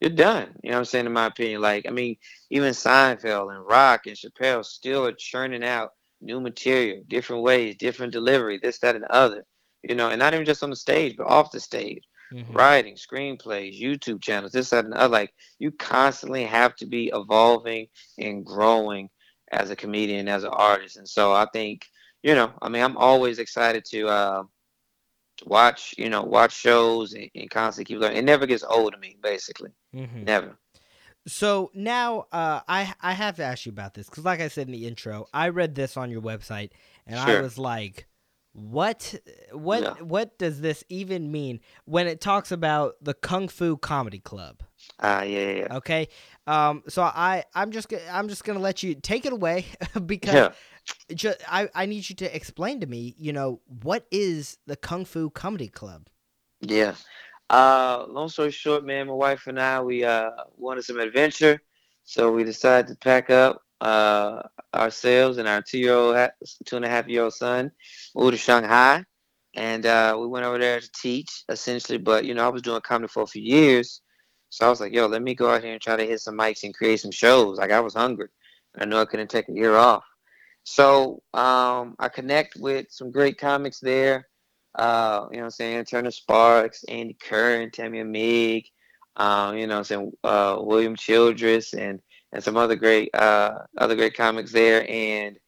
you're 0.00 0.10
done. 0.10 0.48
You 0.62 0.70
know 0.70 0.76
what 0.76 0.80
I'm 0.80 0.84
saying? 0.86 1.06
In 1.06 1.12
my 1.12 1.26
opinion, 1.26 1.60
like 1.60 1.86
I 1.86 1.90
mean, 1.90 2.16
even 2.50 2.72
Seinfeld 2.72 3.54
and 3.54 3.64
Rock 3.64 4.06
and 4.06 4.16
Chappelle 4.16 4.64
still 4.64 5.06
are 5.06 5.12
churning 5.12 5.64
out 5.64 5.90
new 6.20 6.40
material, 6.40 7.02
different 7.08 7.42
ways, 7.42 7.76
different 7.76 8.12
delivery, 8.12 8.58
this, 8.62 8.78
that, 8.78 8.94
and 8.94 9.04
the 9.04 9.12
other. 9.12 9.44
You 9.82 9.94
know, 9.94 10.10
and 10.10 10.18
not 10.18 10.34
even 10.34 10.46
just 10.46 10.62
on 10.62 10.70
the 10.70 10.76
stage, 10.76 11.16
but 11.16 11.26
off 11.26 11.50
the 11.50 11.58
stage, 11.58 12.04
mm-hmm. 12.32 12.52
writing, 12.52 12.94
screenplays, 12.94 13.80
YouTube 13.80 14.22
channels, 14.22 14.52
this, 14.52 14.70
that, 14.70 14.84
and 14.84 14.92
the 14.92 14.98
other. 14.98 15.12
Like 15.12 15.34
you 15.58 15.72
constantly 15.72 16.44
have 16.44 16.76
to 16.76 16.86
be 16.86 17.10
evolving 17.14 17.86
and 18.18 18.44
growing 18.44 19.08
as 19.50 19.70
a 19.70 19.76
comedian, 19.76 20.28
as 20.28 20.44
an 20.44 20.50
artist. 20.50 20.96
And 20.96 21.08
so 21.08 21.32
I 21.32 21.46
think, 21.52 21.86
you 22.22 22.34
know, 22.34 22.52
I 22.62 22.68
mean, 22.68 22.82
I'm 22.82 22.96
always 22.96 23.38
excited 23.38 23.84
to. 23.90 24.08
Uh, 24.08 24.42
watch, 25.46 25.94
you 25.98 26.08
know, 26.08 26.22
watch 26.22 26.52
shows 26.52 27.12
and, 27.12 27.30
and 27.34 27.50
constantly 27.50 27.94
keep 27.94 28.00
learning. 28.00 28.18
It 28.18 28.24
never 28.24 28.46
gets 28.46 28.64
old 28.64 28.92
to 28.92 28.98
me, 28.98 29.16
basically. 29.22 29.70
Mm-hmm. 29.94 30.24
Never. 30.24 30.58
So 31.26 31.70
now 31.74 32.26
uh, 32.32 32.60
I 32.66 32.92
I 33.00 33.12
have 33.12 33.36
to 33.36 33.44
ask 33.44 33.64
you 33.64 33.70
about 33.70 33.94
this 33.94 34.08
because, 34.08 34.24
like 34.24 34.40
I 34.40 34.48
said 34.48 34.66
in 34.66 34.72
the 34.72 34.86
intro, 34.86 35.26
I 35.32 35.50
read 35.50 35.74
this 35.74 35.96
on 35.96 36.10
your 36.10 36.20
website 36.20 36.70
and 37.06 37.18
sure. 37.20 37.38
I 37.38 37.40
was 37.40 37.58
like, 37.58 38.08
"What? 38.52 39.14
What? 39.52 39.82
Yeah. 39.82 39.92
What 40.02 40.36
does 40.38 40.60
this 40.60 40.82
even 40.88 41.30
mean?" 41.30 41.60
When 41.84 42.08
it 42.08 42.20
talks 42.20 42.50
about 42.50 42.94
the 43.00 43.14
Kung 43.14 43.46
Fu 43.46 43.76
Comedy 43.76 44.18
Club. 44.18 44.62
Ah, 44.98 45.20
uh, 45.20 45.22
yeah, 45.22 45.50
yeah. 45.50 45.76
Okay. 45.76 46.08
Um. 46.48 46.82
So 46.88 47.02
I 47.04 47.44
I'm 47.54 47.70
just 47.70 47.92
I'm 48.10 48.28
just 48.28 48.42
gonna 48.42 48.58
let 48.58 48.82
you 48.82 48.96
take 48.96 49.24
it 49.24 49.32
away 49.32 49.66
because 50.06 50.34
yeah 50.34 50.52
just, 51.14 51.38
I, 51.48 51.68
I 51.74 51.86
need 51.86 52.08
you 52.08 52.16
to 52.16 52.36
explain 52.36 52.80
to 52.80 52.86
me, 52.86 53.14
you 53.18 53.32
know, 53.32 53.60
what 53.66 54.06
is 54.10 54.58
the 54.66 54.76
Kung 54.76 55.04
Fu 55.04 55.30
Comedy 55.30 55.68
Club? 55.68 56.08
Yeah. 56.60 56.94
Uh, 57.50 58.06
long 58.08 58.28
story 58.28 58.50
short, 58.50 58.84
man, 58.84 59.08
my 59.08 59.12
wife 59.12 59.46
and 59.46 59.60
I, 59.60 59.80
we 59.80 60.04
uh, 60.04 60.30
wanted 60.56 60.84
some 60.84 61.00
adventure. 61.00 61.60
So 62.04 62.32
we 62.32 62.44
decided 62.44 62.88
to 62.88 62.96
pack 62.96 63.30
up 63.30 63.62
uh, 63.80 64.42
ourselves 64.74 65.38
and 65.38 65.46
our 65.46 65.62
two-year-old, 65.62 66.16
two 66.64 66.76
and 66.76 66.84
a 66.84 66.88
half 66.88 67.08
year 67.08 67.24
old 67.24 67.34
son, 67.34 67.70
moved 68.14 68.32
to 68.32 68.38
Shanghai. 68.38 69.04
And 69.54 69.84
uh, 69.84 70.16
we 70.18 70.26
went 70.26 70.46
over 70.46 70.58
there 70.58 70.80
to 70.80 70.90
teach, 70.94 71.44
essentially. 71.50 71.98
But, 71.98 72.24
you 72.24 72.32
know, 72.32 72.44
I 72.44 72.48
was 72.48 72.62
doing 72.62 72.80
comedy 72.80 73.08
for 73.08 73.24
a 73.24 73.26
few 73.26 73.42
years. 73.42 74.00
So 74.48 74.66
I 74.66 74.70
was 74.70 74.80
like, 74.80 74.94
yo, 74.94 75.06
let 75.06 75.22
me 75.22 75.34
go 75.34 75.50
out 75.50 75.62
here 75.62 75.72
and 75.72 75.80
try 75.80 75.96
to 75.96 76.06
hit 76.06 76.20
some 76.20 76.38
mics 76.38 76.62
and 76.62 76.74
create 76.74 77.00
some 77.00 77.10
shows. 77.10 77.58
Like, 77.58 77.70
I 77.70 77.80
was 77.80 77.94
hungry. 77.94 78.28
I 78.78 78.86
knew 78.86 78.96
I 78.96 79.04
couldn't 79.04 79.28
take 79.28 79.48
a 79.50 79.52
year 79.52 79.76
off. 79.76 80.04
So 80.64 81.22
um, 81.34 81.96
I 81.98 82.08
connect 82.12 82.56
with 82.56 82.86
some 82.90 83.10
great 83.10 83.38
comics 83.38 83.80
there. 83.80 84.28
Uh, 84.74 85.26
you 85.30 85.38
know 85.38 85.44
I'm 85.44 85.50
saying? 85.50 85.84
Turner 85.84 86.10
Sparks, 86.10 86.84
Andy 86.84 87.14
Kerr, 87.14 87.60
and 87.60 87.72
Tammy 87.72 88.02
Mig. 88.02 88.66
Um, 89.16 89.56
you 89.58 89.66
know 89.66 89.78
I'm 89.78 89.84
saying? 89.84 90.12
Uh, 90.24 90.56
William 90.60 90.96
Childress 90.96 91.74
and, 91.74 92.00
and 92.32 92.42
some 92.42 92.56
other 92.56 92.76
great 92.76 93.14
uh, 93.14 93.58
other 93.76 93.96
great 93.96 94.16
comics 94.16 94.52
there. 94.52 94.88
And 94.88 95.38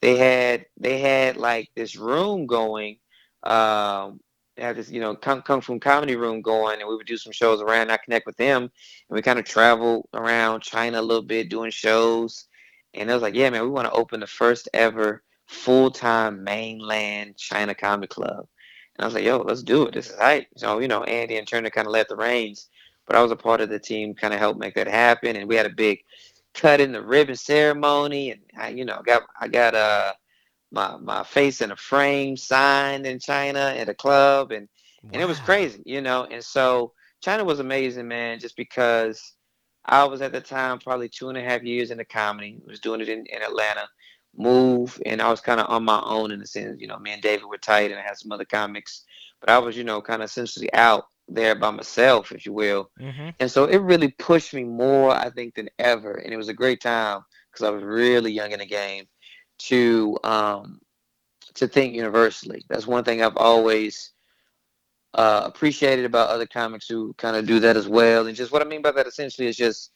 they 0.00 0.16
had 0.16 0.66
they 0.78 0.98
had 0.98 1.36
like 1.36 1.70
this 1.76 1.96
room 1.96 2.46
going. 2.46 2.98
Um, 3.44 4.20
they 4.56 4.62
had 4.62 4.76
this, 4.76 4.90
you 4.90 5.00
know, 5.00 5.14
come 5.14 5.42
come 5.42 5.60
from 5.60 5.80
comedy 5.80 6.16
room 6.16 6.42
going, 6.42 6.80
and 6.80 6.88
we 6.88 6.96
would 6.96 7.06
do 7.06 7.16
some 7.16 7.32
shows 7.32 7.60
around. 7.60 7.90
I 7.90 7.98
connect 7.98 8.26
with 8.26 8.36
them, 8.36 8.62
and 8.62 8.70
we 9.10 9.22
kind 9.22 9.38
of 9.38 9.44
travel 9.44 10.08
around 10.12 10.62
China 10.62 11.00
a 11.00 11.02
little 11.02 11.22
bit, 11.22 11.48
doing 11.48 11.70
shows 11.70 12.46
and 12.94 13.10
it 13.10 13.12
was 13.12 13.22
like, 13.22 13.34
yeah, 13.34 13.50
man, 13.50 13.62
we 13.62 13.70
want 13.70 13.86
to 13.86 13.92
open 13.92 14.20
the 14.20 14.26
first 14.26 14.68
ever 14.74 15.22
full 15.46 15.90
time 15.90 16.44
mainland 16.44 17.36
China 17.36 17.74
Comedy 17.74 18.08
Club. 18.08 18.46
And 18.96 19.04
I 19.04 19.04
was 19.04 19.14
like, 19.14 19.24
yo, 19.24 19.38
let's 19.38 19.62
do 19.62 19.86
it. 19.86 19.94
This 19.94 20.10
is 20.10 20.18
right. 20.18 20.46
So, 20.56 20.78
you 20.78 20.88
know, 20.88 21.04
Andy 21.04 21.36
and 21.36 21.46
Turner 21.46 21.70
kind 21.70 21.86
of 21.86 21.92
led 21.92 22.06
the 22.08 22.16
reins, 22.16 22.68
but 23.06 23.16
I 23.16 23.22
was 23.22 23.30
a 23.30 23.36
part 23.36 23.60
of 23.60 23.70
the 23.70 23.78
team, 23.78 24.14
kind 24.14 24.34
of 24.34 24.40
helped 24.40 24.60
make 24.60 24.74
that 24.74 24.86
happen. 24.86 25.36
And 25.36 25.48
we 25.48 25.56
had 25.56 25.66
a 25.66 25.70
big 25.70 26.00
cut 26.54 26.80
in 26.80 26.92
the 26.92 27.02
ribbon 27.02 27.36
ceremony, 27.36 28.30
and 28.30 28.40
I, 28.56 28.68
you 28.68 28.84
know, 28.84 29.00
got 29.04 29.22
I 29.40 29.48
got 29.48 29.74
uh 29.74 30.12
my 30.70 30.96
my 30.98 31.22
face 31.24 31.60
in 31.60 31.70
a 31.70 31.76
frame 31.76 32.36
signed 32.36 33.06
in 33.06 33.18
China 33.18 33.74
at 33.76 33.88
a 33.88 33.94
club, 33.94 34.52
and 34.52 34.68
wow. 35.02 35.10
and 35.14 35.22
it 35.22 35.28
was 35.28 35.40
crazy, 35.40 35.82
you 35.86 36.00
know. 36.00 36.26
And 36.30 36.44
so 36.44 36.92
China 37.22 37.44
was 37.44 37.60
amazing, 37.60 38.08
man, 38.08 38.38
just 38.38 38.56
because 38.56 39.34
I 39.84 40.04
was 40.04 40.22
at 40.22 40.32
the 40.32 40.40
time 40.40 40.78
probably 40.78 41.08
two 41.08 41.28
and 41.28 41.38
a 41.38 41.42
half 41.42 41.62
years 41.62 41.90
into 41.90 42.04
comedy. 42.04 42.58
Was 42.66 42.80
doing 42.80 43.00
it 43.00 43.08
in, 43.08 43.26
in 43.26 43.42
Atlanta. 43.42 43.88
Move 44.34 44.98
and 45.04 45.20
I 45.20 45.28
was 45.30 45.42
kind 45.42 45.60
of 45.60 45.68
on 45.68 45.84
my 45.84 46.00
own 46.06 46.32
in 46.32 46.40
a 46.40 46.46
sense. 46.46 46.80
You 46.80 46.86
know, 46.86 46.98
me 46.98 47.12
and 47.12 47.20
David 47.20 47.44
were 47.44 47.58
tight, 47.58 47.90
and 47.90 48.00
I 48.00 48.02
had 48.02 48.16
some 48.16 48.32
other 48.32 48.46
comics. 48.46 49.04
but 49.40 49.50
I 49.50 49.58
was, 49.58 49.76
you 49.76 49.84
know, 49.84 50.00
kind 50.00 50.22
of 50.22 50.30
essentially 50.30 50.72
out 50.72 51.04
there 51.28 51.54
by 51.54 51.70
myself, 51.70 52.32
if 52.32 52.46
you 52.46 52.52
will. 52.52 52.90
Mm-hmm. 52.98 53.30
And 53.40 53.50
so 53.50 53.66
it 53.66 53.78
really 53.78 54.08
pushed 54.08 54.54
me 54.54 54.64
more, 54.64 55.10
I 55.10 55.28
think, 55.28 55.54
than 55.54 55.68
ever. 55.78 56.12
And 56.12 56.32
it 56.32 56.38
was 56.38 56.48
a 56.48 56.54
great 56.54 56.80
time 56.80 57.22
because 57.50 57.66
I 57.66 57.70
was 57.70 57.82
really 57.82 58.32
young 58.32 58.52
in 58.52 58.60
the 58.60 58.66
game 58.66 59.06
to 59.58 60.18
um, 60.24 60.80
to 61.54 61.68
think 61.68 61.94
universally. 61.94 62.64
That's 62.68 62.86
one 62.86 63.04
thing 63.04 63.22
I've 63.22 63.36
always 63.36 64.11
uh, 65.14 65.42
appreciated 65.44 66.04
about 66.04 66.30
other 66.30 66.46
comics 66.46 66.88
who 66.88 67.14
kind 67.14 67.36
of 67.36 67.46
do 67.46 67.60
that 67.60 67.76
as 67.76 67.88
well. 67.88 68.26
And 68.26 68.36
just 68.36 68.52
what 68.52 68.62
I 68.62 68.64
mean 68.64 68.82
by 68.82 68.92
that 68.92 69.06
essentially 69.06 69.48
is 69.48 69.56
just 69.56 69.92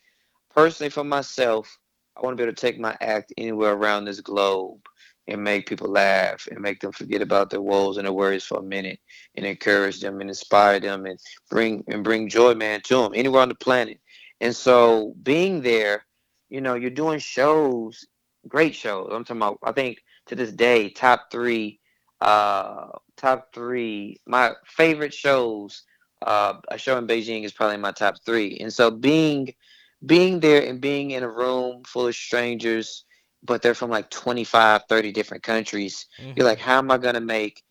personally 0.54 0.90
for 0.90 1.04
myself, 1.04 1.78
I 2.16 2.20
want 2.20 2.36
to 2.36 2.36
be 2.36 2.44
able 2.44 2.54
to 2.54 2.60
take 2.60 2.78
my 2.78 2.96
act 3.00 3.32
anywhere 3.36 3.72
around 3.72 4.04
this 4.04 4.20
globe 4.20 4.80
and 5.28 5.42
make 5.42 5.66
people 5.68 5.88
laugh 5.88 6.46
and 6.50 6.60
make 6.60 6.80
them 6.80 6.92
forget 6.92 7.20
about 7.20 7.50
their 7.50 7.60
woes 7.60 7.96
and 7.96 8.06
their 8.06 8.12
worries 8.12 8.44
for 8.44 8.58
a 8.58 8.62
minute 8.62 9.00
and 9.34 9.44
encourage 9.44 10.00
them 10.00 10.20
and 10.20 10.30
inspire 10.30 10.78
them 10.80 11.06
and 11.06 11.18
bring 11.50 11.82
and 11.88 12.04
bring 12.04 12.28
joy 12.28 12.54
man 12.54 12.80
to 12.82 13.02
them 13.02 13.12
anywhere 13.14 13.42
on 13.42 13.48
the 13.48 13.54
planet 13.54 13.98
and 14.40 14.54
so 14.54 15.14
being 15.22 15.60
there 15.60 16.04
you 16.48 16.60
know 16.60 16.74
you're 16.74 16.90
doing 16.90 17.18
shows 17.18 18.06
great 18.48 18.74
shows 18.74 19.08
i'm 19.12 19.24
talking 19.24 19.42
about 19.42 19.58
i 19.64 19.72
think 19.72 19.98
to 20.26 20.36
this 20.36 20.52
day 20.52 20.88
top 20.88 21.26
three 21.30 21.80
uh 22.20 22.88
top 23.16 23.52
three. 23.54 24.18
My 24.26 24.52
favorite 24.66 25.14
shows 25.14 25.82
uh 26.24 26.54
a 26.70 26.78
show 26.78 26.96
in 26.98 27.06
beijing 27.06 27.44
is 27.44 27.52
probably 27.52 27.76
my 27.78 27.92
top 27.92 28.16
three. 28.24 28.58
And 28.60 28.72
so 28.72 28.90
being 28.90 29.54
being 30.04 30.40
there 30.40 30.66
and 30.66 30.80
being 30.80 31.10
in 31.12 31.22
a 31.22 31.28
room 31.30 31.82
full 31.86 32.06
of 32.08 32.14
strangers 32.14 33.04
but 33.42 33.62
they're 33.62 33.74
from 33.74 33.90
like 33.90 34.10
25 34.10 34.82
30 34.88 35.12
different 35.12 35.42
countries 35.42 36.06
Mm-hmm. 36.20 36.32
you're 36.36 36.46
like 36.46 36.58
how 36.58 36.78
am 36.78 36.90
i 36.90 36.98
going 36.98 37.14
to 37.14 37.20
make 37.20 37.62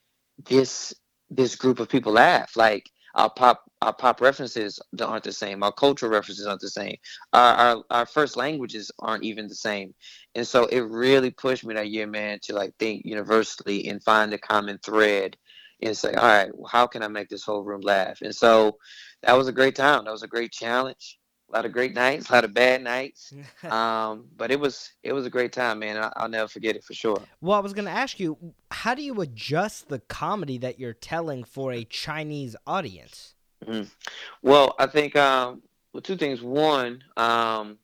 this 0.50 0.93
this 1.30 1.56
group 1.56 1.80
of 1.80 1.89
people 1.89 2.14
laugh? 2.14 2.56
Like 2.56 2.89
our 3.16 3.30
pop 3.30 3.63
our 3.82 3.93
pop 3.93 4.22
references 4.22 4.80
aren't 5.01 5.24
the 5.24 5.32
same. 5.32 5.63
Our 5.63 5.72
cultural 5.72 6.11
references 6.11 6.47
aren't 6.47 6.61
the 6.61 6.70
same. 6.70 6.95
Our, 7.34 7.53
our 7.53 7.84
our 7.89 8.05
first 8.05 8.38
languages 8.38 8.91
aren't 8.99 9.24
even 9.24 9.47
the 9.47 9.55
same. 9.55 9.93
And 10.36 10.47
so 10.47 10.66
it 10.66 10.82
really 10.82 11.32
pushed 11.32 11.66
me 11.66 11.74
that 11.76 11.89
year 11.89 12.07
man 12.07 12.39
to 12.43 12.53
like 12.53 12.74
think 12.78 13.03
universally 13.05 13.88
and 13.88 14.03
find 14.03 14.34
a 14.34 14.38
common 14.38 14.80
thread 14.80 15.38
and 15.82 15.95
say 15.95 16.13
all 16.13 16.28
right 16.28 16.49
well, 16.53 16.70
how 16.72 16.88
can 16.88 17.03
i 17.03 17.07
make 17.07 17.30
this 17.30 17.43
whole 17.43 17.63
room 17.63 17.82
laugh? 17.82 18.22
And 18.22 18.36
so 18.36 18.78
that 19.24 19.34
was 19.34 19.47
a 19.47 19.53
great 19.53 19.76
time. 19.76 20.05
That 20.05 20.11
was 20.11 20.24
a 20.24 20.28
great 20.28 20.51
challenge 20.51 21.18
a 21.50 21.56
lot 21.56 21.66
of 21.66 21.72
great 21.72 21.93
nights 21.93 22.30
a 22.30 22.34
lot 22.34 22.43
of 22.43 22.54
bad 22.54 22.82
nights 22.82 23.34
um, 23.70 24.26
but 24.36 24.52
it 24.52 24.60
was 24.60 24.93
it 25.04 25.14
was 25.14 25.26
a 25.26 25.30
great 25.30 25.52
time, 25.52 25.80
man. 25.80 25.98
I, 25.98 26.12
I'll 26.16 26.30
never 26.30 26.48
forget 26.48 26.76
it 26.76 26.84
for 26.84 26.93
sure. 26.93 27.22
well, 27.41 27.58
I 27.58 27.62
was 27.62 27.74
going 27.74 27.86
to 27.86 27.91
ask 27.91 28.20
you, 28.20 28.38
how 28.72 28.96
do 28.96 29.02
you 29.02 29.20
adjust 29.22 29.89
the 29.89 30.00
comedy 30.00 30.58
that 30.60 30.80
you're 30.80 30.93
telling 30.93 31.43
for 31.43 31.72
a 31.72 31.84
Chinese 31.86 32.56
audience? 32.66 33.36
Well, 34.41 34.76
I 34.78 34.86
think 34.86 35.16
um, 35.16 35.62
well, 35.93 36.02
two 36.02 36.18
things. 36.18 36.41
One, 36.41 37.04
um, 37.18 37.78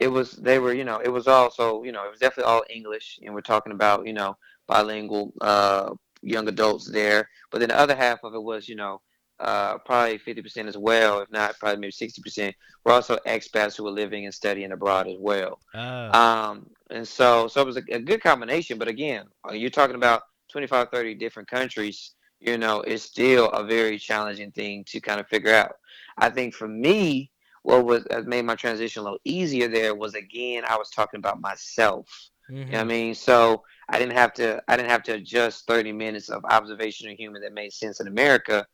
it 0.00 0.08
was 0.08 0.32
they 0.32 0.58
were 0.58 0.72
you 0.72 0.84
know 0.84 0.98
it 0.98 1.10
was 1.10 1.28
also 1.28 1.82
you 1.84 1.92
know 1.92 2.04
it 2.04 2.10
was 2.10 2.18
definitely 2.18 2.50
all 2.50 2.64
English, 2.68 3.20
and 3.24 3.34
we're 3.34 3.40
talking 3.40 3.72
about 3.72 4.06
you 4.06 4.12
know 4.12 4.36
bilingual 4.66 5.32
uh, 5.40 5.90
young 6.22 6.48
adults 6.48 6.90
there. 6.90 7.28
But 7.50 7.60
then 7.60 7.68
the 7.68 7.78
other 7.78 7.94
half 7.94 8.24
of 8.24 8.34
it 8.34 8.42
was 8.42 8.68
you 8.68 8.74
know 8.74 9.00
uh, 9.42 9.78
probably 9.78 10.18
fifty 10.18 10.40
percent 10.40 10.68
as 10.68 10.78
well, 10.78 11.20
if 11.20 11.30
not 11.30 11.58
probably 11.58 11.80
maybe 11.80 11.90
sixty 11.92 12.22
percent. 12.22 12.54
We're 12.84 12.92
also 12.92 13.18
expats 13.26 13.76
who 13.76 13.86
are 13.86 13.92
living 13.92 14.24
and 14.24 14.34
studying 14.34 14.72
abroad 14.72 15.08
as 15.08 15.16
well. 15.18 15.60
Oh. 15.74 16.18
Um, 16.18 16.66
and 16.90 17.06
so, 17.06 17.48
so 17.48 17.60
it 17.60 17.66
was 17.66 17.76
a, 17.76 17.82
a 17.90 18.00
good 18.00 18.22
combination. 18.22 18.78
But 18.78 18.88
again, 18.88 19.26
uh, 19.48 19.52
you're 19.52 19.70
talking 19.70 19.96
about 19.96 20.22
25, 20.50 20.88
30 20.90 21.14
different 21.14 21.48
countries. 21.48 22.14
You 22.40 22.58
know, 22.58 22.80
it's 22.80 23.04
still 23.04 23.50
a 23.50 23.64
very 23.64 23.98
challenging 23.98 24.50
thing 24.50 24.84
to 24.88 25.00
kind 25.00 25.20
of 25.20 25.28
figure 25.28 25.54
out. 25.54 25.72
I 26.18 26.28
think 26.28 26.54
for 26.54 26.68
me, 26.68 27.30
what 27.62 27.84
was 27.84 28.04
made 28.26 28.44
my 28.44 28.56
transition 28.56 29.00
a 29.00 29.04
little 29.04 29.20
easier 29.24 29.68
there 29.68 29.94
was 29.94 30.14
again, 30.14 30.64
I 30.66 30.76
was 30.76 30.90
talking 30.90 31.18
about 31.18 31.40
myself. 31.40 32.08
You 32.48 32.72
know 32.72 32.78
what 32.78 32.80
I 32.80 32.84
mean? 32.84 33.14
So 33.14 33.62
I 33.88 33.98
didn't 33.98 34.16
have 34.16 34.32
to 34.34 34.62
I 34.68 34.76
didn't 34.76 34.90
have 34.90 35.02
to 35.04 35.14
adjust 35.14 35.66
30 35.66 35.92
minutes 35.92 36.28
of 36.28 36.44
observational 36.44 37.14
humor 37.14 37.40
that 37.40 37.54
made 37.54 37.72
sense 37.72 38.00
in 38.00 38.08
America. 38.08 38.66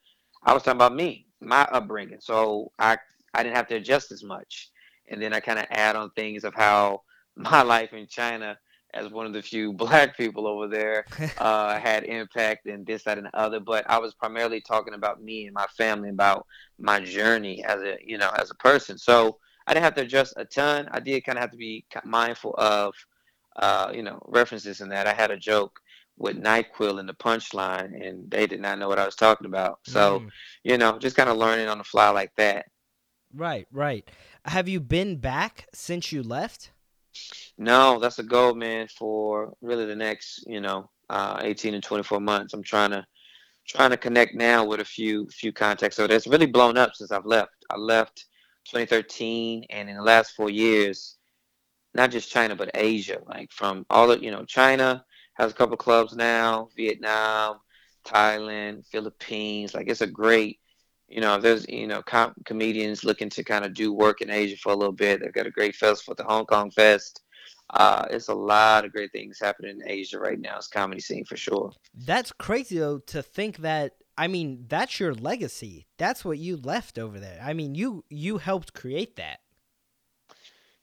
I 0.43 0.55
was 0.55 0.63
talking 0.63 0.79
about 0.79 0.95
me, 0.95 1.27
my 1.41 1.63
upbringing. 1.73 2.21
So 2.21 2.73
I 2.79 2.99
I 3.35 3.43
didn't 3.43 3.57
have 3.57 3.69
to 3.69 3.77
adjust 3.77 4.13
as 4.13 4.25
much. 4.25 4.71
And 5.11 5.23
then 5.23 5.33
I 5.33 5.41
kind 5.41 5.59
of 5.59 5.67
add 5.71 5.97
on 5.97 6.11
things 6.11 6.45
of 6.45 6.55
how 6.55 7.03
my 7.37 7.63
life 7.63 7.93
in 7.93 8.07
China 8.07 8.59
as 8.95 9.11
one 9.11 9.27
of 9.27 9.33
the 9.33 9.43
few 9.43 9.73
black 9.85 10.17
people 10.17 10.47
over 10.47 10.67
there 10.67 11.05
uh, 11.39 11.79
had 11.79 12.05
impact 12.05 12.67
and 12.67 12.87
this, 12.87 13.05
that, 13.05 13.19
and 13.19 13.27
the 13.27 13.37
other. 13.37 13.61
But 13.61 13.89
I 13.89 13.99
was 13.99 14.15
primarily 14.15 14.61
talking 14.61 14.95
about 14.95 15.23
me 15.23 15.47
and 15.47 15.55
my 15.55 15.67
family, 15.77 16.09
about 16.09 16.47
my 16.79 17.01
journey 17.01 17.65
as 17.65 17.81
a 17.83 17.99
you 18.05 18.19
know 18.19 18.31
as 18.39 18.51
a 18.51 18.55
person. 18.57 18.99
So 18.99 19.39
I 19.67 19.75
didn't 19.75 19.85
have 19.85 19.95
to 19.97 20.03
adjust 20.03 20.35
a 20.37 20.45
ton. 20.45 20.89
I 20.93 21.01
did 21.01 21.25
kind 21.25 21.39
of 21.39 21.43
have 21.43 21.51
to 21.51 21.59
be 21.59 21.85
mindful 22.05 22.55
of 22.57 22.95
uh, 23.57 23.93
you 23.95 24.03
know 24.03 24.21
references 24.27 24.81
in 24.81 24.89
that. 24.91 25.07
I 25.07 25.13
had 25.13 25.31
a 25.31 25.37
joke 25.37 25.79
with 26.19 26.37
Nyquil 26.43 27.01
in 27.01 27.07
the 27.07 27.15
punchline, 27.15 28.07
and 28.07 28.31
they 28.31 28.47
did 28.47 28.61
not 28.61 28.79
know 28.79 28.89
what 28.89 28.99
I 28.99 29.07
was 29.07 29.17
talking 29.17 29.47
about. 29.47 29.81
So 29.85 30.21
Mm. 30.21 30.31
you 30.65 30.79
know, 30.79 30.99
just 30.99 31.17
kind 31.17 31.31
of 31.31 31.37
learning 31.37 31.69
on 31.69 31.79
the 31.79 31.85
fly 31.85 32.11
like 32.11 32.35
that. 32.37 32.67
Right, 33.35 33.67
right. 33.71 34.09
Have 34.47 34.69
you 34.69 34.81
been 34.81 35.17
back 35.17 35.69
since 35.75 36.13
you 36.13 36.23
left? 36.23 36.73
No, 37.59 37.99
that's 37.99 38.19
a 38.19 38.23
goal, 38.23 38.55
man, 38.55 38.89
for 38.89 39.53
really 39.61 39.87
the 39.87 39.97
next, 39.97 40.45
you 40.47 40.61
know, 40.61 40.91
uh, 41.11 41.39
18 41.43 41.75
and 41.75 41.83
24 41.83 42.21
months. 42.21 42.55
I'm 42.55 42.63
trying 42.63 42.91
to 42.91 43.05
trying 43.67 43.91
to 43.91 43.97
connect 43.97 44.35
now 44.35 44.65
with 44.65 44.81
a 44.81 44.85
few 44.85 45.27
few 45.29 45.53
contacts. 45.53 45.97
So 45.97 46.07
that's 46.07 46.27
really 46.27 46.47
blown 46.47 46.79
up 46.79 46.95
since 46.95 47.11
I've 47.13 47.27
left. 47.27 47.51
I 47.71 47.77
left 47.77 48.27
2013, 48.71 49.65
and 49.71 49.89
in 49.91 49.97
the 49.97 50.03
last 50.03 50.33
four 50.33 50.51
years, 50.51 51.19
not 51.95 52.11
just 52.11 52.31
China 52.31 52.57
but 52.57 52.71
Asia, 52.75 53.19
like 53.27 53.51
from 53.53 53.85
all 53.91 54.11
of 54.11 54.23
you 54.23 54.31
know, 54.31 54.45
China 54.45 55.05
has 55.39 55.53
a 55.53 55.55
couple 55.55 55.77
clubs 55.77 56.15
now, 56.15 56.69
Vietnam, 56.77 57.59
Thailand, 58.05 58.87
Philippines. 58.87 59.75
Like 59.75 59.89
it's 59.89 60.01
a 60.01 60.07
great, 60.07 60.59
you 61.09 61.21
know, 61.21 61.39
there's 61.39 61.67
you 61.69 61.87
know 61.87 62.03
com- 62.03 62.35
comedians 62.45 63.05
looking 63.05 63.31
to 63.31 63.45
kind 63.45 63.65
of 63.65 63.75
do 63.75 63.93
work 63.93 64.21
in 64.21 64.31
Asia 64.31 64.57
for 64.57 64.73
a 64.73 64.77
little 64.77 64.93
bit. 64.93 65.21
They've 65.21 65.33
got 65.33 65.47
a 65.47 65.51
great 65.51 65.77
festival, 65.77 66.15
the 66.17 66.25
Hong 66.25 66.47
Kong 66.47 66.71
Fest. 66.71 67.23
Uh, 67.71 68.07
it's 68.11 68.29
a 68.29 68.35
lot 68.35 68.85
of 68.85 68.93
great 68.93 69.13
things 69.13 69.39
happening 69.39 69.81
in 69.81 69.89
Asia 69.89 70.19
right 70.19 70.41
now. 70.41 70.57
It's 70.57 70.69
comedy 70.69 71.01
scene 71.01 71.25
for 71.25 71.37
sure. 71.37 71.73
That's 71.95 72.33
crazy 72.33 72.79
though 72.79 72.99
to 72.99 73.23
think 73.23 73.59
that 73.59 73.93
I 74.17 74.27
mean, 74.27 74.65
that's 74.69 74.99
your 74.99 75.15
legacy. 75.15 75.87
That's 75.97 76.25
what 76.25 76.39
you 76.39 76.57
left 76.57 76.99
over 76.99 77.21
there. 77.21 77.41
I 77.41 77.53
mean, 77.53 77.77
you 77.77 78.05
you 78.09 78.39
helped 78.39 78.75
create 78.75 79.15
that. 79.17 79.39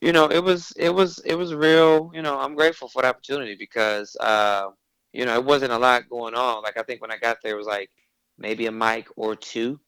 You 0.02 0.12
know 0.12 0.28
it 0.28 0.44
was 0.44 0.72
it 0.78 0.90
was 0.90 1.20
it 1.26 1.36
was 1.36 1.54
real 1.54 2.12
you 2.14 2.22
know 2.22 2.40
i'm 2.40 2.56
grateful 2.56 2.88
for 2.90 3.02
the 3.02 3.08
opportunity 3.08 3.56
because 3.58 4.16
uh 4.20 4.68
you 5.14 5.26
know 5.26 5.34
it 5.36 5.46
wasn't 5.46 5.72
a 5.72 5.78
lot 5.78 6.10
going 6.10 6.36
on. 6.36 6.64
Like 6.64 6.78
i 6.78 6.84
think 6.84 7.02
when 7.02 7.12
i 7.12 7.18
got 7.18 7.38
there 7.42 7.54
it 7.54 7.58
was 7.58 7.68
like 7.68 7.90
maybe 8.38 8.66
a 8.66 8.72
mic 8.72 9.08
or 9.16 9.36
two 9.36 9.80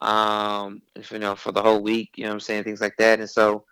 um 0.00 0.82
you 1.10 1.18
know 1.20 1.36
for 1.36 1.52
the 1.52 1.62
whole 1.62 1.80
week 1.80 2.10
you 2.16 2.24
know 2.24 2.32
i'm 2.32 2.40
saying 2.40 2.64
things 2.64 2.80
like 2.80 2.96
that. 2.98 3.20
And 3.20 3.30
so 3.30 3.64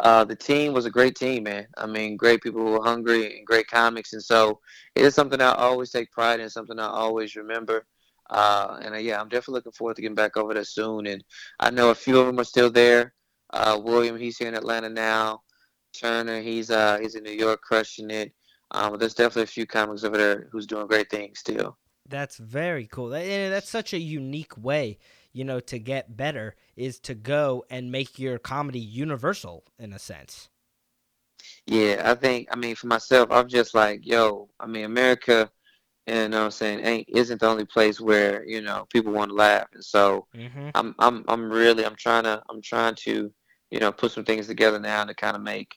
uh 0.00 0.24
the 0.24 0.36
team 0.36 0.72
was 0.72 0.86
a 0.86 0.90
great 0.90 1.14
team 1.14 1.44
man. 1.44 1.66
I 1.76 1.86
mean 1.86 2.16
great 2.16 2.42
people 2.42 2.60
who 2.60 2.72
were 2.72 2.84
hungry 2.84 3.38
and 3.38 3.46
great 3.46 3.68
comics. 3.68 4.12
And 4.12 4.22
so 4.22 4.58
it 4.96 5.04
is 5.04 5.14
something 5.14 5.40
i 5.40 5.52
always 5.54 5.90
take 5.90 6.10
pride 6.10 6.40
in 6.40 6.50
something 6.50 6.78
i 6.78 6.88
always 6.88 7.36
remember. 7.36 7.86
Uh 8.30 8.78
and 8.82 8.94
uh, 8.94 8.98
yeah 8.98 9.20
i'm 9.20 9.28
definitely 9.28 9.54
looking 9.54 9.72
forward 9.72 9.96
to 9.96 10.02
getting 10.02 10.16
back 10.16 10.36
over 10.36 10.52
there 10.52 10.64
soon. 10.64 11.06
And 11.06 11.22
i 11.60 11.70
know 11.70 11.90
a 11.90 11.94
few 11.94 12.18
of 12.18 12.26
them 12.26 12.40
are 12.40 12.44
still 12.44 12.70
there 12.70 13.14
uh, 13.52 13.80
William, 13.82 14.18
he's 14.18 14.38
here 14.38 14.48
in 14.48 14.54
Atlanta 14.54 14.88
now. 14.88 15.42
Turner, 15.94 16.40
he's 16.40 16.70
uh 16.70 16.98
he's 17.00 17.14
in 17.14 17.24
New 17.24 17.32
York 17.32 17.60
crushing 17.62 18.10
it. 18.10 18.32
Um, 18.72 18.98
there's 18.98 19.14
definitely 19.14 19.44
a 19.44 19.46
few 19.46 19.66
comics 19.66 20.04
over 20.04 20.16
there 20.18 20.48
who's 20.52 20.66
doing 20.66 20.86
great 20.86 21.10
things 21.10 21.38
still. 21.40 21.78
That's 22.08 22.38
very 22.38 22.86
cool. 22.86 23.10
That, 23.10 23.24
that's 23.50 23.68
such 23.68 23.92
a 23.92 23.98
unique 23.98 24.56
way, 24.56 24.98
you 25.32 25.44
know, 25.44 25.60
to 25.60 25.78
get 25.78 26.16
better 26.16 26.56
is 26.76 26.98
to 27.00 27.14
go 27.14 27.64
and 27.70 27.92
make 27.92 28.18
your 28.18 28.38
comedy 28.38 28.80
universal 28.80 29.64
in 29.78 29.92
a 29.92 29.98
sense. 29.98 30.48
Yeah, 31.66 32.02
I 32.04 32.14
think 32.14 32.48
I 32.50 32.56
mean 32.56 32.74
for 32.76 32.86
myself, 32.86 33.28
I'm 33.30 33.48
just 33.48 33.74
like, 33.74 34.06
yo, 34.06 34.48
I 34.58 34.66
mean 34.66 34.84
America, 34.84 35.50
you 36.06 36.28
know 36.28 36.46
I'm 36.46 36.50
saying, 36.50 36.80
ain't 36.86 37.08
isn't 37.10 37.40
the 37.40 37.48
only 37.48 37.66
place 37.66 38.00
where, 38.00 38.44
you 38.46 38.62
know, 38.62 38.86
people 38.92 39.12
want 39.12 39.30
to 39.30 39.36
laugh. 39.36 39.68
And 39.74 39.84
so 39.84 40.26
Mm-hmm. 40.34 40.68
I'm 40.74 40.94
I'm 40.98 41.24
I'm 41.28 41.50
really 41.50 41.84
I'm 41.86 41.96
trying 41.96 42.24
to 42.24 42.42
I'm 42.50 42.62
trying 42.62 42.96
to, 43.06 43.32
you 43.70 43.80
know, 43.80 43.92
put 43.92 44.12
some 44.12 44.24
things 44.24 44.46
together 44.46 44.78
now 44.78 45.04
to 45.04 45.14
kind 45.14 45.36
of 45.36 45.42
make 45.42 45.76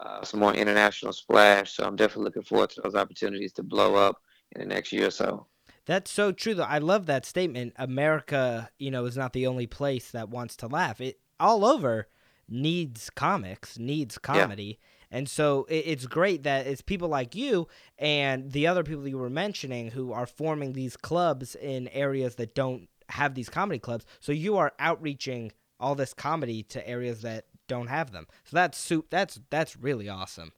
uh, 0.00 0.24
some 0.24 0.40
more 0.40 0.54
international 0.54 1.12
splash. 1.12 1.72
So 1.74 1.84
I'm 1.84 1.96
definitely 1.96 2.24
looking 2.24 2.42
forward 2.42 2.70
to 2.70 2.80
those 2.82 2.94
opportunities 2.94 3.52
to 3.54 3.62
blow 3.62 3.94
up 3.96 4.16
in 4.52 4.60
the 4.60 4.66
next 4.66 4.92
year 4.92 5.08
or 5.08 5.10
so. 5.10 5.46
That's 5.86 6.10
so 6.10 6.32
true 6.32 6.54
though. 6.54 6.62
I 6.62 6.78
love 6.78 7.06
that 7.06 7.26
statement. 7.26 7.72
America, 7.76 8.70
you 8.78 8.90
know, 8.90 9.04
is 9.06 9.16
not 9.16 9.32
the 9.32 9.46
only 9.46 9.66
place 9.66 10.10
that 10.10 10.28
wants 10.28 10.56
to 10.56 10.66
laugh. 10.66 11.00
It 11.00 11.20
all 11.38 11.64
over 11.64 12.08
needs 12.48 13.10
comics, 13.10 13.78
needs 13.78 14.18
comedy. 14.18 14.78
And 15.10 15.28
so 15.28 15.66
it, 15.68 15.84
it's 15.86 16.06
great 16.06 16.42
that 16.44 16.66
it's 16.66 16.82
people 16.82 17.08
like 17.08 17.34
you 17.34 17.68
and 17.98 18.52
the 18.52 18.66
other 18.66 18.84
people 18.84 19.08
you 19.08 19.18
were 19.18 19.30
mentioning 19.30 19.90
who 19.90 20.12
are 20.12 20.26
forming 20.26 20.72
these 20.72 20.96
clubs 20.96 21.54
in 21.54 21.88
areas 21.88 22.36
that 22.36 22.54
don't 22.54 22.88
have 23.08 23.34
these 23.34 23.48
comedy 23.48 23.78
clubs. 23.78 24.04
So 24.20 24.32
you 24.32 24.56
are 24.56 24.72
outreaching 24.78 25.52
all 25.80 25.94
this 25.94 26.14
comedy 26.14 26.62
to 26.64 26.86
areas 26.88 27.22
that 27.22 27.46
don't 27.66 27.88
have 27.88 28.12
them. 28.12 28.26
So 28.44 28.56
that's 28.56 28.78
soup. 28.78 29.06
That's 29.10 29.40
that's 29.50 29.76
really 29.76 30.08
awesome. 30.08 30.52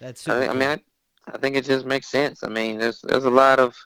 That's 0.00 0.26
I, 0.26 0.32
super. 0.32 0.40
think- 0.40 0.50
I 0.50 0.54
mean, 0.54 0.68
I, 1.26 1.32
I 1.34 1.38
think 1.38 1.56
it 1.56 1.64
just 1.64 1.86
makes 1.86 2.08
sense. 2.10 2.42
I 2.42 2.48
mean, 2.48 2.78
there's 2.78 3.00
there's 3.02 3.24
a 3.24 3.30
lot 3.30 3.60
of 3.60 3.76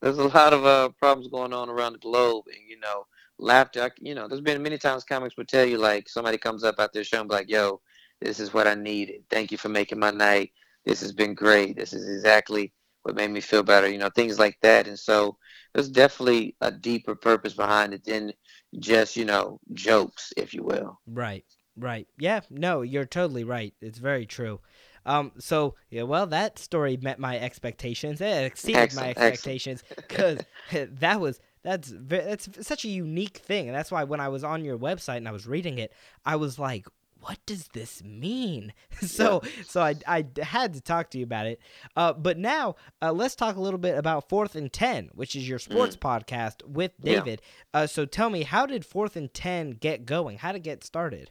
there's 0.00 0.18
a 0.18 0.28
lot 0.28 0.52
of 0.52 0.64
uh, 0.64 0.88
problems 0.98 1.28
going 1.28 1.52
on 1.52 1.68
around 1.68 1.92
the 1.92 1.98
globe, 1.98 2.44
and 2.46 2.68
you 2.68 2.78
know, 2.80 3.06
laughter. 3.38 3.90
You 4.00 4.14
know, 4.14 4.26
there's 4.26 4.40
been 4.40 4.62
many 4.62 4.78
times 4.78 5.04
comics 5.04 5.36
would 5.36 5.48
tell 5.48 5.64
you 5.64 5.78
like 5.78 6.08
somebody 6.08 6.38
comes 6.38 6.64
up 6.64 6.78
out 6.78 6.94
and 6.94 7.06
showing 7.06 7.28
like, 7.28 7.50
"Yo, 7.50 7.80
this 8.20 8.40
is 8.40 8.54
what 8.54 8.66
I 8.66 8.74
needed. 8.74 9.22
Thank 9.30 9.52
you 9.52 9.58
for 9.58 9.68
making 9.68 9.98
my 9.98 10.10
night. 10.10 10.52
This 10.84 11.00
has 11.02 11.12
been 11.12 11.34
great. 11.34 11.76
This 11.76 11.92
is 11.92 12.08
exactly 12.08 12.72
what 13.02 13.14
made 13.16 13.30
me 13.30 13.40
feel 13.40 13.62
better." 13.62 13.88
You 13.88 13.98
know, 13.98 14.10
things 14.14 14.38
like 14.38 14.56
that. 14.62 14.88
And 14.88 14.98
so 14.98 15.36
there's 15.74 15.90
definitely 15.90 16.56
a 16.60 16.70
deeper 16.70 17.14
purpose 17.14 17.54
behind 17.54 17.94
it 17.94 18.04
than 18.04 18.32
just 18.78 19.16
you 19.16 19.24
know 19.24 19.58
jokes, 19.72 20.32
if 20.36 20.54
you 20.54 20.62
will. 20.62 21.00
Right, 21.06 21.44
right. 21.76 22.06
Yeah, 22.18 22.40
no, 22.50 22.82
you're 22.82 23.04
totally 23.06 23.44
right. 23.44 23.74
It's 23.80 23.98
very 23.98 24.26
true. 24.26 24.60
Um, 25.06 25.32
so 25.38 25.74
yeah, 25.90 26.02
well, 26.02 26.26
that 26.26 26.58
story 26.58 26.96
met 27.00 27.18
my 27.18 27.38
expectations. 27.38 28.20
It 28.20 28.44
exceeded 28.44 28.92
my 28.92 29.08
Excellent, 29.08 29.18
excellent. 29.18 29.32
expectations 29.32 29.82
because 29.96 30.44
that 30.72 31.20
was 31.20 31.40
that's 31.62 31.92
that's 31.94 32.48
such 32.66 32.84
a 32.84 32.88
unique 32.88 33.38
thing, 33.38 33.68
and 33.68 33.76
that's 33.76 33.90
why 33.90 34.04
when 34.04 34.20
I 34.20 34.28
was 34.28 34.44
on 34.44 34.64
your 34.64 34.78
website 34.78 35.18
and 35.18 35.28
I 35.28 35.32
was 35.32 35.46
reading 35.46 35.78
it, 35.78 35.92
I 36.24 36.36
was 36.36 36.58
like, 36.58 36.86
"What 37.20 37.38
does 37.46 37.68
this 37.68 38.02
mean?" 38.02 38.72
so, 39.00 39.42
so 39.66 39.80
I 39.82 39.94
I 40.06 40.24
had 40.42 40.74
to 40.74 40.80
talk 40.80 41.10
to 41.10 41.18
you 41.18 41.24
about 41.24 41.46
it. 41.46 41.60
Uh, 41.96 42.12
but 42.12 42.38
now 42.38 42.76
uh, 43.02 43.12
let's 43.12 43.34
talk 43.34 43.56
a 43.56 43.60
little 43.60 43.78
bit 43.78 43.96
about 43.96 44.28
Fourth 44.28 44.54
and 44.56 44.72
Ten, 44.72 45.10
which 45.14 45.36
is 45.36 45.48
your 45.48 45.58
sports 45.58 45.96
podcast 45.96 46.64
with 46.66 46.92
Mm. 47.00 47.06
Yeah. 47.06 47.14
David. 47.20 47.42
Uh, 47.72 47.86
so 47.86 48.04
tell 48.06 48.30
me, 48.30 48.42
how 48.42 48.66
did 48.66 48.84
Fourth 48.84 49.16
and 49.16 49.32
Ten 49.32 49.70
get 49.70 50.04
going? 50.06 50.38
How 50.38 50.52
did 50.52 50.58
it 50.58 50.64
get 50.64 50.84
started? 50.84 51.30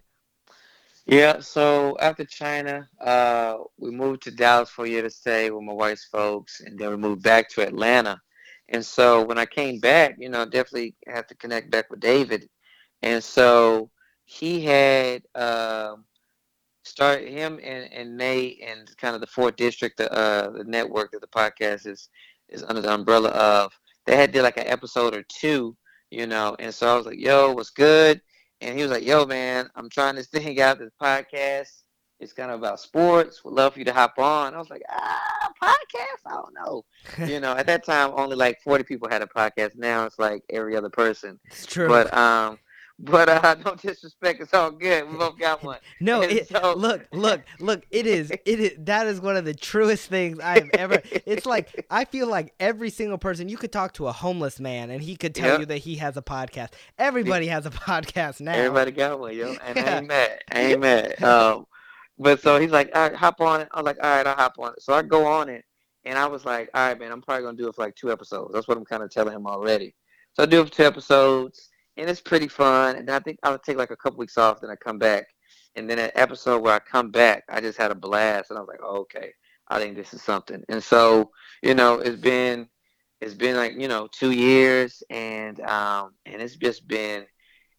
Yeah, 1.05 1.39
so 1.39 1.97
after 1.99 2.23
China, 2.23 2.87
uh, 3.01 3.57
we 3.79 3.89
moved 3.89 4.21
to 4.23 4.31
Dallas 4.31 4.69
for 4.69 4.85
a 4.85 4.89
year 4.89 5.01
to 5.01 5.09
stay 5.09 5.49
with 5.49 5.63
my 5.63 5.73
wife's 5.73 6.05
folks, 6.05 6.61
and 6.61 6.77
then 6.77 6.89
we 6.91 6.97
moved 6.97 7.23
back 7.23 7.49
to 7.49 7.61
Atlanta. 7.65 8.19
And 8.69 8.85
so 8.85 9.23
when 9.23 9.39
I 9.39 9.47
came 9.47 9.79
back, 9.79 10.15
you 10.19 10.29
know, 10.29 10.45
definitely 10.45 10.95
had 11.07 11.27
to 11.29 11.35
connect 11.35 11.71
back 11.71 11.89
with 11.89 11.99
David. 11.99 12.47
And 13.01 13.23
so 13.23 13.89
he 14.30 14.61
had 14.61 15.23
um 15.34 16.05
started 16.84 17.30
him 17.30 17.59
and, 17.63 17.91
and 17.91 18.15
Nate 18.15 18.61
and 18.63 18.95
kind 18.97 19.15
of 19.15 19.21
the 19.21 19.27
fourth 19.27 19.55
district, 19.55 19.97
the 19.97 20.11
uh, 20.13 20.51
the 20.51 20.63
network 20.65 21.11
that 21.11 21.21
the 21.21 21.27
podcast 21.27 21.88
is 21.88 22.09
is 22.47 22.63
under 22.63 22.82
the 22.82 22.93
umbrella 22.93 23.30
of. 23.30 23.73
They 24.05 24.15
had 24.15 24.32
did 24.32 24.43
like 24.43 24.57
an 24.57 24.67
episode 24.67 25.15
or 25.15 25.23
two, 25.23 25.75
you 26.11 26.27
know, 26.27 26.55
and 26.59 26.73
so 26.73 26.93
I 26.93 26.95
was 26.95 27.07
like, 27.07 27.19
"Yo, 27.19 27.53
what's 27.53 27.71
good?" 27.71 28.21
And 28.61 28.77
he 28.77 28.84
was 28.84 28.91
like, 28.91 29.03
"Yo, 29.03 29.25
man, 29.25 29.67
I'm 29.75 29.89
trying 29.89 30.15
this 30.15 30.27
thing 30.27 30.61
out, 30.61 30.77
this 30.77 30.93
podcast. 31.01 31.82
It's 32.19 32.34
kind 32.34 32.51
of 32.51 32.59
about 32.59 32.80
sports. 32.80 33.43
Would 33.43 33.55
love 33.55 33.73
for 33.73 33.80
you 33.80 33.86
to 33.86 33.93
hop 33.93 34.19
on." 34.19 34.53
I 34.53 34.59
was 34.59 34.69
like, 34.69 34.84
"Ah, 34.89 35.51
podcast? 35.59 36.21
I 36.27 36.34
don't 36.34 36.53
know." 36.53 36.86
you 37.25 37.39
know, 37.39 37.53
at 37.55 37.65
that 37.65 37.84
time, 37.84 38.11
only 38.13 38.36
like 38.36 38.59
40 38.63 38.84
people 38.84 39.09
had 39.09 39.23
a 39.23 39.27
podcast. 39.27 39.75
Now 39.75 40.05
it's 40.05 40.19
like 40.19 40.43
every 40.51 40.75
other 40.75 40.91
person. 40.91 41.39
It's 41.45 41.65
true. 41.65 41.88
But 41.88 42.15
um, 42.15 42.59
but 43.01 43.29
uh, 43.29 43.55
no 43.65 43.75
disrespect. 43.75 44.41
It's 44.41 44.53
all 44.53 44.71
good. 44.71 45.09
We 45.09 45.17
both 45.17 45.39
got 45.39 45.63
one. 45.63 45.77
No, 46.01 46.21
it, 46.21 46.47
so- 46.49 46.75
look, 46.75 47.07
look, 47.13 47.41
look. 47.59 47.83
It 47.91 48.05
is, 48.05 48.29
it 48.45 48.59
is. 48.59 48.71
That 48.79 49.07
is 49.07 49.19
one 49.21 49.35
of 49.37 49.45
the 49.45 49.53
truest 49.53 50.07
things 50.09 50.39
I've 50.39 50.69
ever. 50.73 51.01
It's 51.25 51.45
like 51.45 51.85
I 51.89 52.05
feel 52.05 52.27
like 52.27 52.53
every 52.59 52.89
single 52.89 53.17
person 53.17 53.49
you 53.49 53.57
could 53.57 53.71
talk 53.71 53.93
to 53.93 54.07
a 54.07 54.11
homeless 54.11 54.59
man 54.59 54.89
and 54.89 55.01
he 55.01 55.15
could 55.15 55.33
tell 55.35 55.51
Yep. 55.51 55.59
you 55.61 55.65
that 55.67 55.77
he 55.79 55.95
has 55.95 56.17
a 56.17 56.21
podcast. 56.21 56.69
Everybody 56.97 57.47
has 57.47 57.65
a 57.65 57.69
podcast 57.71 58.41
now. 58.41 58.53
Everybody 58.53 58.91
got 58.91 59.19
one, 59.19 59.35
yo. 59.35 59.55
And 59.65 59.79
I 59.79 59.81
Yeah. 59.81 59.97
ain't 59.97 60.07
mad. 60.07 60.39
I 60.51 60.59
ain't 60.61 60.79
mad. 60.79 61.23
Um, 61.23 61.65
but 62.17 62.41
so 62.41 62.59
he's 62.59 62.71
like, 62.71 62.91
all 62.93 63.03
right, 63.03 63.15
hop 63.15 63.39
on 63.39 63.61
it. 63.61 63.69
I'm 63.71 63.85
like, 63.85 63.97
all 64.03 64.09
right, 64.09 64.27
I'll 64.27 64.35
hop 64.35 64.55
on 64.59 64.73
it. 64.73 64.81
So 64.81 64.93
I 64.93 65.01
go 65.01 65.25
on 65.25 65.47
it, 65.47 65.63
and 66.05 66.17
I 66.17 66.25
was 66.25 66.43
like, 66.45 66.69
all 66.73 66.87
right, 66.87 66.99
man, 66.99 67.11
I'm 67.13 67.21
probably 67.21 67.43
gonna 67.45 67.57
do 67.57 67.69
it 67.69 67.75
for 67.75 67.83
like 67.83 67.95
two 67.95 68.11
episodes. 68.11 68.53
That's 68.53 68.67
what 68.67 68.77
I'm 68.77 68.83
kind 68.85 69.03
of 69.03 69.09
telling 69.09 69.33
him 69.35 69.47
already. 69.47 69.95
So 70.33 70.43
I 70.43 70.45
do 70.45 70.61
it 70.61 70.65
for 70.69 70.73
two 70.73 70.83
episodes, 70.85 71.69
and 71.99 72.09
it's 72.09 72.21
pretty 72.21 72.47
fun. 72.47 72.95
And 72.95 73.09
I 73.09 73.19
think 73.19 73.39
I'll 73.43 73.59
take 73.59 73.77
like 73.77 73.91
a 73.91 73.97
couple 73.97 74.19
weeks 74.19 74.37
off, 74.37 74.61
then 74.61 74.69
I 74.69 74.75
come 74.75 74.97
back, 74.99 75.27
and 75.75 75.89
then 75.89 75.99
an 75.99 76.11
episode 76.15 76.63
where 76.63 76.73
I 76.73 76.79
come 76.79 77.11
back, 77.11 77.43
I 77.49 77.61
just 77.61 77.77
had 77.77 77.91
a 77.91 77.95
blast, 77.95 78.49
and 78.49 78.57
I 78.57 78.61
was 78.61 78.69
like, 78.69 78.81
oh, 78.83 78.99
okay, 79.01 79.33
I 79.67 79.79
think 79.79 79.95
this 79.95 80.13
is 80.13 80.21
something. 80.21 80.63
And 80.69 80.83
so 80.83 81.31
you 81.61 81.73
know, 81.75 81.99
it's 81.99 82.19
been 82.19 82.67
it's 83.21 83.33
been 83.33 83.55
like 83.55 83.73
you 83.77 83.87
know 83.87 84.07
two 84.11 84.31
years, 84.31 85.03
and 85.09 85.59
um, 85.61 86.13
and 86.25 86.41
it's 86.41 86.55
just 86.55 86.87
been 86.87 87.25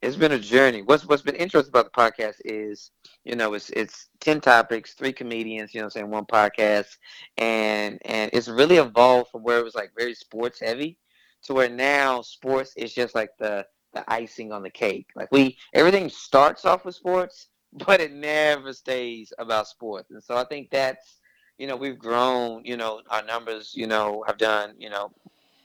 it's 0.02 0.16
been 0.16 0.32
a 0.32 0.38
journey. 0.38 0.82
What's 0.82 1.06
what's 1.06 1.22
been 1.22 1.36
interesting 1.36 1.70
about 1.70 1.92
the 1.92 2.00
podcast 2.00 2.36
is, 2.44 2.90
you 3.24 3.36
know, 3.36 3.54
it's 3.54 3.70
it's 3.70 4.08
ten 4.20 4.40
topics, 4.40 4.94
three 4.94 5.12
comedians, 5.12 5.74
you 5.74 5.80
know, 5.80 5.86
I'm 5.86 5.90
saying 5.90 6.10
one 6.10 6.24
podcast, 6.26 6.96
and 7.36 7.98
and 8.04 8.30
it's 8.32 8.48
really 8.48 8.76
evolved 8.76 9.30
from 9.30 9.42
where 9.42 9.58
it 9.58 9.64
was 9.64 9.74
like 9.74 9.90
very 9.96 10.14
sports 10.14 10.60
heavy 10.60 10.98
to 11.42 11.54
where 11.54 11.68
now 11.68 12.22
sports 12.22 12.74
is 12.76 12.94
just 12.94 13.14
like 13.14 13.30
the 13.38 13.64
the 13.92 14.04
icing 14.12 14.52
on 14.52 14.62
the 14.62 14.70
cake. 14.70 15.08
Like 15.14 15.30
we 15.32 15.58
everything 15.74 16.08
starts 16.08 16.64
off 16.64 16.84
with 16.84 16.94
sports, 16.94 17.48
but 17.86 18.00
it 18.00 18.12
never 18.12 18.72
stays 18.72 19.32
about 19.38 19.68
sports. 19.68 20.10
And 20.10 20.22
so 20.22 20.36
I 20.36 20.44
think 20.44 20.70
that's 20.70 21.20
you 21.58 21.66
know 21.66 21.76
we've 21.76 21.98
grown. 21.98 22.64
You 22.64 22.76
know 22.76 23.02
our 23.10 23.24
numbers. 23.24 23.72
You 23.74 23.86
know 23.86 24.24
have 24.26 24.38
done 24.38 24.74
you 24.78 24.90
know 24.90 25.12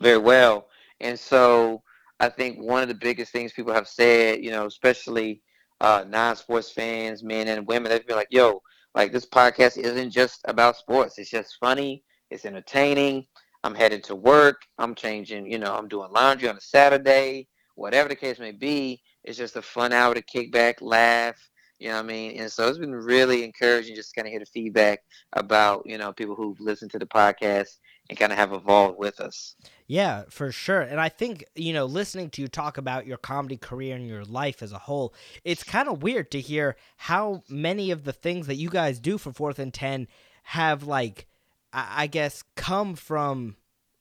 very 0.01 0.17
well. 0.17 0.67
And 1.01 1.19
so 1.19 1.81
I 2.19 2.29
think 2.29 2.57
one 2.59 2.81
of 2.81 2.87
the 2.87 2.95
biggest 2.95 3.31
things 3.31 3.51
people 3.51 3.73
have 3.73 3.87
said, 3.87 4.43
you 4.43 4.51
know, 4.51 4.65
especially 4.65 5.41
uh, 5.81 6.05
non-sports 6.07 6.71
fans, 6.71 7.21
men 7.23 7.49
and 7.49 7.67
women, 7.67 7.89
they've 7.89 8.05
been 8.07 8.15
like, 8.15 8.29
"Yo, 8.31 8.61
like 8.95 9.11
this 9.11 9.25
podcast 9.25 9.77
isn't 9.77 10.11
just 10.11 10.41
about 10.45 10.77
sports. 10.77 11.17
It's 11.19 11.29
just 11.29 11.57
funny. 11.59 12.03
It's 12.31 12.45
entertaining. 12.45 13.27
I'm 13.63 13.75
headed 13.75 14.03
to 14.05 14.15
work. 14.15 14.61
I'm 14.77 14.95
changing. 14.95 15.51
You 15.51 15.59
know, 15.59 15.75
I'm 15.75 15.87
doing 15.87 16.11
laundry 16.11 16.47
on 16.47 16.57
a 16.57 16.61
Saturday. 16.61 17.47
Whatever 17.75 18.09
the 18.09 18.15
case 18.15 18.39
may 18.39 18.51
be, 18.51 19.01
it's 19.23 19.37
just 19.37 19.55
a 19.55 19.61
fun 19.61 19.93
hour 19.93 20.13
to 20.13 20.21
kick 20.21 20.51
back, 20.51 20.81
laugh. 20.81 21.37
You 21.79 21.89
know 21.89 21.95
what 21.95 22.05
I 22.05 22.07
mean? 22.07 22.39
And 22.39 22.51
so 22.51 22.67
it's 22.67 22.77
been 22.77 22.95
really 22.95 23.43
encouraging 23.43 23.95
just 23.95 24.15
kind 24.15 24.25
of 24.27 24.31
hear 24.31 24.39
the 24.39 24.45
feedback 24.45 25.01
about 25.33 25.83
you 25.85 25.97
know 25.97 26.13
people 26.13 26.35
who've 26.35 26.59
listened 26.59 26.91
to 26.91 26.99
the 26.99 27.05
podcast 27.05 27.77
and 28.09 28.17
kind 28.17 28.31
of 28.31 28.37
have 28.37 28.53
evolved 28.53 28.97
with 28.97 29.19
us. 29.19 29.55
Yeah, 29.87 30.23
for 30.29 30.51
sure. 30.51 30.81
And 30.81 30.99
I 30.99 31.09
think, 31.09 31.45
you 31.55 31.73
know, 31.73 31.85
listening 31.85 32.29
to 32.31 32.41
you 32.41 32.47
talk 32.47 32.77
about 32.77 33.07
your 33.07 33.17
comedy 33.17 33.57
career 33.57 33.95
and 33.95 34.07
your 34.07 34.23
life 34.23 34.61
as 34.61 34.71
a 34.71 34.79
whole, 34.79 35.13
it's 35.43 35.63
kind 35.63 35.89
of 35.89 36.03
weird 36.03 36.31
to 36.31 36.39
hear 36.39 36.75
how 36.97 37.43
many 37.49 37.91
of 37.91 38.03
the 38.03 38.13
things 38.13 38.47
that 38.47 38.55
you 38.55 38.69
guys 38.69 38.99
do 38.99 39.17
for 39.17 39.33
Fourth 39.33 39.59
and 39.59 39.73
Ten 39.73 40.07
have, 40.43 40.83
like, 40.83 41.27
I, 41.73 42.03
I 42.03 42.07
guess, 42.07 42.43
come 42.55 42.95
from 42.95 43.55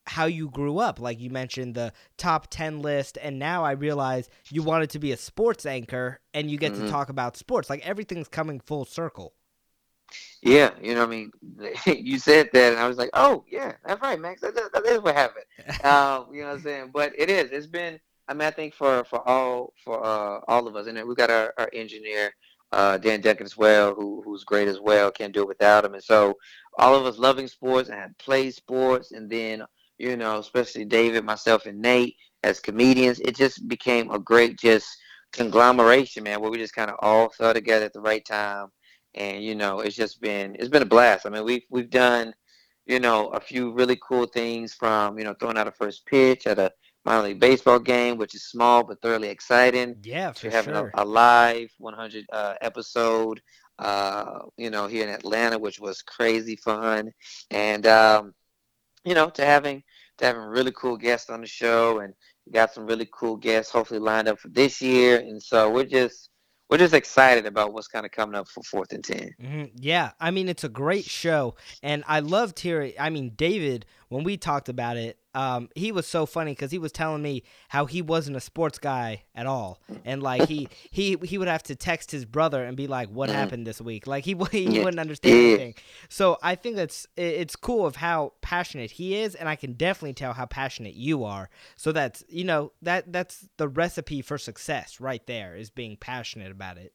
how 0.07 0.25
you 0.25 0.49
grew 0.49 0.77
up. 0.79 0.99
Like 0.99 1.19
you 1.19 1.29
mentioned 1.29 1.75
the 1.75 1.93
top 2.17 2.47
10 2.49 2.81
list, 2.81 3.17
and 3.21 3.39
now 3.39 3.63
I 3.63 3.71
realize 3.71 4.29
you 4.49 4.63
wanted 4.63 4.89
to 4.91 4.99
be 4.99 5.11
a 5.11 5.17
sports 5.17 5.65
anchor 5.65 6.19
and 6.33 6.49
you 6.51 6.57
get 6.57 6.73
to 6.75 6.83
Mhm. 6.83 6.87
talk 6.89 7.09
about 7.09 7.37
sports. 7.37 7.69
Like 7.69 7.85
everything's 7.85 8.27
coming 8.27 8.59
full 8.59 8.85
circle. 8.85 9.33
Yeah, 10.41 10.71
you 10.81 10.93
know, 10.93 11.01
what 11.01 11.07
I 11.07 11.11
mean, 11.11 11.31
you 11.87 12.19
said 12.19 12.49
that, 12.53 12.73
and 12.73 12.79
I 12.79 12.87
was 12.87 12.97
like, 12.97 13.09
oh, 13.13 13.43
yeah, 13.49 13.73
that's 13.85 14.01
right, 14.01 14.19
Max. 14.19 14.41
That, 14.41 14.55
that, 14.55 14.71
that 14.73 14.85
is 14.85 15.01
what 15.01 15.15
happened. 15.15 15.45
um, 15.83 16.27
you 16.33 16.41
know 16.41 16.49
what 16.49 16.53
I'm 16.55 16.61
saying? 16.61 16.91
But 16.93 17.13
it 17.17 17.29
is. 17.29 17.51
It's 17.51 17.67
been. 17.67 17.99
I 18.27 18.33
mean, 18.33 18.47
I 18.47 18.51
think 18.51 18.73
for 18.73 19.03
for 19.05 19.27
all 19.27 19.73
for 19.83 20.03
uh, 20.03 20.39
all 20.47 20.67
of 20.67 20.75
us, 20.75 20.87
and 20.87 20.97
we've 21.07 21.17
got 21.17 21.29
our, 21.29 21.53
our 21.57 21.69
engineer 21.73 22.31
uh, 22.71 22.97
Dan 22.97 23.21
Duncan 23.21 23.45
as 23.45 23.57
well, 23.57 23.93
who 23.93 24.21
who's 24.23 24.43
great 24.43 24.67
as 24.67 24.79
well. 24.79 25.11
Can't 25.11 25.33
do 25.33 25.41
it 25.43 25.47
without 25.47 25.85
him. 25.85 25.93
And 25.93 26.03
so 26.03 26.35
all 26.77 26.95
of 26.95 27.05
us 27.05 27.17
loving 27.19 27.47
sports 27.47 27.89
and 27.89 27.99
had 27.99 28.17
played 28.17 28.53
sports, 28.53 29.11
and 29.11 29.29
then 29.29 29.63
you 29.97 30.17
know, 30.17 30.39
especially 30.39 30.85
David, 30.85 31.23
myself, 31.25 31.65
and 31.65 31.81
Nate 31.81 32.15
as 32.43 32.59
comedians, 32.59 33.19
it 33.19 33.35
just 33.35 33.67
became 33.67 34.11
a 34.11 34.19
great 34.19 34.57
just 34.59 34.87
conglomeration, 35.33 36.23
man, 36.23 36.41
where 36.41 36.51
we 36.51 36.57
just 36.57 36.75
kind 36.75 36.89
of 36.89 36.97
all 37.01 37.29
fell 37.29 37.53
together 37.53 37.85
at 37.85 37.93
the 37.93 38.01
right 38.01 38.25
time 38.25 38.67
and 39.15 39.43
you 39.43 39.55
know 39.55 39.79
it's 39.79 39.95
just 39.95 40.21
been 40.21 40.55
it's 40.59 40.69
been 40.69 40.81
a 40.83 40.85
blast. 40.85 41.25
I 41.25 41.29
mean 41.29 41.43
we've 41.45 41.63
we've 41.69 41.89
done 41.89 42.33
you 42.85 42.99
know 42.99 43.27
a 43.29 43.39
few 43.39 43.71
really 43.71 43.97
cool 44.07 44.25
things 44.25 44.73
from 44.73 45.17
you 45.17 45.23
know 45.23 45.33
throwing 45.39 45.57
out 45.57 45.67
a 45.67 45.71
first 45.71 46.05
pitch 46.05 46.45
at 46.47 46.59
a 46.59 46.71
minor 47.05 47.23
league 47.23 47.39
baseball 47.39 47.79
game, 47.79 48.17
which 48.17 48.35
is 48.35 48.45
small 48.45 48.83
but 48.83 49.01
thoroughly 49.01 49.29
exciting. 49.29 49.95
Yeah, 50.03 50.31
To 50.31 50.49
for 50.49 50.49
having 50.49 50.73
sure. 50.75 50.91
a, 50.95 51.03
a 51.03 51.05
live 51.05 51.69
100 51.77 52.25
uh, 52.33 52.55
episode, 52.61 53.41
uh, 53.79 54.39
you 54.57 54.69
know, 54.69 54.87
here 54.87 55.03
in 55.07 55.13
Atlanta, 55.13 55.57
which 55.57 55.79
was 55.79 56.01
crazy 56.01 56.55
fun, 56.55 57.11
and 57.51 57.85
um, 57.87 58.33
you 59.05 59.13
know, 59.13 59.29
to 59.29 59.45
having 59.45 59.83
to 60.17 60.25
having 60.25 60.43
really 60.43 60.71
cool 60.71 60.97
guests 60.97 61.29
on 61.29 61.41
the 61.41 61.47
show, 61.47 61.99
and 61.99 62.13
got 62.51 62.73
some 62.73 62.85
really 62.85 63.07
cool 63.13 63.37
guests 63.37 63.71
hopefully 63.71 63.99
lined 63.99 64.27
up 64.27 64.39
for 64.39 64.49
this 64.49 64.81
year, 64.81 65.19
and 65.19 65.41
so 65.41 65.69
we're 65.69 65.85
just 65.85 66.29
we're 66.69 66.77
just 66.77 66.93
excited 66.93 67.45
about 67.45 67.73
what's 67.73 67.87
kind 67.87 68.05
of 68.05 68.11
coming 68.11 68.35
up 68.35 68.47
for 68.47 68.63
fourth 68.63 68.91
and 68.91 69.03
10 69.03 69.31
mm-hmm. 69.39 69.63
Yeah, 69.75 70.11
I 70.19 70.31
mean 70.31 70.49
it's 70.49 70.63
a 70.63 70.69
great 70.69 71.05
show, 71.05 71.55
and 71.83 72.03
I 72.07 72.19
loved 72.19 72.59
hearing. 72.59 72.93
I 72.99 73.09
mean 73.09 73.33
David, 73.35 73.85
when 74.09 74.23
we 74.23 74.37
talked 74.37 74.69
about 74.69 74.97
it, 74.97 75.17
um, 75.33 75.69
he 75.75 75.91
was 75.91 76.07
so 76.07 76.25
funny 76.25 76.51
because 76.51 76.71
he 76.71 76.77
was 76.77 76.91
telling 76.91 77.21
me 77.21 77.43
how 77.67 77.85
he 77.85 78.01
wasn't 78.01 78.37
a 78.37 78.39
sports 78.39 78.79
guy 78.79 79.23
at 79.33 79.45
all, 79.45 79.81
and 80.05 80.23
like 80.23 80.47
he 80.47 80.69
he 80.91 81.17
he 81.23 81.37
would 81.37 81.47
have 81.47 81.63
to 81.63 81.75
text 81.75 82.11
his 82.11 82.23
brother 82.23 82.63
and 82.63 82.77
be 82.77 82.87
like, 82.87 83.09
"What 83.09 83.29
mm-hmm. 83.29 83.37
happened 83.37 83.67
this 83.67 83.81
week?" 83.81 84.07
Like 84.07 84.23
he 84.23 84.35
he 84.51 84.79
wouldn't 84.79 84.99
understand 84.99 85.35
anything. 85.35 85.75
So 86.07 86.37
I 86.41 86.55
think 86.55 86.77
that's 86.77 87.05
it's 87.17 87.55
cool 87.55 87.85
of 87.85 87.97
how 87.97 88.33
passionate 88.41 88.91
he 88.91 89.15
is, 89.15 89.35
and 89.35 89.49
I 89.49 89.55
can 89.55 89.73
definitely 89.73 90.13
tell 90.13 90.33
how 90.33 90.45
passionate 90.45 90.95
you 90.95 91.23
are. 91.23 91.49
So 91.75 91.91
that's 91.91 92.23
you 92.29 92.45
know 92.45 92.71
that 92.81 93.11
that's 93.11 93.47
the 93.57 93.67
recipe 93.67 94.21
for 94.21 94.37
success 94.37 95.01
right 95.01 95.25
there 95.27 95.55
is 95.55 95.69
being 95.69 95.97
passionate 95.97 96.51
about 96.51 96.77
it. 96.77 96.93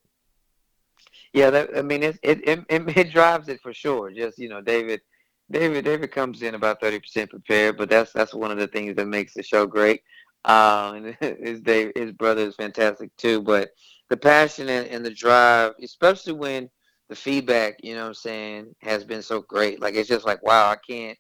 Yeah, 1.33 1.51
that, 1.51 1.77
I 1.77 1.83
mean 1.83 2.03
it, 2.03 2.19
it 2.23 2.41
it 2.49 2.65
it 2.69 3.13
drives 3.13 3.49
it 3.49 3.61
for 3.61 3.73
sure. 3.73 4.11
Just 4.11 4.39
you 4.39 4.49
know, 4.49 4.61
David 4.61 5.03
David 5.51 5.85
David 5.85 6.13
comes 6.13 6.43
in 6.43 6.55
about 6.55 6.81
thirty 6.81 7.01
percent 7.01 7.31
prepared, 7.31 7.77
but 7.77 7.91
that's 7.91 8.13
that's 8.13 8.35
one 8.35 8.51
of 8.51 8.59
the 8.59 8.69
things 8.69 8.97
that 8.97 9.07
makes 9.07 9.35
the 9.35 9.43
show 9.43 9.67
great. 9.67 10.03
Uh, 10.45 10.93
and 10.97 11.17
his 11.41 11.61
Dave, 11.61 11.93
his 11.95 12.13
brother 12.13 12.43
is 12.43 12.55
fantastic 12.55 13.15
too. 13.17 13.43
But 13.43 13.71
the 14.09 14.17
passion 14.17 14.69
and, 14.69 14.87
and 14.89 15.05
the 15.05 15.11
drive, 15.11 15.73
especially 15.83 16.33
when 16.35 16.71
the 17.09 17.17
feedback, 17.17 17.79
you 17.83 17.95
know, 17.95 18.03
what 18.03 18.09
I'm 18.09 18.15
saying, 18.15 18.75
has 18.81 19.05
been 19.05 19.23
so 19.23 19.41
great. 19.43 19.81
Like 19.81 19.95
it's 19.95 20.09
just 20.09 20.27
like 20.27 20.43
wow, 20.43 20.71
I 20.71 20.77
can't. 20.77 21.19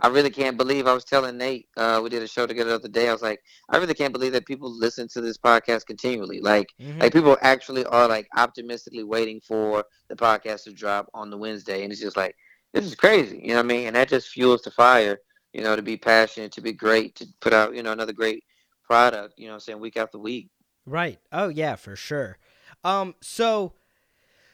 I 0.00 0.08
really 0.08 0.30
can't 0.30 0.56
believe 0.56 0.88
I 0.88 0.94
was 0.94 1.04
telling 1.04 1.36
Nate, 1.36 1.68
uh, 1.76 2.00
we 2.02 2.08
did 2.08 2.24
a 2.24 2.26
show 2.26 2.44
together 2.44 2.70
the 2.70 2.76
other 2.76 2.88
day. 2.88 3.08
I 3.08 3.12
was 3.12 3.22
like, 3.22 3.40
I 3.68 3.76
really 3.76 3.94
can't 3.94 4.12
believe 4.12 4.32
that 4.32 4.46
people 4.46 4.76
listen 4.76 5.06
to 5.12 5.20
this 5.20 5.38
podcast 5.38 5.86
continually. 5.86 6.40
Like, 6.40 6.66
mm-hmm. 6.80 6.98
like 6.98 7.12
people 7.12 7.36
actually 7.40 7.84
are 7.84 8.08
like 8.08 8.26
optimistically 8.36 9.04
waiting 9.04 9.40
for 9.46 9.84
the 10.08 10.16
podcast 10.16 10.64
to 10.64 10.72
drop 10.72 11.08
on 11.14 11.30
the 11.30 11.36
Wednesday. 11.36 11.84
And 11.84 11.92
it's 11.92 12.00
just 12.00 12.16
like, 12.16 12.34
this 12.72 12.84
is 12.84 12.94
crazy. 12.94 13.40
You 13.42 13.48
know 13.48 13.56
what 13.56 13.64
I 13.64 13.68
mean? 13.68 13.86
And 13.88 13.96
that 13.96 14.08
just 14.08 14.28
fuels 14.28 14.62
the 14.62 14.70
fire, 14.70 15.18
you 15.52 15.62
know, 15.62 15.76
to 15.76 15.82
be 15.82 15.96
passionate, 15.96 16.52
to 16.52 16.60
be 16.60 16.72
great, 16.72 17.14
to 17.16 17.26
put 17.40 17.52
out, 17.52 17.74
you 17.74 17.82
know, 17.82 17.92
another 17.92 18.12
great 18.12 18.44
product, 18.92 19.34
you 19.38 19.46
know 19.48 19.54
I'm 19.54 19.60
saying, 19.60 19.80
week 19.80 19.96
after 19.96 20.18
week. 20.18 20.50
Right. 20.84 21.18
Oh 21.32 21.48
yeah, 21.48 21.76
for 21.76 21.96
sure. 21.96 22.38
Um 22.84 23.14
so 23.20 23.72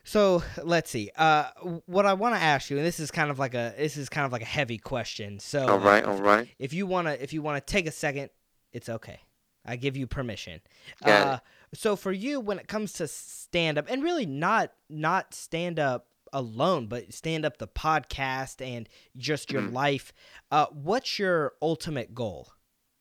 so 0.05 0.43
let's 0.63 0.91
see. 0.91 1.11
Uh 1.17 1.49
what 1.87 2.07
I 2.07 2.15
want 2.15 2.35
to 2.35 2.41
ask 2.41 2.71
you 2.71 2.77
and 2.77 2.87
this 2.87 3.01
is 3.01 3.11
kind 3.11 3.31
of 3.31 3.39
like 3.39 3.55
a 3.55 3.75
this 3.77 3.97
is 3.97 4.09
kind 4.09 4.27
of 4.27 4.33
like 4.33 4.43
a 4.43 4.47
heavy 4.47 4.79
question. 4.79 5.41
So 5.41 5.67
All 5.67 5.79
right, 5.79 6.05
all 6.05 6.19
right. 6.19 6.49
If 6.59 6.73
you 6.73 6.87
want 6.87 7.09
to 7.09 7.23
if 7.23 7.33
you 7.33 7.43
want 7.43 7.65
to 7.65 7.73
take 7.73 7.87
a 7.87 7.93
second, 7.93 8.31
it's 8.73 8.89
okay. 8.89 9.21
I 9.65 9.77
give 9.77 9.97
you 9.97 10.07
permission. 10.07 10.61
Got 11.05 11.27
uh, 11.27 11.39
it. 11.73 11.79
so 11.79 11.97
for 11.97 12.13
you 12.13 12.41
when 12.41 12.59
it 12.59 12.69
comes 12.69 12.93
to 12.95 13.09
stand 13.09 13.77
up 13.77 13.87
and 13.89 14.03
really 14.03 14.27
not 14.27 14.73
not 14.89 15.35
stand 15.35 15.79
up 15.79 16.08
alone, 16.33 16.87
but 16.87 17.13
stand 17.13 17.45
up 17.45 17.59
the 17.59 17.69
podcast 17.69 18.65
and 18.65 18.89
just 19.17 19.53
your 19.53 19.63
mm-hmm. 19.63 19.75
life. 19.75 20.13
Uh, 20.51 20.67
what's 20.73 21.19
your 21.19 21.53
ultimate 21.61 22.15
goal? 22.15 22.49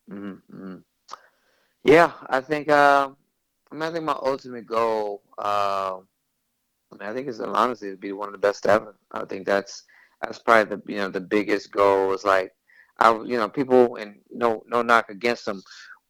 Mm-hmm. 0.10 0.78
Yeah, 1.84 2.12
I 2.30 2.42
think. 2.42 2.70
Uh, 2.70 3.10
I 3.72 3.76
mean, 3.76 3.84
I 3.84 3.92
think 3.92 4.06
my 4.06 4.18
ultimate 4.22 4.66
goal. 4.66 5.22
Uh, 5.38 5.98
I 6.92 6.96
mean, 6.98 7.10
I 7.10 7.14
think 7.14 7.28
it's 7.28 7.40
honestly 7.40 7.92
to 7.92 7.98
be 7.98 8.14
one 8.14 8.30
of 8.30 8.34
the 8.34 8.40
best 8.40 8.66
ever. 8.66 8.96
I 9.12 9.26
think 9.26 9.46
that's 9.46 9.84
that's 10.22 10.40
probably 10.40 10.76
the 10.76 10.94
you 10.94 11.00
know 11.00 11.10
the 11.10 11.22
biggest 11.22 11.72
goal 11.72 12.14
is 12.14 12.24
like, 12.24 12.54
I 13.00 13.12
you 13.12 13.38
know 13.38 13.50
people 13.50 13.98
and 13.98 14.16
no 14.32 14.64
no 14.68 14.82
knock 14.82 15.10
against 15.10 15.46
them, 15.46 15.62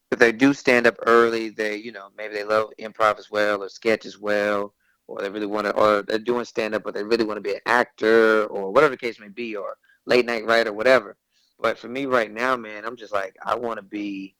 but 0.09 0.19
they 0.19 0.31
do 0.31 0.53
stand 0.53 0.87
up 0.87 0.95
early. 1.05 1.49
They 1.49 1.77
you 1.77 1.91
know 1.91 2.09
maybe 2.17 2.35
they 2.35 2.43
love 2.43 2.69
improv 2.79 3.19
as 3.19 3.29
well 3.31 3.63
or 3.63 3.69
sketch 3.69 4.05
as 4.05 4.17
well 4.17 4.73
or 5.07 5.21
they 5.21 5.29
really 5.29 5.45
want 5.45 5.65
to, 5.65 5.71
or 5.73 6.03
they're 6.03 6.19
doing 6.19 6.45
stand 6.45 6.75
up, 6.75 6.83
but 6.83 6.93
they 6.93 7.03
really 7.03 7.25
want 7.25 7.37
to 7.37 7.41
be 7.41 7.53
an 7.53 7.61
actor, 7.65 8.45
or 8.45 8.71
whatever 8.71 8.91
the 8.91 8.97
case 8.97 9.19
may 9.19 9.29
be, 9.29 9.55
or 9.55 9.77
late 10.05 10.25
night 10.25 10.45
writer, 10.45 10.73
whatever. 10.73 11.17
But 11.59 11.77
for 11.77 11.87
me 11.87 12.05
right 12.05 12.31
now, 12.31 12.55
man, 12.55 12.85
I'm 12.85 12.97
just 12.97 13.13
like 13.13 13.35
I 13.43 13.55
want 13.55 13.77
to 13.77 13.83
be, 13.83 14.35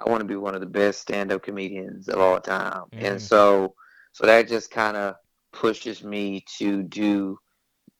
I 0.00 0.08
want 0.08 0.20
to 0.20 0.26
be 0.26 0.36
one 0.36 0.54
of 0.54 0.60
the 0.60 0.66
best 0.66 1.00
stand 1.00 1.32
up 1.32 1.42
comedians 1.42 2.08
of 2.08 2.18
all 2.18 2.40
time, 2.40 2.84
mm. 2.92 3.02
and 3.02 3.20
so, 3.20 3.74
so 4.12 4.26
that 4.26 4.48
just 4.48 4.70
kind 4.70 4.96
of 4.96 5.16
pushes 5.52 6.02
me 6.04 6.44
to 6.58 6.82
do 6.82 7.38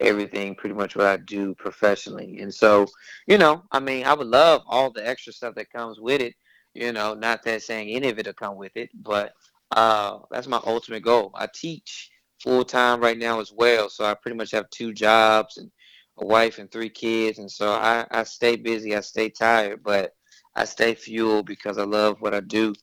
everything 0.01 0.55
pretty 0.55 0.75
much 0.75 0.95
what 0.95 1.07
I 1.07 1.17
do 1.17 1.55
professionally. 1.55 2.39
And 2.41 2.53
so, 2.53 2.87
you 3.27 3.39
know, 3.39 3.63
I 3.73 3.81
mean, 3.81 4.05
I 4.05 4.15
would 4.15 4.27
love 4.27 4.63
all 4.67 4.91
the 4.91 5.07
extra 5.07 5.33
stuff 5.33 5.55
that 5.55 5.73
comes 5.73 5.99
with 5.99 6.21
it. 6.21 6.35
You 6.75 6.93
know, 6.93 7.15
not 7.15 7.43
that 7.45 7.63
saying 7.63 7.89
any 7.89 8.11
of 8.11 8.19
it 8.19 8.27
will 8.27 8.35
come 8.35 8.57
with 8.57 8.77
it, 8.77 8.91
but 8.95 9.33
uh, 9.73 10.19
that's 10.31 10.47
my 10.47 10.61
ultimate 10.65 11.03
goal. 11.03 11.31
I 11.35 11.49
teach 11.53 12.11
full 12.43 12.65
time 12.65 13.01
right 13.01 13.19
now 13.19 13.41
as 13.41 13.53
well, 13.53 13.89
so 13.89 14.05
I 14.05 14.15
pretty 14.15 14.37
much 14.37 14.53
have 14.53 14.69
two 14.71 14.93
jobs 14.93 15.57
and 15.57 15.71
a 16.19 16.27
wife 16.27 16.59
and 16.59 16.71
three 16.71 16.89
kids, 16.89 17.39
and 17.39 17.51
so 17.51 17.73
I, 17.73 18.07
I 18.11 18.25
stay 18.25 18.57
busy. 18.57 18.95
I 18.97 19.01
stay 19.01 19.29
tired, 19.29 19.83
but 19.83 20.13
I 20.55 20.65
stay 20.65 20.95
fueled 20.95 21.47
because 21.47 21.79
I 21.79 21.85
love 21.85 22.17
what 22.21 22.35
I 22.35 22.41
do. 22.41 22.75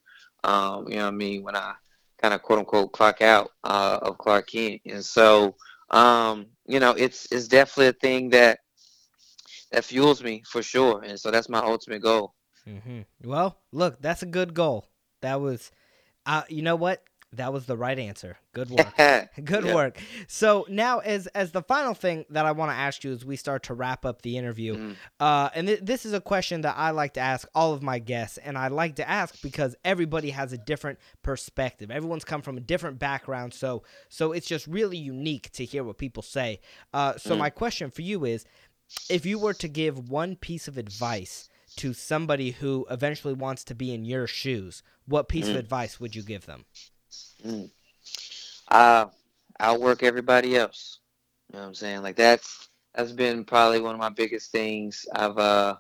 Um, 0.44 0.88
you 0.88 0.98
know 0.98 1.06
what 1.06 1.14
I 1.14 1.18
mean? 1.18 1.44
When 1.44 1.56
I 1.56 1.74
kind 2.22 2.34
of 2.34 2.42
quote 2.44 2.60
unquote 2.60 2.92
clock 2.92 3.22
out 3.22 3.50
uh, 3.64 4.00
of 4.02 4.18
Clark 4.18 4.50
Kent, 4.50 4.82
and 4.86 5.04
so 5.04 5.56
um, 5.94 6.48
you 6.68 6.80
know, 6.80 6.92
it's 6.92 7.28
it's 7.32 7.48
definitely 7.48 7.88
a 7.88 7.94
thing 7.94 8.30
that 8.32 8.60
that 9.72 9.86
fuels 9.86 10.24
me 10.24 10.44
for 10.46 10.62
sure, 10.62 11.02
and 11.04 11.20
so 11.20 11.32
that's 11.32 11.50
my 11.50 11.60
ultimate 11.60 12.02
goal. 12.02 12.34
Mm-hmm. 12.68 13.02
Well, 13.24 13.60
look, 13.72 14.02
that's 14.02 14.24
a 14.24 14.28
good 14.28 14.54
goal. 14.54 14.88
That 15.22 15.42
was 15.42 15.72
uh, 16.26 16.44
you 16.50 16.62
know 16.62 16.76
what? 16.76 17.04
That 17.34 17.52
was 17.52 17.66
the 17.66 17.76
right 17.76 17.98
answer. 17.98 18.38
Good 18.54 18.70
work. 18.70 18.96
Good 19.44 19.66
yeah. 19.66 19.76
work. 19.76 19.98
So 20.28 20.66
now, 20.70 21.00
as 21.00 21.28
as 21.28 21.52
the 21.52 21.64
final 21.64 21.94
thing 21.94 22.26
that 22.30 22.46
I 22.46 22.52
want 22.52 22.72
to 22.72 22.76
ask 22.76 23.04
you 23.04 23.12
as 23.12 23.26
we 23.26 23.36
start 23.36 23.64
to 23.64 23.74
wrap 23.74 24.06
up 24.06 24.22
the 24.22 24.38
interview, 24.38 24.76
mm. 24.76 24.96
uh, 25.20 25.50
and 25.56 25.68
th- 25.68 25.80
this 25.82 26.06
is 26.06 26.14
a 26.14 26.22
question 26.22 26.62
that 26.62 26.76
I 26.78 26.92
like 26.92 27.14
to 27.14 27.20
ask 27.20 27.48
all 27.56 27.74
of 27.74 27.82
my 27.82 28.00
guests, 28.00 28.38
and 28.38 28.58
I 28.58 28.68
like 28.68 28.98
to 28.98 29.10
ask 29.10 29.42
because 29.42 29.76
everybody 29.84 30.30
has 30.30 30.54
a 30.54 30.58
different 30.58 31.00
perspective. 31.24 31.90
Everyone's 31.90 32.26
come 32.26 32.42
from 32.42 32.58
a 32.58 32.62
different 32.62 33.00
background, 33.00 33.54
so 33.54 33.84
so 34.10 34.32
it's 34.32 34.48
just 34.48 34.68
really 34.68 34.98
unique 34.98 35.50
to 35.54 35.66
hear 35.66 35.84
what 35.84 35.98
people 35.98 36.24
say. 36.24 36.60
Uh, 36.94 37.18
so 37.18 37.36
mm. 37.36 37.40
my 37.40 37.50
question 37.50 37.90
for 37.90 38.04
you 38.04 38.26
is, 38.26 38.46
if 39.10 39.26
you 39.26 39.40
were 39.40 39.54
to 39.56 39.68
give 39.68 40.10
one 40.10 40.36
piece 40.36 40.68
of 40.68 40.78
advice 40.78 41.50
to 41.78 41.94
somebody 41.94 42.52
who 42.52 42.86
eventually 42.90 43.34
wants 43.34 43.64
to 43.66 43.76
be 43.76 43.94
in 43.94 44.06
your 44.06 44.28
shoes, 44.28 44.84
what 45.06 45.28
piece 45.28 45.48
mm. 45.48 45.52
of 45.52 45.56
advice 45.58 46.00
would 46.00 46.16
you 46.16 46.24
give 46.24 46.46
them? 46.46 46.66
Mm. 47.46 47.70
Uh, 48.68 49.06
outwork 49.60 50.04
everybody 50.04 50.56
else. 50.56 51.00
You 51.50 51.58
know 51.58 51.64
what 51.64 51.68
I'm 51.70 51.76
saying? 51.76 52.02
Like 52.02 52.16
that's 52.16 52.70
that's 52.94 53.12
been 53.12 53.44
probably 53.46 53.80
one 53.80 53.96
of 53.96 54.00
my 54.00 54.10
biggest 54.10 54.52
things 54.52 55.06
I've 55.16 55.38
uh 55.38 55.76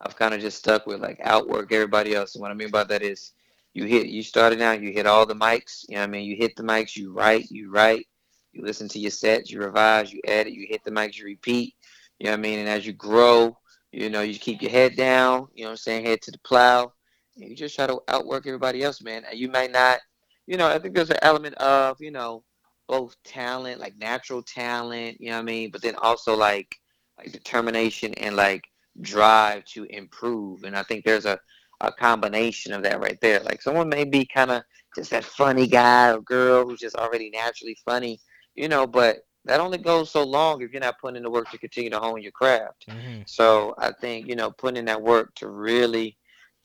I've 0.00 0.16
kind 0.16 0.34
of 0.34 0.40
just 0.40 0.58
stuck 0.58 0.86
with 0.86 1.00
like 1.00 1.20
outwork 1.22 1.72
everybody 1.72 2.14
else. 2.14 2.34
And 2.34 2.42
what 2.42 2.50
I 2.50 2.54
mean 2.54 2.70
by 2.70 2.84
that 2.84 3.02
is 3.02 3.32
you 3.72 3.84
hit 3.84 4.06
you 4.06 4.22
started 4.22 4.60
out, 4.60 4.80
you 4.80 4.92
hit 4.92 5.06
all 5.06 5.26
the 5.26 5.34
mics, 5.34 5.84
you 5.88 5.94
know 5.94 6.02
what 6.02 6.08
I 6.08 6.10
mean? 6.10 6.24
You 6.24 6.36
hit 6.36 6.56
the 6.56 6.62
mics, 6.62 6.96
you 6.96 7.12
write, 7.12 7.50
you 7.50 7.70
write, 7.70 8.06
you 8.52 8.64
listen 8.64 8.88
to 8.88 8.98
your 8.98 9.10
sets, 9.10 9.50
you 9.50 9.60
revise, 9.60 10.12
you 10.12 10.20
edit, 10.24 10.52
you 10.52 10.66
hit 10.68 10.84
the 10.84 10.90
mics, 10.90 11.18
you 11.18 11.24
repeat. 11.24 11.74
You 12.18 12.26
know 12.26 12.32
what 12.32 12.38
I 12.38 12.42
mean? 12.42 12.58
And 12.60 12.68
as 12.68 12.86
you 12.86 12.92
grow, 12.92 13.58
you 13.94 14.10
know, 14.10 14.22
you 14.22 14.38
keep 14.38 14.60
your 14.60 14.72
head 14.72 14.96
down, 14.96 15.46
you 15.54 15.62
know 15.62 15.68
what 15.68 15.72
I'm 15.72 15.76
saying, 15.76 16.04
head 16.04 16.20
to 16.22 16.32
the 16.32 16.38
plow. 16.38 16.92
And 17.36 17.48
you 17.48 17.54
just 17.54 17.76
try 17.76 17.86
to 17.86 18.00
outwork 18.08 18.46
everybody 18.46 18.82
else, 18.82 19.00
man. 19.02 19.24
And 19.30 19.38
you 19.38 19.48
might 19.48 19.70
not, 19.70 20.00
you 20.46 20.56
know, 20.56 20.66
I 20.68 20.78
think 20.78 20.94
there's 20.94 21.10
an 21.10 21.18
element 21.22 21.54
of, 21.56 21.96
you 22.00 22.10
know, 22.10 22.42
both 22.88 23.16
talent, 23.24 23.80
like 23.80 23.96
natural 23.96 24.42
talent, 24.42 25.18
you 25.20 25.30
know 25.30 25.36
what 25.36 25.42
I 25.42 25.44
mean, 25.44 25.70
but 25.70 25.80
then 25.80 25.94
also 26.02 26.36
like 26.36 26.74
like 27.18 27.32
determination 27.32 28.12
and 28.14 28.34
like 28.36 28.64
drive 29.00 29.64
to 29.66 29.84
improve. 29.84 30.64
And 30.64 30.76
I 30.76 30.82
think 30.82 31.04
there's 31.04 31.24
a, 31.24 31.38
a 31.80 31.92
combination 31.92 32.72
of 32.72 32.82
that 32.82 33.00
right 33.00 33.18
there. 33.20 33.40
Like 33.40 33.62
someone 33.62 33.88
may 33.88 34.04
be 34.04 34.26
kind 34.26 34.50
of 34.50 34.62
just 34.96 35.10
that 35.10 35.24
funny 35.24 35.68
guy 35.68 36.12
or 36.12 36.20
girl 36.20 36.66
who's 36.68 36.80
just 36.80 36.96
already 36.96 37.30
naturally 37.30 37.76
funny, 37.84 38.20
you 38.56 38.68
know, 38.68 38.86
but 38.86 39.18
that 39.44 39.60
only 39.60 39.78
goes 39.78 40.10
so 40.10 40.24
long 40.24 40.62
if 40.62 40.72
you're 40.72 40.80
not 40.80 40.98
putting 40.98 41.16
in 41.16 41.22
the 41.22 41.30
work 41.30 41.50
to 41.50 41.58
continue 41.58 41.90
to 41.90 41.98
hone 41.98 42.22
your 42.22 42.32
craft. 42.32 42.86
Mm-hmm. 42.88 43.22
So 43.26 43.74
I 43.78 43.92
think 43.92 44.26
you 44.26 44.36
know 44.36 44.50
putting 44.50 44.78
in 44.78 44.84
that 44.86 45.02
work 45.02 45.34
to 45.36 45.48
really, 45.48 46.16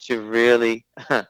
to 0.06 0.22
really, 0.22 0.86
to 1.10 1.26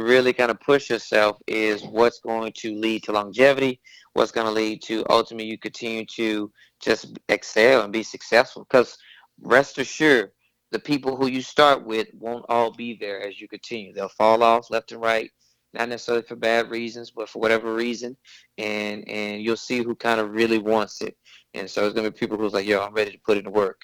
really 0.00 0.32
kind 0.32 0.50
of 0.50 0.60
push 0.60 0.90
yourself 0.90 1.38
is 1.46 1.82
what's 1.82 2.20
going 2.20 2.52
to 2.58 2.74
lead 2.74 3.02
to 3.04 3.12
longevity. 3.12 3.80
What's 4.12 4.32
going 4.32 4.46
to 4.46 4.52
lead 4.52 4.82
to 4.84 5.04
ultimately 5.10 5.46
you 5.46 5.58
continue 5.58 6.06
to 6.16 6.52
just 6.80 7.18
excel 7.28 7.82
and 7.82 7.92
be 7.92 8.04
successful. 8.04 8.64
Because 8.68 8.96
rest 9.40 9.78
assured, 9.78 10.30
the 10.70 10.78
people 10.78 11.16
who 11.16 11.26
you 11.26 11.42
start 11.42 11.84
with 11.84 12.08
won't 12.14 12.46
all 12.48 12.72
be 12.72 12.96
there 13.00 13.26
as 13.26 13.40
you 13.40 13.48
continue. 13.48 13.92
They'll 13.92 14.08
fall 14.08 14.42
off 14.42 14.70
left 14.70 14.92
and 14.92 15.00
right 15.00 15.30
not 15.74 15.88
necessarily 15.88 16.24
for 16.24 16.36
bad 16.36 16.70
reasons, 16.70 17.10
but 17.10 17.28
for 17.28 17.40
whatever 17.40 17.74
reason, 17.74 18.16
and 18.58 19.08
and 19.08 19.42
you'll 19.42 19.56
see 19.56 19.82
who 19.82 19.94
kind 19.94 20.20
of 20.20 20.30
really 20.30 20.58
wants 20.58 21.02
it. 21.02 21.16
And 21.52 21.68
so 21.70 21.84
it's 21.84 21.94
gonna 21.94 22.10
be 22.10 22.18
people 22.18 22.36
who's 22.36 22.52
like, 22.52 22.66
"Yo, 22.66 22.80
I'm 22.80 22.94
ready 22.94 23.12
to 23.12 23.18
put 23.18 23.38
in 23.38 23.44
the 23.44 23.50
work." 23.50 23.80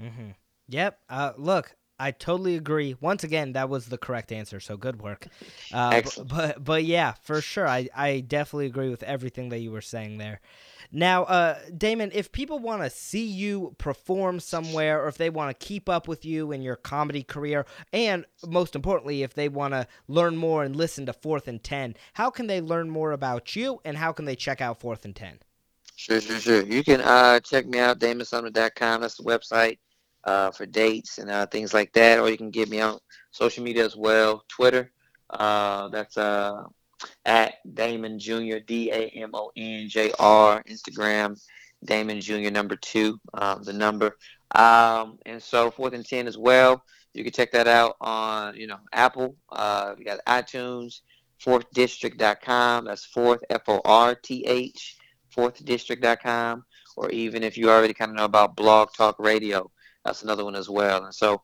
Mm-hmm. 0.00 0.30
Yep. 0.68 0.98
Uh, 1.08 1.32
look, 1.36 1.76
I 1.98 2.10
totally 2.10 2.56
agree. 2.56 2.96
Once 3.00 3.24
again, 3.24 3.52
that 3.52 3.68
was 3.68 3.86
the 3.86 3.98
correct 3.98 4.32
answer. 4.32 4.60
So 4.60 4.76
good 4.76 5.00
work. 5.00 5.26
Uh, 5.72 5.90
Excellent. 5.92 6.30
But, 6.30 6.36
but 6.36 6.64
but 6.64 6.84
yeah, 6.84 7.14
for 7.22 7.40
sure, 7.40 7.66
I 7.66 7.88
I 7.96 8.20
definitely 8.20 8.66
agree 8.66 8.90
with 8.90 9.02
everything 9.02 9.48
that 9.48 9.58
you 9.58 9.72
were 9.72 9.80
saying 9.80 10.18
there. 10.18 10.40
Now, 10.96 11.24
uh, 11.24 11.58
Damon, 11.76 12.12
if 12.14 12.30
people 12.30 12.60
want 12.60 12.82
to 12.82 12.88
see 12.88 13.26
you 13.26 13.74
perform 13.78 14.38
somewhere, 14.38 15.02
or 15.02 15.08
if 15.08 15.18
they 15.18 15.28
want 15.28 15.50
to 15.50 15.66
keep 15.66 15.88
up 15.88 16.06
with 16.06 16.24
you 16.24 16.52
in 16.52 16.62
your 16.62 16.76
comedy 16.76 17.24
career, 17.24 17.66
and 17.92 18.24
most 18.46 18.76
importantly, 18.76 19.24
if 19.24 19.34
they 19.34 19.48
want 19.48 19.74
to 19.74 19.88
learn 20.06 20.36
more 20.36 20.62
and 20.62 20.76
listen 20.76 21.04
to 21.06 21.12
Fourth 21.12 21.48
and 21.48 21.64
Ten, 21.64 21.96
how 22.12 22.30
can 22.30 22.46
they 22.46 22.60
learn 22.60 22.90
more 22.90 23.10
about 23.10 23.56
you, 23.56 23.80
and 23.84 23.96
how 23.96 24.12
can 24.12 24.24
they 24.24 24.36
check 24.36 24.60
out 24.60 24.78
Fourth 24.78 25.04
and 25.04 25.16
Ten? 25.16 25.40
Sure, 25.96 26.20
sure, 26.20 26.38
sure. 26.38 26.62
You 26.62 26.84
can 26.84 27.00
uh, 27.00 27.40
check 27.40 27.66
me 27.66 27.80
out, 27.80 27.98
damonsumner.com. 27.98 29.00
That's 29.00 29.16
the 29.16 29.24
website 29.24 29.78
uh, 30.22 30.52
for 30.52 30.64
dates 30.64 31.18
and 31.18 31.28
uh, 31.28 31.46
things 31.46 31.74
like 31.74 31.92
that. 31.94 32.20
Or 32.20 32.30
you 32.30 32.36
can 32.36 32.50
get 32.50 32.70
me 32.70 32.80
on 32.80 33.00
social 33.32 33.64
media 33.64 33.84
as 33.84 33.96
well. 33.96 34.44
Twitter, 34.46 34.92
uh, 35.30 35.88
that's 35.88 36.16
uh, 36.16 36.62
at 37.24 37.54
Damon 37.74 38.18
Jr. 38.18 38.58
D 38.66 38.90
A 38.90 39.08
M 39.08 39.30
O 39.34 39.50
N 39.56 39.88
J 39.88 40.12
R. 40.18 40.62
Instagram, 40.64 41.40
Damon 41.84 42.20
Jr. 42.20 42.50
Number 42.50 42.76
two, 42.76 43.18
um, 43.34 43.62
the 43.62 43.72
number. 43.72 44.16
Um, 44.54 45.18
and 45.26 45.42
so 45.42 45.70
fourth 45.70 45.94
and 45.94 46.06
ten 46.06 46.26
as 46.26 46.38
well. 46.38 46.82
You 47.12 47.22
can 47.22 47.32
check 47.32 47.52
that 47.52 47.68
out 47.68 47.96
on 48.00 48.56
you 48.56 48.66
know 48.66 48.78
Apple. 48.92 49.36
Uh, 49.50 49.94
you 49.98 50.04
got 50.04 50.24
iTunes, 50.26 51.00
fourthdistrict.com. 51.44 52.84
That's 52.84 53.04
fourth 53.04 53.42
F 53.50 53.62
O 53.68 53.80
R 53.84 54.14
T 54.14 54.44
H, 54.46 54.96
fourthdistrict.com. 55.34 56.64
Or 56.96 57.10
even 57.10 57.42
if 57.42 57.58
you 57.58 57.70
already 57.70 57.94
kind 57.94 58.10
of 58.10 58.16
know 58.16 58.24
about 58.24 58.56
Blog 58.56 58.92
Talk 58.96 59.18
Radio, 59.18 59.70
that's 60.04 60.22
another 60.22 60.44
one 60.44 60.54
as 60.54 60.68
well. 60.68 61.04
And 61.04 61.14
so 61.14 61.42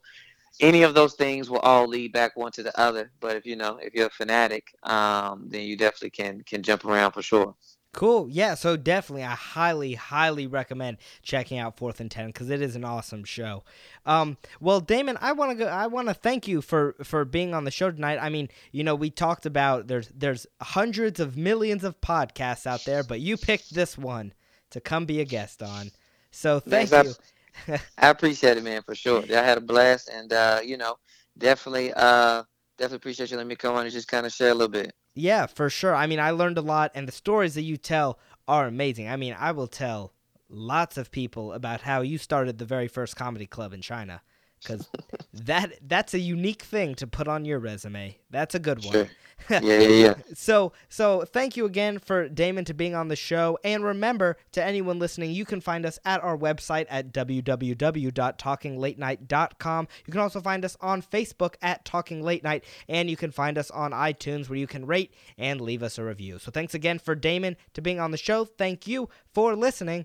any 0.60 0.82
of 0.82 0.94
those 0.94 1.14
things 1.14 1.50
will 1.50 1.58
all 1.60 1.86
lead 1.86 2.12
back 2.12 2.36
one 2.36 2.52
to 2.52 2.62
the 2.62 2.78
other. 2.78 3.10
But 3.20 3.36
if 3.36 3.46
you 3.46 3.56
know, 3.56 3.78
if 3.82 3.94
you're 3.94 4.06
a 4.06 4.10
fanatic, 4.10 4.74
um, 4.82 5.46
then 5.48 5.62
you 5.62 5.76
definitely 5.76 6.10
can 6.10 6.42
can 6.42 6.62
jump 6.62 6.84
around 6.84 7.12
for 7.12 7.22
sure. 7.22 7.54
Cool. 7.92 8.28
Yeah. 8.30 8.54
So 8.54 8.76
definitely, 8.76 9.24
I 9.24 9.34
highly, 9.34 9.94
highly 9.94 10.46
recommend 10.46 10.98
checking 11.22 11.58
out 11.58 11.76
Fourth 11.76 11.98
and 11.98 12.08
Ten 12.08 12.28
because 12.28 12.48
it 12.48 12.62
is 12.62 12.76
an 12.76 12.84
awesome 12.84 13.24
show. 13.24 13.64
Um, 14.06 14.36
well, 14.60 14.80
Damon, 14.80 15.18
I 15.20 15.32
want 15.32 15.50
to 15.50 15.56
go. 15.56 15.66
I 15.66 15.88
want 15.88 16.06
to 16.06 16.14
thank 16.14 16.46
you 16.46 16.62
for 16.62 16.94
for 17.02 17.24
being 17.24 17.52
on 17.52 17.64
the 17.64 17.72
show 17.72 17.90
tonight. 17.90 18.18
I 18.20 18.28
mean, 18.28 18.48
you 18.70 18.84
know, 18.84 18.94
we 18.94 19.10
talked 19.10 19.44
about 19.44 19.88
there's 19.88 20.08
there's 20.08 20.46
hundreds 20.60 21.18
of 21.18 21.36
millions 21.36 21.82
of 21.82 22.00
podcasts 22.00 22.64
out 22.64 22.84
there, 22.84 23.02
but 23.02 23.20
you 23.20 23.36
picked 23.36 23.74
this 23.74 23.98
one 23.98 24.34
to 24.70 24.80
come 24.80 25.04
be 25.04 25.20
a 25.20 25.24
guest 25.24 25.60
on. 25.60 25.90
So 26.30 26.60
thank 26.60 26.90
Thanks, 26.90 27.18
you. 27.18 27.24
I 27.98 28.08
appreciate 28.08 28.56
it, 28.56 28.64
man, 28.64 28.82
for 28.82 28.94
sure. 28.94 29.22
I 29.30 29.42
had 29.42 29.58
a 29.58 29.60
blast, 29.60 30.08
and 30.12 30.32
uh, 30.32 30.60
you 30.64 30.76
know, 30.76 30.96
definitely, 31.38 31.92
uh, 31.94 32.42
definitely 32.78 32.96
appreciate 32.96 33.30
you 33.30 33.36
letting 33.36 33.48
me 33.48 33.56
come 33.56 33.74
on 33.74 33.84
and 33.84 33.92
just 33.92 34.08
kind 34.08 34.26
of 34.26 34.32
share 34.32 34.50
a 34.50 34.54
little 34.54 34.68
bit. 34.68 34.92
Yeah, 35.14 35.46
for 35.46 35.68
sure. 35.68 35.94
I 35.94 36.06
mean, 36.06 36.20
I 36.20 36.30
learned 36.30 36.58
a 36.58 36.62
lot, 36.62 36.92
and 36.94 37.06
the 37.06 37.12
stories 37.12 37.54
that 37.54 37.62
you 37.62 37.76
tell 37.76 38.18
are 38.46 38.66
amazing. 38.66 39.08
I 39.08 39.16
mean, 39.16 39.36
I 39.38 39.52
will 39.52 39.66
tell 39.66 40.12
lots 40.48 40.96
of 40.96 41.10
people 41.10 41.52
about 41.52 41.82
how 41.82 42.00
you 42.02 42.18
started 42.18 42.58
the 42.58 42.64
very 42.64 42.88
first 42.88 43.16
comedy 43.16 43.46
club 43.46 43.72
in 43.72 43.80
China, 43.80 44.22
because 44.62 44.88
that 45.32 45.72
that's 45.86 46.14
a 46.14 46.18
unique 46.18 46.62
thing 46.62 46.94
to 46.96 47.06
put 47.06 47.28
on 47.28 47.44
your 47.44 47.58
resume. 47.58 48.18
That's 48.30 48.54
a 48.54 48.58
good 48.58 48.84
one. 48.84 48.92
Sure. 48.92 49.08
Yeah, 49.48 49.60
yeah, 49.62 49.88
yeah. 49.88 50.14
So, 50.34 50.72
so 50.88 51.24
thank 51.24 51.56
you 51.56 51.64
again 51.64 51.98
for 51.98 52.28
Damon 52.28 52.64
to 52.66 52.74
being 52.74 52.94
on 52.94 53.08
the 53.08 53.16
show. 53.16 53.58
And 53.64 53.82
remember, 53.82 54.36
to 54.52 54.62
anyone 54.62 54.98
listening, 54.98 55.32
you 55.32 55.44
can 55.44 55.60
find 55.60 55.86
us 55.86 55.98
at 56.04 56.22
our 56.22 56.36
website 56.36 56.86
at 56.88 57.12
www.talkinglatenight.com. 57.12 59.88
You 60.06 60.12
can 60.12 60.20
also 60.20 60.40
find 60.40 60.64
us 60.64 60.76
on 60.80 61.02
Facebook 61.02 61.54
at 61.62 61.84
Talking 61.84 62.22
Late 62.22 62.44
Night, 62.44 62.64
and 62.88 63.10
you 63.10 63.16
can 63.16 63.30
find 63.30 63.58
us 63.58 63.70
on 63.70 63.92
iTunes 63.92 64.48
where 64.48 64.58
you 64.58 64.66
can 64.66 64.86
rate 64.86 65.14
and 65.38 65.60
leave 65.60 65.82
us 65.82 65.98
a 65.98 66.04
review. 66.04 66.38
So, 66.38 66.50
thanks 66.50 66.74
again 66.74 66.98
for 66.98 67.14
Damon 67.14 67.56
to 67.74 67.82
being 67.82 67.98
on 67.98 68.10
the 68.10 68.18
show. 68.18 68.44
Thank 68.44 68.86
you 68.86 69.08
for 69.32 69.56
listening, 69.56 70.04